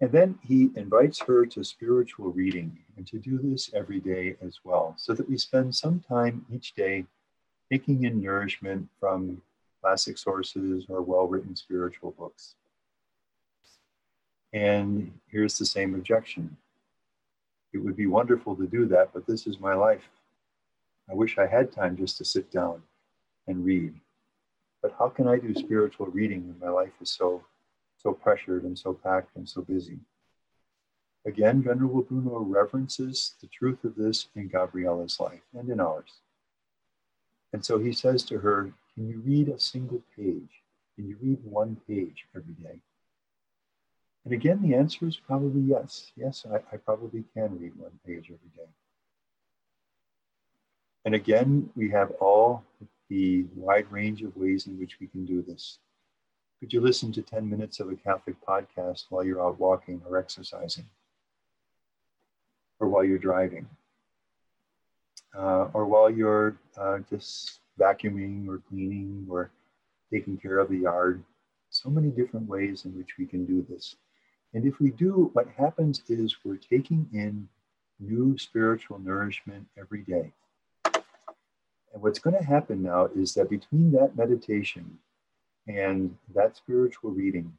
And 0.00 0.10
then 0.12 0.38
he 0.42 0.70
invites 0.74 1.20
her 1.20 1.46
to 1.46 1.64
spiritual 1.64 2.32
reading 2.32 2.78
and 2.96 3.06
to 3.08 3.18
do 3.18 3.38
this 3.38 3.70
every 3.74 4.00
day 4.00 4.36
as 4.42 4.60
well, 4.64 4.94
so 4.96 5.12
that 5.14 5.28
we 5.28 5.36
spend 5.36 5.74
some 5.74 6.00
time 6.00 6.46
each 6.52 6.74
day 6.74 7.04
taking 7.70 8.04
in 8.04 8.22
nourishment 8.22 8.88
from 9.00 9.42
classic 9.82 10.16
sources 10.18 10.86
or 10.88 11.02
well 11.02 11.26
written 11.26 11.54
spiritual 11.56 12.12
books. 12.12 12.54
And 14.52 15.12
here's 15.28 15.58
the 15.58 15.66
same 15.66 15.94
objection 15.94 16.56
it 17.72 17.78
would 17.78 17.96
be 17.96 18.06
wonderful 18.06 18.56
to 18.56 18.66
do 18.66 18.86
that, 18.86 19.12
but 19.12 19.26
this 19.26 19.46
is 19.46 19.60
my 19.60 19.74
life. 19.74 20.08
I 21.10 21.14
wish 21.14 21.38
I 21.38 21.46
had 21.46 21.72
time 21.72 21.96
just 21.96 22.16
to 22.18 22.24
sit 22.24 22.50
down 22.50 22.82
and 23.46 23.64
read. 23.64 23.94
But 24.82 24.94
how 24.98 25.08
can 25.08 25.28
I 25.28 25.38
do 25.38 25.54
spiritual 25.54 26.06
reading 26.06 26.46
when 26.46 26.58
my 26.58 26.74
life 26.74 26.92
is 27.00 27.10
so 27.10 27.44
so 27.98 28.12
pressured 28.12 28.64
and 28.64 28.78
so 28.78 28.92
packed 28.92 29.36
and 29.36 29.48
so 29.48 29.62
busy? 29.62 29.98
Again, 31.26 31.60
Venerable 31.62 32.02
Bruno 32.02 32.38
reverences 32.38 33.34
the 33.40 33.48
truth 33.48 33.82
of 33.82 33.96
this 33.96 34.28
in 34.36 34.48
Gabriela's 34.48 35.18
life 35.18 35.42
and 35.58 35.68
in 35.68 35.80
ours. 35.80 36.20
And 37.52 37.64
so 37.64 37.78
he 37.78 37.92
says 37.92 38.22
to 38.24 38.38
her, 38.38 38.72
Can 38.94 39.08
you 39.08 39.20
read 39.20 39.48
a 39.48 39.58
single 39.58 40.02
page? 40.16 40.62
Can 40.94 41.08
you 41.08 41.16
read 41.20 41.38
one 41.42 41.80
page 41.88 42.26
every 42.36 42.54
day? 42.54 42.78
And 44.26 44.34
again, 44.34 44.60
the 44.60 44.74
answer 44.74 45.06
is 45.06 45.16
probably 45.16 45.62
yes. 45.62 46.12
Yes, 46.16 46.44
I, 46.52 46.56
I 46.74 46.76
probably 46.76 47.24
can 47.32 47.58
read 47.58 47.72
one 47.78 47.98
page 48.04 48.24
every 48.26 48.50
day. 48.54 48.68
And 51.06 51.14
again, 51.14 51.70
we 51.74 51.88
have 51.92 52.10
all 52.20 52.62
the 53.08 53.46
wide 53.54 53.90
range 53.90 54.22
of 54.22 54.36
ways 54.36 54.66
in 54.66 54.78
which 54.78 54.98
we 55.00 55.06
can 55.06 55.24
do 55.24 55.40
this. 55.40 55.78
Could 56.60 56.74
you 56.74 56.82
listen 56.82 57.10
to 57.12 57.22
10 57.22 57.48
minutes 57.48 57.80
of 57.80 57.88
a 57.88 57.96
Catholic 57.96 58.36
podcast 58.44 59.04
while 59.08 59.24
you're 59.24 59.42
out 59.42 59.58
walking 59.58 60.02
or 60.06 60.18
exercising? 60.18 60.86
Or 62.78 62.88
while 62.88 63.04
you're 63.04 63.18
driving? 63.18 63.66
uh, 65.36 65.68
or 65.74 65.86
while 65.86 66.10
you're 66.10 66.56
uh, 66.76 66.98
just 67.10 67.60
vacuuming 67.78 68.48
or 68.48 68.62
cleaning 68.68 69.26
or 69.28 69.50
taking 70.12 70.36
care 70.36 70.58
of 70.58 70.68
the 70.68 70.78
yard, 70.78 71.22
so 71.70 71.88
so 71.88 71.90
many 71.90 72.08
different 72.08 72.48
ways 72.48 72.84
in 72.84 72.96
which 72.96 73.18
we 73.18 73.26
can 73.26 73.44
do 73.44 73.64
this. 73.68 73.96
And 74.54 74.64
if 74.64 74.80
we 74.80 74.90
do, 74.90 75.30
what 75.32 75.48
happens 75.56 76.02
is 76.08 76.36
we're 76.44 76.56
taking 76.56 77.08
in 77.12 77.48
new 78.00 78.36
spiritual 78.38 78.98
nourishment 78.98 79.66
every 79.78 80.02
day. 80.02 80.32
And 80.84 82.02
what's 82.02 82.18
going 82.18 82.36
to 82.36 82.44
happen 82.44 82.82
now 82.82 83.06
is 83.06 83.34
that 83.34 83.50
between 83.50 83.92
that 83.92 84.16
meditation 84.16 84.98
and 85.66 86.16
that 86.34 86.56
spiritual 86.56 87.10
reading, 87.10 87.52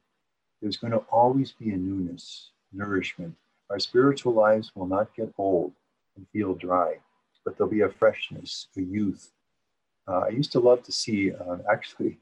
there's 0.60 0.76
going 0.76 0.92
to 0.92 1.04
always 1.10 1.52
be 1.52 1.70
a 1.70 1.76
newness, 1.76 2.50
nourishment. 2.72 3.34
Our 3.70 3.78
spiritual 3.78 4.32
lives 4.32 4.72
will 4.74 4.86
not 4.86 5.14
get 5.14 5.32
old 5.38 5.72
and 6.16 6.26
feel 6.32 6.54
dry, 6.54 6.98
but 7.44 7.56
there'll 7.56 7.70
be 7.70 7.82
a 7.82 7.88
freshness, 7.88 8.68
a 8.76 8.80
youth. 8.80 9.30
Uh, 10.06 10.20
I 10.20 10.28
used 10.28 10.52
to 10.52 10.60
love 10.60 10.82
to 10.84 10.92
see, 10.92 11.32
uh, 11.32 11.58
actually, 11.70 12.18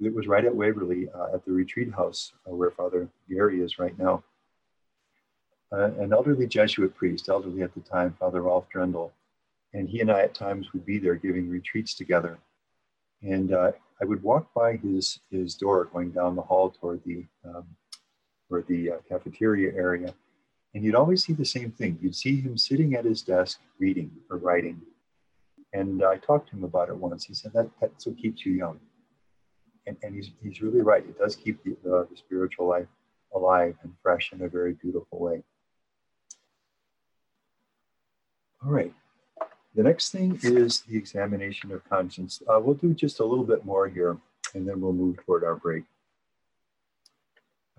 it 0.00 0.14
was 0.14 0.26
right 0.26 0.44
at 0.44 0.54
Waverly 0.54 1.08
uh, 1.14 1.34
at 1.34 1.44
the 1.44 1.52
retreat 1.52 1.92
house 1.92 2.32
uh, 2.48 2.54
where 2.54 2.70
Father 2.70 3.08
Gary 3.28 3.60
is 3.60 3.78
right 3.78 3.96
now. 3.98 4.24
Uh, 5.72 5.90
an 5.98 6.12
elderly 6.12 6.46
Jesuit 6.46 6.94
priest, 6.96 7.28
elderly 7.28 7.62
at 7.62 7.74
the 7.74 7.80
time, 7.80 8.16
Father 8.18 8.42
Rolf 8.42 8.66
Drendel, 8.74 9.12
and 9.72 9.88
he 9.88 10.00
and 10.00 10.10
I 10.10 10.22
at 10.22 10.34
times 10.34 10.72
would 10.72 10.84
be 10.84 10.98
there 10.98 11.14
giving 11.14 11.48
retreats 11.48 11.94
together. 11.94 12.38
And 13.22 13.52
uh, 13.52 13.72
I 14.00 14.04
would 14.04 14.22
walk 14.22 14.52
by 14.54 14.76
his 14.76 15.20
his 15.30 15.54
door 15.54 15.84
going 15.84 16.10
down 16.10 16.34
the 16.34 16.42
hall 16.42 16.70
toward 16.70 17.02
the 17.04 17.26
um, 17.44 17.66
toward 18.48 18.66
the 18.66 18.92
uh, 18.92 18.96
cafeteria 19.08 19.72
area, 19.74 20.12
and 20.74 20.82
you'd 20.82 20.94
always 20.94 21.24
see 21.24 21.34
the 21.34 21.44
same 21.44 21.70
thing. 21.70 21.98
You'd 22.00 22.16
see 22.16 22.40
him 22.40 22.56
sitting 22.56 22.94
at 22.94 23.04
his 23.04 23.22
desk 23.22 23.60
reading 23.78 24.10
or 24.30 24.38
writing. 24.38 24.80
And 25.72 26.02
I 26.02 26.16
talked 26.16 26.50
to 26.50 26.56
him 26.56 26.64
about 26.64 26.88
it 26.88 26.96
once. 26.96 27.24
He 27.24 27.34
said 27.34 27.52
that 27.52 27.70
that's 27.80 28.06
what 28.06 28.18
keeps 28.18 28.44
you 28.44 28.52
young. 28.54 28.80
And, 29.90 29.98
and 30.04 30.14
he's, 30.14 30.30
he's 30.40 30.62
really 30.62 30.82
right. 30.82 31.04
It 31.04 31.18
does 31.18 31.34
keep 31.34 31.64
the, 31.64 31.76
the, 31.82 32.06
the 32.08 32.16
spiritual 32.16 32.68
life 32.68 32.86
alive 33.34 33.74
and 33.82 33.92
fresh 34.02 34.30
in 34.32 34.40
a 34.42 34.48
very 34.48 34.74
beautiful 34.74 35.18
way. 35.18 35.42
All 38.64 38.70
right. 38.70 38.94
The 39.74 39.82
next 39.82 40.10
thing 40.10 40.38
is 40.42 40.82
the 40.82 40.96
examination 40.96 41.72
of 41.72 41.88
conscience. 41.88 42.40
Uh, 42.48 42.60
we'll 42.60 42.74
do 42.74 42.94
just 42.94 43.18
a 43.18 43.24
little 43.24 43.44
bit 43.44 43.64
more 43.64 43.88
here, 43.88 44.16
and 44.54 44.68
then 44.68 44.80
we'll 44.80 44.92
move 44.92 45.16
toward 45.24 45.42
our 45.42 45.56
break. 45.56 45.84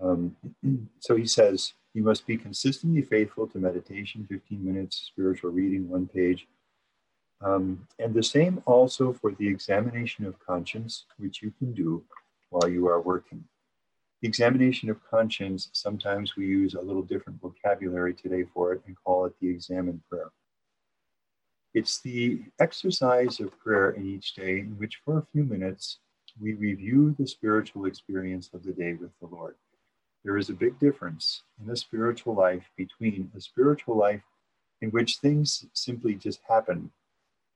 Um, 0.02 0.36
so 1.00 1.16
he 1.16 1.26
says, 1.26 1.74
you 1.94 2.04
must 2.04 2.28
be 2.28 2.36
consistently 2.36 3.04
faithful 3.04 3.48
to 3.48 3.58
meditation, 3.58 4.26
15 4.30 4.66
minutes, 4.66 5.04
spiritual 5.08 5.52
reading, 5.52 5.88
one 5.90 6.08
page. 6.08 6.48
Um, 7.44 7.88
and 7.98 8.14
the 8.14 8.24
same 8.24 8.62
also 8.66 9.14
for 9.14 9.32
the 9.32 9.48
examination 9.48 10.26
of 10.26 10.40
conscience, 10.46 11.06
which 11.18 11.42
you 11.42 11.52
can 11.58 11.74
do 11.74 12.04
while 12.50 12.70
you 12.70 12.88
are 12.88 13.02
working. 13.02 13.44
The 14.22 14.28
examination 14.28 14.90
of 14.90 15.04
conscience, 15.10 15.70
sometimes 15.74 16.36
we 16.36 16.46
use 16.46 16.76
a 16.76 16.82
little 16.82 17.02
different 17.02 17.42
vocabulary 17.42 18.14
today 18.14 18.46
for 18.54 18.74
it 18.74 18.82
and 18.86 18.96
call 19.04 19.26
it 19.26 19.34
the 19.42 19.50
examen 19.50 20.02
prayer. 20.08 20.32
It's 21.74 22.02
the 22.02 22.42
exercise 22.60 23.40
of 23.40 23.58
prayer 23.58 23.92
in 23.92 24.06
each 24.06 24.36
day 24.36 24.60
in 24.60 24.76
which, 24.78 25.02
for 25.04 25.18
a 25.18 25.26
few 25.32 25.44
minutes, 25.44 25.98
we 26.40 26.54
review 26.54 27.16
the 27.18 27.26
spiritual 27.26 27.86
experience 27.86 28.50
of 28.54 28.64
the 28.64 28.74
day 28.74 28.94
with 28.94 29.12
the 29.20 29.28
Lord. 29.28 29.56
There 30.24 30.38
is 30.38 30.50
a 30.50 30.54
big 30.54 30.78
difference 30.80 31.42
in 31.64 31.72
a 31.72 31.76
spiritual 31.76 32.36
life 32.36 32.70
between 32.78 33.32
a 33.36 33.42
spiritual 33.42 33.98
life 33.98 34.22
in 34.82 34.92
which 34.92 35.18
things 35.18 35.66
simply 35.74 36.14
just 36.14 36.42
happen. 36.48 36.92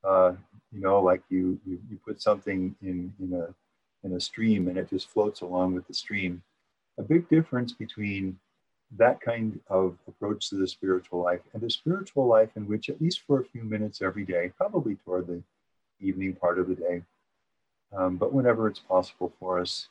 Uh, 0.05 0.33
you 0.71 0.81
know, 0.81 1.01
like 1.01 1.21
you, 1.29 1.59
you, 1.65 1.79
you 1.89 1.97
put 2.05 2.21
something 2.21 2.75
in, 2.81 3.13
in, 3.19 3.33
a, 3.33 3.53
in 4.05 4.15
a 4.15 4.19
stream 4.19 4.67
and 4.67 4.77
it 4.77 4.89
just 4.89 5.09
floats 5.09 5.41
along 5.41 5.73
with 5.73 5.87
the 5.87 5.93
stream. 5.93 6.41
A 6.97 7.03
big 7.03 7.27
difference 7.29 7.73
between 7.73 8.37
that 8.97 9.19
kind 9.19 9.59
of 9.69 9.97
approach 10.07 10.49
to 10.49 10.55
the 10.55 10.67
spiritual 10.67 11.23
life 11.23 11.41
and 11.53 11.63
a 11.63 11.69
spiritual 11.69 12.27
life 12.27 12.49
in 12.55 12.67
which, 12.67 12.89
at 12.89 13.01
least 13.01 13.21
for 13.25 13.39
a 13.39 13.45
few 13.45 13.63
minutes 13.63 14.01
every 14.01 14.23
day, 14.23 14.51
probably 14.57 14.95
toward 14.95 15.27
the 15.27 15.41
evening 15.99 16.33
part 16.33 16.59
of 16.59 16.67
the 16.67 16.75
day, 16.75 17.01
um, 17.95 18.17
but 18.17 18.33
whenever 18.33 18.67
it's 18.67 18.79
possible 18.79 19.33
for 19.39 19.59
us, 19.59 19.87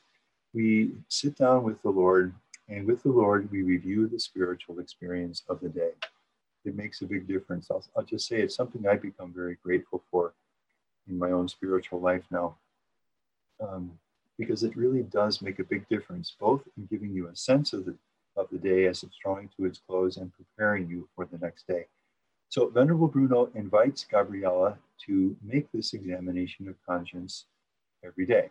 we 0.53 0.91
sit 1.09 1.35
down 1.35 1.63
with 1.63 1.81
the 1.81 1.89
Lord, 1.89 2.33
and 2.69 2.87
with 2.87 3.03
the 3.03 3.11
Lord, 3.11 3.51
we 3.51 3.61
review 3.61 4.07
the 4.07 4.19
spiritual 4.19 4.79
experience 4.79 5.43
of 5.49 5.59
the 5.59 5.69
day. 5.69 5.91
It 6.65 6.75
makes 6.75 7.01
a 7.01 7.05
big 7.05 7.27
difference. 7.27 7.69
I'll, 7.69 7.83
I'll 7.95 8.03
just 8.03 8.27
say 8.27 8.41
it's 8.41 8.55
something 8.55 8.87
I've 8.87 9.01
become 9.01 9.33
very 9.33 9.57
grateful 9.63 10.03
for 10.11 10.33
in 11.07 11.17
my 11.17 11.31
own 11.31 11.47
spiritual 11.47 11.99
life 11.99 12.23
now. 12.31 12.57
Um, 13.61 13.99
because 14.37 14.63
it 14.63 14.75
really 14.75 15.03
does 15.03 15.41
make 15.41 15.59
a 15.59 15.63
big 15.63 15.87
difference, 15.87 16.35
both 16.37 16.61
in 16.77 16.87
giving 16.87 17.13
you 17.13 17.27
a 17.27 17.35
sense 17.35 17.71
of 17.71 17.85
the 17.85 17.95
of 18.35 18.47
the 18.51 18.57
day 18.57 18.85
as 18.85 19.01
it's 19.03 19.17
drawing 19.23 19.49
to 19.55 19.65
its 19.65 19.79
close 19.87 20.17
and 20.17 20.31
preparing 20.33 20.89
you 20.89 21.07
for 21.15 21.25
the 21.25 21.37
next 21.37 21.67
day. 21.67 21.85
So 22.49 22.67
Venerable 22.67 23.07
Bruno 23.07 23.49
invites 23.55 24.05
Gabriela 24.05 24.77
to 25.05 25.35
make 25.41 25.71
this 25.71 25.93
examination 25.93 26.67
of 26.67 26.75
conscience 26.85 27.45
every 28.03 28.25
day. 28.25 28.49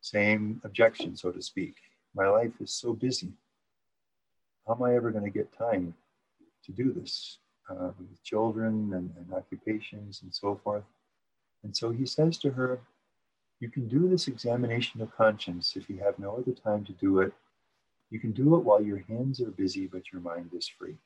Same 0.00 0.60
objection, 0.64 1.16
so 1.16 1.30
to 1.30 1.42
speak. 1.42 1.74
My 2.14 2.28
life 2.28 2.52
is 2.60 2.72
so 2.72 2.92
busy. 2.92 3.32
How 4.66 4.74
am 4.74 4.82
I 4.82 4.94
ever 4.94 5.10
going 5.10 5.24
to 5.24 5.30
get 5.30 5.56
time 5.56 5.94
to 6.66 6.72
do 6.72 6.92
this 6.92 7.38
uh, 7.70 7.90
with 7.98 8.22
children 8.22 8.92
and, 8.94 9.10
and 9.16 9.32
occupations 9.32 10.20
and 10.22 10.34
so 10.34 10.60
forth? 10.62 10.84
And 11.62 11.76
so 11.76 11.90
he 11.90 12.06
says 12.06 12.38
to 12.38 12.50
her, 12.50 12.80
You 13.60 13.70
can 13.70 13.88
do 13.88 14.08
this 14.08 14.28
examination 14.28 15.00
of 15.00 15.14
conscience 15.16 15.76
if 15.76 15.88
you 15.88 15.98
have 15.98 16.18
no 16.18 16.36
other 16.36 16.52
time 16.52 16.84
to 16.84 16.92
do 16.92 17.20
it 17.20 17.32
you 18.14 18.20
can 18.20 18.30
do 18.30 18.54
it 18.54 18.62
while 18.62 18.80
your 18.80 18.98
hands 19.08 19.40
are 19.40 19.50
busy, 19.50 19.88
but 19.88 20.12
your 20.12 20.20
mind 20.20 20.50
is 20.56 20.68
free. 20.68 20.96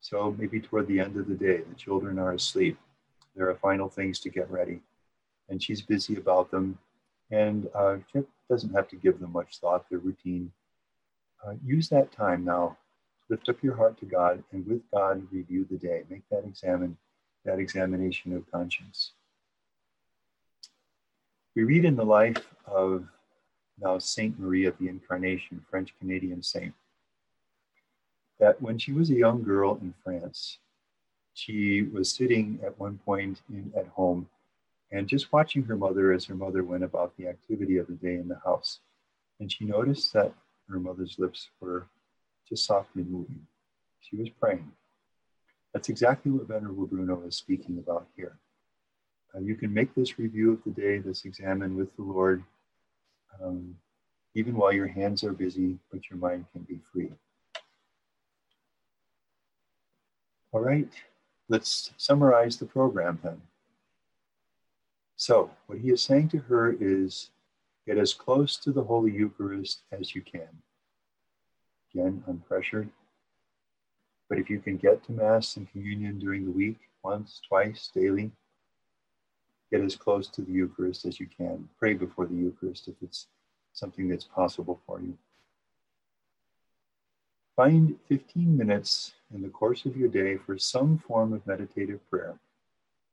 So 0.00 0.34
maybe 0.36 0.58
toward 0.58 0.88
the 0.88 0.98
end 0.98 1.16
of 1.16 1.28
the 1.28 1.36
day, 1.36 1.58
the 1.58 1.76
children 1.76 2.18
are 2.18 2.32
asleep. 2.32 2.76
There 3.36 3.48
are 3.48 3.54
final 3.54 3.88
things 3.88 4.18
to 4.20 4.28
get 4.28 4.50
ready, 4.50 4.80
and 5.48 5.62
she's 5.62 5.82
busy 5.82 6.16
about 6.16 6.50
them. 6.50 6.78
And 7.30 7.68
uh, 7.76 7.98
doesn't 8.50 8.74
have 8.74 8.88
to 8.88 8.96
give 8.96 9.20
them 9.20 9.32
much 9.32 9.58
thought, 9.58 9.86
they're 9.88 10.00
routine. 10.00 10.50
Uh, 11.46 11.54
use 11.64 11.88
that 11.90 12.10
time 12.10 12.44
now. 12.44 12.76
Lift 13.28 13.48
up 13.48 13.62
your 13.62 13.76
heart 13.76 13.98
to 13.98 14.06
God, 14.06 14.42
and 14.52 14.66
with 14.66 14.82
God, 14.92 15.26
review 15.32 15.66
the 15.68 15.76
day. 15.76 16.04
Make 16.08 16.28
that 16.30 16.44
examine, 16.44 16.96
that 17.44 17.58
examination 17.58 18.32
of 18.36 18.50
conscience. 18.50 19.12
We 21.54 21.64
read 21.64 21.84
in 21.84 21.96
the 21.96 22.04
life 22.04 22.54
of 22.66 23.06
now 23.80 23.98
Saint 23.98 24.38
Marie 24.38 24.66
of 24.66 24.78
the 24.78 24.88
Incarnation, 24.88 25.64
French 25.70 25.92
Canadian 25.98 26.42
saint, 26.42 26.74
that 28.38 28.60
when 28.60 28.78
she 28.78 28.92
was 28.92 29.10
a 29.10 29.14
young 29.14 29.42
girl 29.42 29.78
in 29.80 29.94
France, 30.04 30.58
she 31.34 31.82
was 31.82 32.10
sitting 32.10 32.60
at 32.64 32.78
one 32.78 32.98
point 33.04 33.42
in, 33.50 33.72
at 33.76 33.88
home 33.88 34.28
and 34.92 35.08
just 35.08 35.32
watching 35.32 35.64
her 35.64 35.76
mother 35.76 36.12
as 36.12 36.24
her 36.24 36.34
mother 36.34 36.62
went 36.62 36.84
about 36.84 37.16
the 37.16 37.26
activity 37.26 37.76
of 37.76 37.86
the 37.86 37.94
day 37.94 38.14
in 38.14 38.28
the 38.28 38.40
house. 38.44 38.80
And 39.40 39.50
she 39.50 39.64
noticed 39.64 40.12
that 40.12 40.32
her 40.68 40.78
mother's 40.78 41.18
lips 41.18 41.48
were 41.60 41.86
just 42.48 42.66
softly 42.66 43.04
moving. 43.04 43.46
She 44.00 44.16
was 44.16 44.28
praying. 44.28 44.70
That's 45.72 45.88
exactly 45.88 46.30
what 46.30 46.48
Venerable 46.48 46.86
Bruno 46.86 47.22
is 47.26 47.36
speaking 47.36 47.78
about 47.78 48.06
here. 48.16 48.38
Uh, 49.34 49.40
you 49.40 49.56
can 49.56 49.72
make 49.72 49.94
this 49.94 50.18
review 50.18 50.52
of 50.52 50.64
the 50.64 50.70
day, 50.70 50.98
this 50.98 51.24
examen 51.24 51.76
with 51.76 51.94
the 51.96 52.02
Lord 52.02 52.42
um, 53.42 53.76
even 54.34 54.54
while 54.54 54.72
your 54.72 54.86
hands 54.86 55.24
are 55.24 55.32
busy, 55.32 55.78
but 55.90 56.10
your 56.10 56.18
mind 56.18 56.44
can 56.52 56.62
be 56.62 56.78
free. 56.92 57.10
All 60.52 60.60
right, 60.60 60.88
let's 61.48 61.92
summarize 61.96 62.56
the 62.58 62.66
program 62.66 63.18
then. 63.22 63.40
So, 65.16 65.50
what 65.66 65.78
he 65.78 65.90
is 65.90 66.02
saying 66.02 66.28
to 66.30 66.38
her 66.38 66.76
is 66.78 67.30
get 67.86 67.96
as 67.96 68.12
close 68.12 68.56
to 68.58 68.72
the 68.72 68.84
Holy 68.84 69.12
Eucharist 69.12 69.82
as 69.90 70.14
you 70.14 70.20
can. 70.20 70.48
Again, 71.96 72.22
unpressured. 72.28 72.90
But 74.28 74.38
if 74.38 74.50
you 74.50 74.58
can 74.58 74.76
get 74.76 75.02
to 75.04 75.12
Mass 75.12 75.56
and 75.56 75.70
communion 75.72 76.18
during 76.18 76.44
the 76.44 76.50
week, 76.50 76.76
once, 77.02 77.40
twice, 77.48 77.90
daily, 77.94 78.30
get 79.70 79.80
as 79.80 79.96
close 79.96 80.28
to 80.28 80.42
the 80.42 80.52
Eucharist 80.52 81.06
as 81.06 81.18
you 81.18 81.26
can. 81.26 81.66
Pray 81.78 81.94
before 81.94 82.26
the 82.26 82.34
Eucharist 82.34 82.88
if 82.88 82.96
it's 83.00 83.28
something 83.72 84.08
that's 84.08 84.24
possible 84.24 84.78
for 84.86 85.00
you. 85.00 85.16
Find 87.54 87.96
15 88.10 88.54
minutes 88.54 89.14
in 89.34 89.40
the 89.40 89.48
course 89.48 89.86
of 89.86 89.96
your 89.96 90.10
day 90.10 90.36
for 90.36 90.58
some 90.58 90.98
form 90.98 91.32
of 91.32 91.46
meditative 91.46 92.00
prayer. 92.10 92.34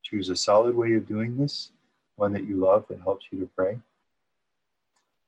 Choose 0.02 0.28
a 0.28 0.36
solid 0.36 0.76
way 0.76 0.96
of 0.96 1.08
doing 1.08 1.38
this, 1.38 1.72
one 2.18 2.34
that 2.34 2.44
you 2.44 2.58
love 2.58 2.86
that 2.90 3.00
helps 3.00 3.28
you 3.32 3.40
to 3.40 3.50
pray, 3.56 3.80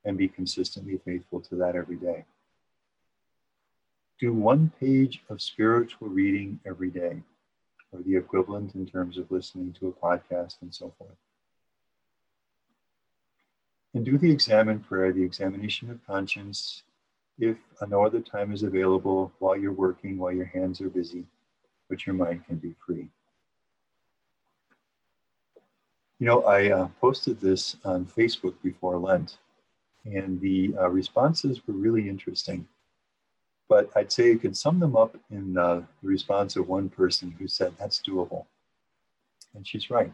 and 0.04 0.18
be 0.18 0.28
consistently 0.28 1.00
faithful 1.06 1.40
to 1.40 1.56
that 1.56 1.78
every 1.78 1.96
day. 1.96 2.26
Do 4.20 4.34
one 4.34 4.72
page 4.80 5.22
of 5.30 5.42
spiritual 5.42 6.08
reading 6.08 6.60
every 6.66 6.90
day 6.90 7.22
or 7.92 8.02
the 8.02 8.16
equivalent 8.16 8.76
in 8.76 8.86
terms 8.86 9.18
of 9.18 9.30
listening 9.32 9.74
to 9.80 9.88
a 9.88 9.92
podcast 9.92 10.56
and 10.62 10.74
so 10.74 10.94
forth. 10.98 11.18
And 13.94 14.06
do 14.06 14.18
the 14.18 14.32
examen 14.32 14.80
prayer, 14.80 15.14
the 15.14 15.24
examination 15.24 15.90
of 15.90 16.06
conscience, 16.06 16.84
if 17.40 17.58
no 17.88 18.06
other 18.06 18.20
time 18.20 18.54
is 18.54 18.64
available 18.64 19.32
while 19.40 19.58
you're 19.58 19.72
working, 19.72 20.18
while 20.18 20.32
your 20.32 20.46
hands 20.46 20.82
are 20.82 20.90
busy, 20.90 21.26
but 21.90 22.06
your 22.06 22.16
mind 22.16 22.46
can 22.46 22.58
be 22.58 22.76
free. 22.86 23.08
You 26.20 26.28
know, 26.28 26.44
I 26.44 26.72
uh, 26.72 26.88
posted 27.02 27.42
this 27.42 27.76
on 27.84 28.06
Facebook 28.06 28.56
before 28.64 28.98
Lent, 28.98 29.38
and 30.06 30.40
the 30.40 30.74
uh, 30.80 30.90
responses 30.90 31.60
were 31.68 31.74
really 31.74 32.08
interesting. 32.08 32.68
But 33.68 33.90
I'd 33.96 34.12
say 34.12 34.28
you 34.28 34.38
could 34.38 34.56
sum 34.56 34.80
them 34.80 34.96
up 34.96 35.18
in 35.32 35.58
uh, 35.58 35.82
the 36.02 36.08
response 36.08 36.56
of 36.56 36.68
one 36.68 36.90
person 36.90 37.36
who 37.38 37.48
said, 37.48 37.74
That's 37.80 38.02
doable. 38.02 38.46
And 39.56 39.68
she's 39.68 39.90
right. 39.90 40.12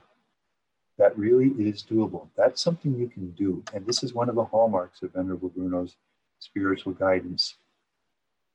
That 0.97 1.18
really 1.18 1.47
is 1.68 1.84
doable. 1.84 2.28
That's 2.38 2.62
something 2.62 2.95
you 2.95 3.08
can 3.08 3.32
do. 3.32 3.64
And 3.74 3.86
this 3.86 4.04
is 4.04 4.14
one 4.14 4.30
of 4.30 4.36
the 4.36 4.45
hallmarks 4.45 5.02
of 5.02 5.14
Venerable 5.14 5.49
Bruno's 5.49 5.95
spiritual 6.39 6.93
guidance. 6.93 7.56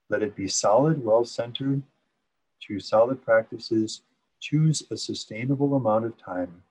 Let 0.08 0.22
it 0.22 0.36
be 0.36 0.48
solid, 0.48 1.04
well 1.04 1.24
centered, 1.24 1.82
choose 2.60 2.88
solid 2.88 3.22
practices, 3.24 4.02
choose 4.40 4.82
a 4.90 4.96
sustainable 4.96 5.74
amount 5.74 6.04
of 6.04 6.16
time. 6.16 6.62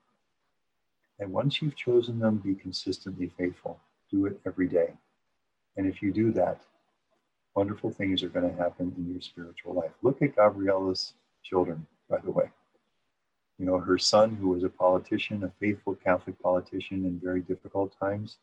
And 1.18 1.32
once 1.32 1.60
you've 1.60 1.76
chosen 1.76 2.18
them, 2.18 2.38
be 2.38 2.54
consistently 2.54 3.30
faithful. 3.36 3.80
Do 4.10 4.26
it 4.26 4.40
every 4.46 4.68
day. 4.68 4.94
And 5.76 5.86
if 5.86 6.02
you 6.02 6.12
do 6.12 6.32
that, 6.32 6.60
wonderful 7.56 7.90
things 7.90 8.22
are 8.22 8.28
going 8.28 8.48
to 8.48 8.62
happen 8.62 8.94
in 8.98 9.10
your 9.10 9.20
spiritual 9.20 9.72
life. 9.72 9.90
Look 10.02 10.20
at 10.20 10.36
Gabriela's 10.36 11.14
children, 11.42 11.86
by 12.08 12.18
the 12.18 12.30
way. 12.30 12.50
You 13.58 13.64
know, 13.64 13.78
her 13.78 13.96
son, 13.96 14.36
who 14.36 14.48
was 14.48 14.62
a 14.62 14.68
politician, 14.68 15.42
a 15.42 15.50
faithful 15.58 15.94
Catholic 15.94 16.40
politician 16.42 17.06
in 17.06 17.18
very 17.18 17.40
difficult 17.40 17.98
times, 17.98 18.36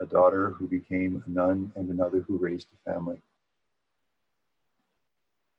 a 0.00 0.06
daughter 0.06 0.50
who 0.50 0.66
became 0.66 1.22
a 1.26 1.30
nun, 1.30 1.70
and 1.76 1.90
another 1.90 2.20
who 2.20 2.38
raised 2.38 2.68
a 2.72 2.90
family. 2.90 3.18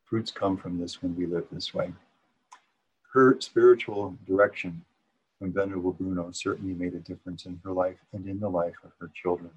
Fruits 0.06 0.32
come 0.32 0.58
from 0.58 0.80
this 0.80 1.02
when 1.04 1.16
we 1.16 1.28
live 1.28 1.46
this 1.52 1.74
way. 1.74 1.94
Her 3.14 3.40
spiritual 3.40 4.18
direction 4.26 4.84
from 5.38 5.54
Venerable 5.54 5.94
Bruno 5.94 6.32
certainly 6.32 6.74
made 6.74 6.96
a 6.96 7.00
difference 7.00 7.46
in 7.46 7.60
her 7.64 7.72
life 7.72 7.98
and 8.14 8.28
in 8.28 8.40
the 8.40 8.50
life 8.50 8.76
of 8.84 8.92
her 9.00 9.12
children. 9.14 9.52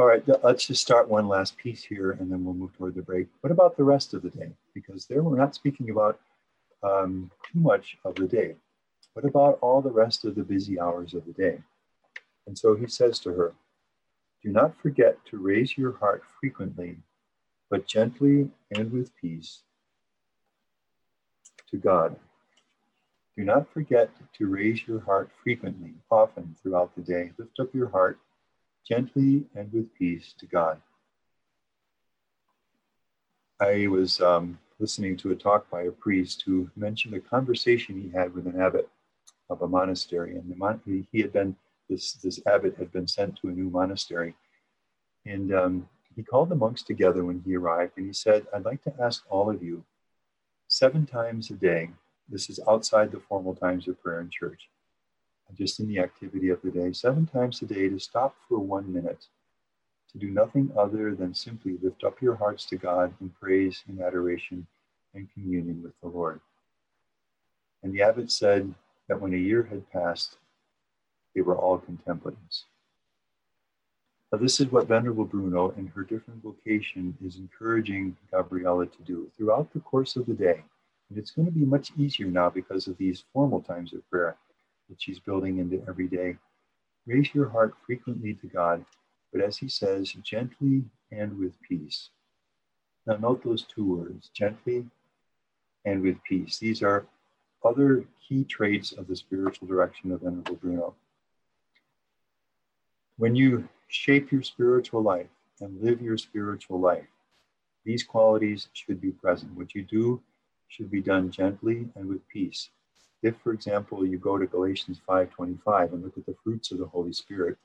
All 0.00 0.06
right, 0.06 0.24
let's 0.42 0.66
just 0.66 0.80
start 0.80 1.10
one 1.10 1.28
last 1.28 1.58
piece 1.58 1.84
here 1.84 2.12
and 2.12 2.32
then 2.32 2.42
we'll 2.42 2.54
move 2.54 2.74
toward 2.74 2.94
the 2.94 3.02
break. 3.02 3.26
What 3.42 3.50
about 3.50 3.76
the 3.76 3.84
rest 3.84 4.14
of 4.14 4.22
the 4.22 4.30
day? 4.30 4.48
Because 4.72 5.04
there 5.04 5.22
we're 5.22 5.36
not 5.36 5.54
speaking 5.54 5.90
about 5.90 6.18
um, 6.82 7.30
too 7.44 7.60
much 7.60 7.98
of 8.06 8.14
the 8.14 8.26
day. 8.26 8.54
What 9.12 9.26
about 9.26 9.58
all 9.60 9.82
the 9.82 9.90
rest 9.90 10.24
of 10.24 10.36
the 10.36 10.42
busy 10.42 10.80
hours 10.80 11.12
of 11.12 11.26
the 11.26 11.34
day? 11.34 11.58
And 12.46 12.56
so 12.56 12.74
he 12.74 12.86
says 12.86 13.18
to 13.18 13.34
her, 13.34 13.52
Do 14.42 14.48
not 14.48 14.74
forget 14.80 15.18
to 15.26 15.36
raise 15.36 15.76
your 15.76 15.92
heart 15.98 16.22
frequently, 16.40 16.96
but 17.68 17.86
gently 17.86 18.48
and 18.74 18.90
with 18.90 19.14
peace 19.16 19.64
to 21.70 21.76
God. 21.76 22.16
Do 23.36 23.44
not 23.44 23.70
forget 23.70 24.08
to 24.38 24.46
raise 24.46 24.88
your 24.88 25.00
heart 25.00 25.28
frequently, 25.44 25.92
often 26.10 26.56
throughout 26.62 26.96
the 26.96 27.02
day. 27.02 27.32
Lift 27.36 27.60
up 27.60 27.74
your 27.74 27.90
heart 27.90 28.18
gently 28.90 29.44
and 29.54 29.72
with 29.72 29.94
peace 29.94 30.34
to 30.36 30.46
God. 30.46 30.80
I 33.60 33.86
was 33.86 34.20
um, 34.20 34.58
listening 34.80 35.16
to 35.18 35.30
a 35.30 35.36
talk 35.36 35.70
by 35.70 35.82
a 35.82 35.92
priest 35.92 36.42
who 36.44 36.68
mentioned 36.74 37.14
a 37.14 37.20
conversation 37.20 38.00
he 38.00 38.10
had 38.10 38.34
with 38.34 38.46
an 38.46 38.60
abbot 38.60 38.88
of 39.48 39.62
a 39.62 39.68
monastery, 39.68 40.36
and 40.36 40.50
the 40.50 40.56
mon- 40.56 41.06
he 41.12 41.20
had 41.20 41.32
been 41.32 41.54
this, 41.88 42.14
this 42.14 42.40
abbot 42.46 42.74
had 42.78 42.90
been 42.90 43.06
sent 43.06 43.36
to 43.36 43.48
a 43.48 43.52
new 43.52 43.70
monastery. 43.70 44.34
And 45.24 45.54
um, 45.54 45.88
he 46.16 46.22
called 46.24 46.48
the 46.48 46.54
monks 46.56 46.82
together 46.82 47.24
when 47.24 47.42
he 47.46 47.54
arrived 47.56 47.92
and 47.96 48.06
he 48.06 48.12
said, 48.12 48.46
I'd 48.54 48.64
like 48.64 48.82
to 48.84 48.94
ask 49.00 49.22
all 49.28 49.50
of 49.50 49.62
you 49.62 49.84
seven 50.68 51.06
times 51.06 51.50
a 51.50 51.54
day, 51.54 51.90
this 52.28 52.50
is 52.50 52.58
outside 52.68 53.12
the 53.12 53.20
formal 53.20 53.54
times 53.54 53.86
of 53.86 54.02
prayer 54.02 54.20
in 54.20 54.30
church, 54.30 54.68
just 55.56 55.80
in 55.80 55.88
the 55.88 55.98
activity 55.98 56.48
of 56.48 56.60
the 56.62 56.70
day, 56.70 56.92
seven 56.92 57.26
times 57.26 57.60
a 57.62 57.66
day 57.66 57.88
to 57.88 57.98
stop 57.98 58.36
for 58.48 58.58
one 58.58 58.92
minute, 58.92 59.26
to 60.12 60.18
do 60.18 60.30
nothing 60.30 60.70
other 60.76 61.14
than 61.14 61.34
simply 61.34 61.78
lift 61.82 62.04
up 62.04 62.20
your 62.20 62.34
hearts 62.34 62.64
to 62.66 62.76
God 62.76 63.12
in 63.20 63.30
praise 63.30 63.82
and 63.88 64.00
adoration 64.00 64.66
and 65.14 65.32
communion 65.32 65.82
with 65.82 65.92
the 66.00 66.08
Lord. 66.08 66.40
And 67.82 67.92
the 67.92 68.02
abbot 68.02 68.30
said 68.30 68.74
that 69.08 69.20
when 69.20 69.34
a 69.34 69.38
year 69.38 69.62
had 69.62 69.90
passed, 69.90 70.36
they 71.34 71.40
were 71.40 71.56
all 71.56 71.78
contemplatives. 71.78 72.64
Now, 74.32 74.38
this 74.38 74.60
is 74.60 74.70
what 74.70 74.86
Venerable 74.86 75.24
Bruno, 75.24 75.70
in 75.70 75.88
her 75.88 76.04
different 76.04 76.42
vocation, 76.42 77.16
is 77.24 77.36
encouraging 77.36 78.16
Gabriela 78.30 78.86
to 78.86 79.02
do 79.02 79.28
throughout 79.36 79.72
the 79.72 79.80
course 79.80 80.14
of 80.14 80.26
the 80.26 80.34
day. 80.34 80.62
And 81.08 81.18
it's 81.18 81.32
going 81.32 81.46
to 81.46 81.52
be 81.52 81.64
much 81.64 81.90
easier 81.96 82.28
now 82.28 82.50
because 82.50 82.86
of 82.86 82.96
these 82.96 83.24
formal 83.32 83.60
times 83.60 83.92
of 83.92 84.08
prayer 84.08 84.36
that 84.90 85.00
she's 85.00 85.18
building 85.18 85.58
into 85.58 85.82
every 85.88 86.08
day. 86.08 86.36
Raise 87.06 87.34
your 87.34 87.48
heart 87.48 87.74
frequently 87.86 88.34
to 88.34 88.46
God, 88.46 88.84
but 89.32 89.40
as 89.40 89.56
he 89.56 89.68
says, 89.68 90.12
gently 90.22 90.84
and 91.10 91.38
with 91.38 91.60
peace. 91.62 92.10
Now, 93.06 93.16
note 93.16 93.42
those 93.42 93.64
two 93.64 93.84
words 93.84 94.30
gently 94.34 94.84
and 95.84 96.02
with 96.02 96.22
peace. 96.28 96.58
These 96.58 96.82
are 96.82 97.06
other 97.64 98.04
key 98.26 98.44
traits 98.44 98.92
of 98.92 99.06
the 99.06 99.16
spiritual 99.16 99.66
direction 99.68 100.12
of 100.12 100.20
Venerable 100.20 100.56
Bruno. 100.56 100.94
When 103.16 103.34
you 103.34 103.68
shape 103.88 104.32
your 104.32 104.42
spiritual 104.42 105.02
life 105.02 105.28
and 105.60 105.82
live 105.82 106.00
your 106.00 106.18
spiritual 106.18 106.80
life, 106.80 107.06
these 107.84 108.02
qualities 108.02 108.68
should 108.72 109.00
be 109.00 109.10
present. 109.10 109.56
What 109.56 109.74
you 109.74 109.82
do 109.82 110.22
should 110.68 110.90
be 110.90 111.00
done 111.00 111.30
gently 111.30 111.88
and 111.96 112.06
with 112.06 112.26
peace. 112.28 112.70
If, 113.22 113.36
for 113.42 113.52
example, 113.52 114.06
you 114.06 114.18
go 114.18 114.38
to 114.38 114.46
Galatians 114.46 115.00
5:25 115.06 115.92
and 115.92 116.02
look 116.02 116.16
at 116.16 116.26
the 116.26 116.36
fruits 116.42 116.70
of 116.70 116.78
the 116.78 116.86
Holy 116.86 117.12
Spirit, 117.12 117.58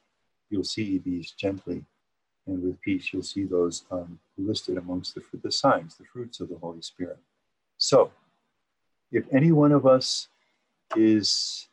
you'll 0.49 0.63
see 0.63 0.97
these 0.97 1.31
gently 1.31 1.85
and 2.47 2.61
with 2.61 2.79
peace. 2.81 3.11
You'll 3.11 3.23
see 3.23 3.45
those 3.45 3.85
um, 3.89 4.19
listed 4.37 4.77
amongst 4.77 5.15
the, 5.15 5.23
the 5.41 5.51
signs, 5.51 5.95
the 5.95 6.05
fruits 6.05 6.39
of 6.39 6.49
the 6.49 6.57
Holy 6.57 6.81
Spirit. 6.81 7.17
So, 7.77 8.11
if 9.11 9.25
any 9.31 9.51
one 9.51 9.71
of 9.71 9.85
us 9.85 10.27
is 10.95 11.67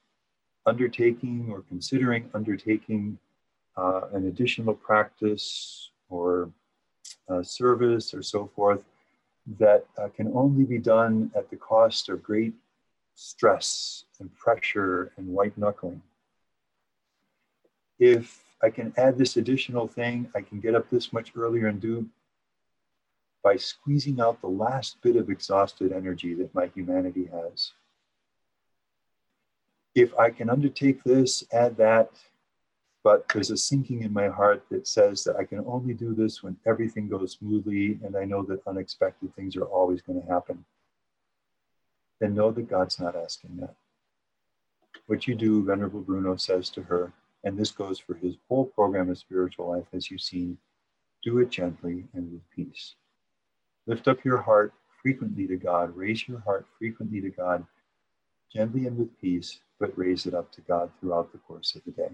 undertaking 0.64 1.48
or 1.50 1.62
considering 1.68 2.30
undertaking 2.34 3.18
uh, 3.76 4.02
an 4.12 4.28
additional 4.28 4.74
practice 4.74 5.90
or 6.08 6.50
service 7.42 8.14
or 8.14 8.22
so 8.22 8.50
forth 8.54 8.84
that 9.58 9.86
uh, 9.98 10.08
can 10.08 10.30
only 10.34 10.64
be 10.64 10.78
done 10.78 11.30
at 11.34 11.50
the 11.50 11.56
cost 11.56 12.08
of 12.08 12.22
great 12.22 12.54
stress 13.14 14.04
and 14.20 14.34
pressure 14.34 15.12
and 15.16 15.28
white 15.28 15.56
knuckling. 15.56 16.02
If 17.98 18.42
I 18.62 18.70
can 18.70 18.92
add 18.96 19.18
this 19.18 19.36
additional 19.36 19.86
thing, 19.86 20.28
I 20.34 20.40
can 20.40 20.60
get 20.60 20.74
up 20.74 20.88
this 20.90 21.12
much 21.12 21.32
earlier 21.36 21.66
and 21.66 21.80
do 21.80 22.08
by 23.42 23.56
squeezing 23.56 24.20
out 24.20 24.40
the 24.40 24.48
last 24.48 25.02
bit 25.02 25.16
of 25.16 25.28
exhausted 25.28 25.92
energy 25.92 26.34
that 26.34 26.54
my 26.54 26.66
humanity 26.74 27.28
has. 27.32 27.72
If 29.94 30.16
I 30.16 30.30
can 30.30 30.48
undertake 30.48 31.02
this, 31.02 31.44
add 31.52 31.76
that, 31.76 32.12
but 33.04 33.28
there's 33.28 33.50
a 33.50 33.56
sinking 33.56 34.02
in 34.02 34.12
my 34.12 34.28
heart 34.28 34.64
that 34.70 34.86
says 34.86 35.24
that 35.24 35.36
I 35.36 35.44
can 35.44 35.64
only 35.66 35.92
do 35.92 36.14
this 36.14 36.42
when 36.42 36.56
everything 36.66 37.08
goes 37.08 37.32
smoothly 37.32 37.98
and 38.04 38.16
I 38.16 38.24
know 38.24 38.42
that 38.44 38.66
unexpected 38.66 39.34
things 39.34 39.56
are 39.56 39.64
always 39.64 40.00
going 40.00 40.22
to 40.22 40.28
happen. 40.28 40.64
Then 42.22 42.36
know 42.36 42.52
that 42.52 42.70
God's 42.70 43.00
not 43.00 43.16
asking 43.16 43.56
that. 43.56 43.74
What 45.06 45.26
you 45.26 45.34
do, 45.34 45.64
Venerable 45.64 46.02
Bruno 46.02 46.36
says 46.36 46.70
to 46.70 46.82
her, 46.82 47.12
and 47.42 47.58
this 47.58 47.72
goes 47.72 47.98
for 47.98 48.14
his 48.14 48.36
whole 48.48 48.66
program 48.66 49.10
of 49.10 49.18
spiritual 49.18 49.68
life, 49.68 49.86
as 49.92 50.08
you've 50.08 50.20
seen, 50.20 50.56
do 51.24 51.40
it 51.40 51.50
gently 51.50 52.04
and 52.14 52.30
with 52.30 52.48
peace. 52.54 52.94
Lift 53.88 54.06
up 54.06 54.24
your 54.24 54.38
heart 54.38 54.72
frequently 55.02 55.48
to 55.48 55.56
God, 55.56 55.96
raise 55.96 56.28
your 56.28 56.38
heart 56.38 56.64
frequently 56.78 57.20
to 57.22 57.30
God, 57.30 57.66
gently 58.54 58.86
and 58.86 58.96
with 58.96 59.20
peace, 59.20 59.58
but 59.80 59.98
raise 59.98 60.24
it 60.24 60.32
up 60.32 60.52
to 60.52 60.60
God 60.60 60.92
throughout 61.00 61.32
the 61.32 61.38
course 61.38 61.74
of 61.74 61.82
the 61.84 61.90
day. 61.90 62.12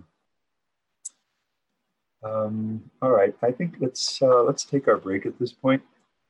Um, 2.22 2.90
all 3.02 3.10
right, 3.10 3.36
I 3.42 3.52
think 3.52 3.74
let's 3.78 4.22
uh, 4.22 4.42
let's 4.42 4.64
take 4.64 4.88
our 4.88 4.96
break 4.96 5.26
at 5.26 5.38
this 5.38 5.52
point. 5.52 5.82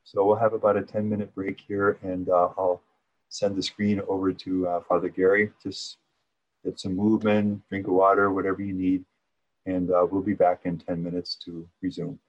So 0.03 0.25
we'll 0.25 0.35
have 0.35 0.51
about 0.51 0.75
a 0.75 0.81
10 0.81 1.09
minute 1.09 1.33
break 1.33 1.61
here 1.65 1.97
and 2.03 2.27
uh, 2.27 2.49
I'll 2.57 2.81
send 3.29 3.55
the 3.55 3.63
screen 3.63 4.01
over 4.07 4.33
to 4.33 4.67
uh, 4.67 4.81
Father 4.81 5.09
Gary. 5.09 5.51
Just 5.61 5.97
get 6.65 6.79
some 6.79 6.95
movement, 6.95 7.61
drink 7.69 7.87
of 7.87 7.93
water, 7.93 8.31
whatever 8.31 8.61
you 8.61 8.73
need. 8.73 9.05
And 9.65 9.91
uh, 9.91 10.05
we'll 10.09 10.21
be 10.21 10.33
back 10.33 10.61
in 10.65 10.77
10 10.77 11.03
minutes 11.03 11.35
to 11.45 11.67
resume. 11.81 12.19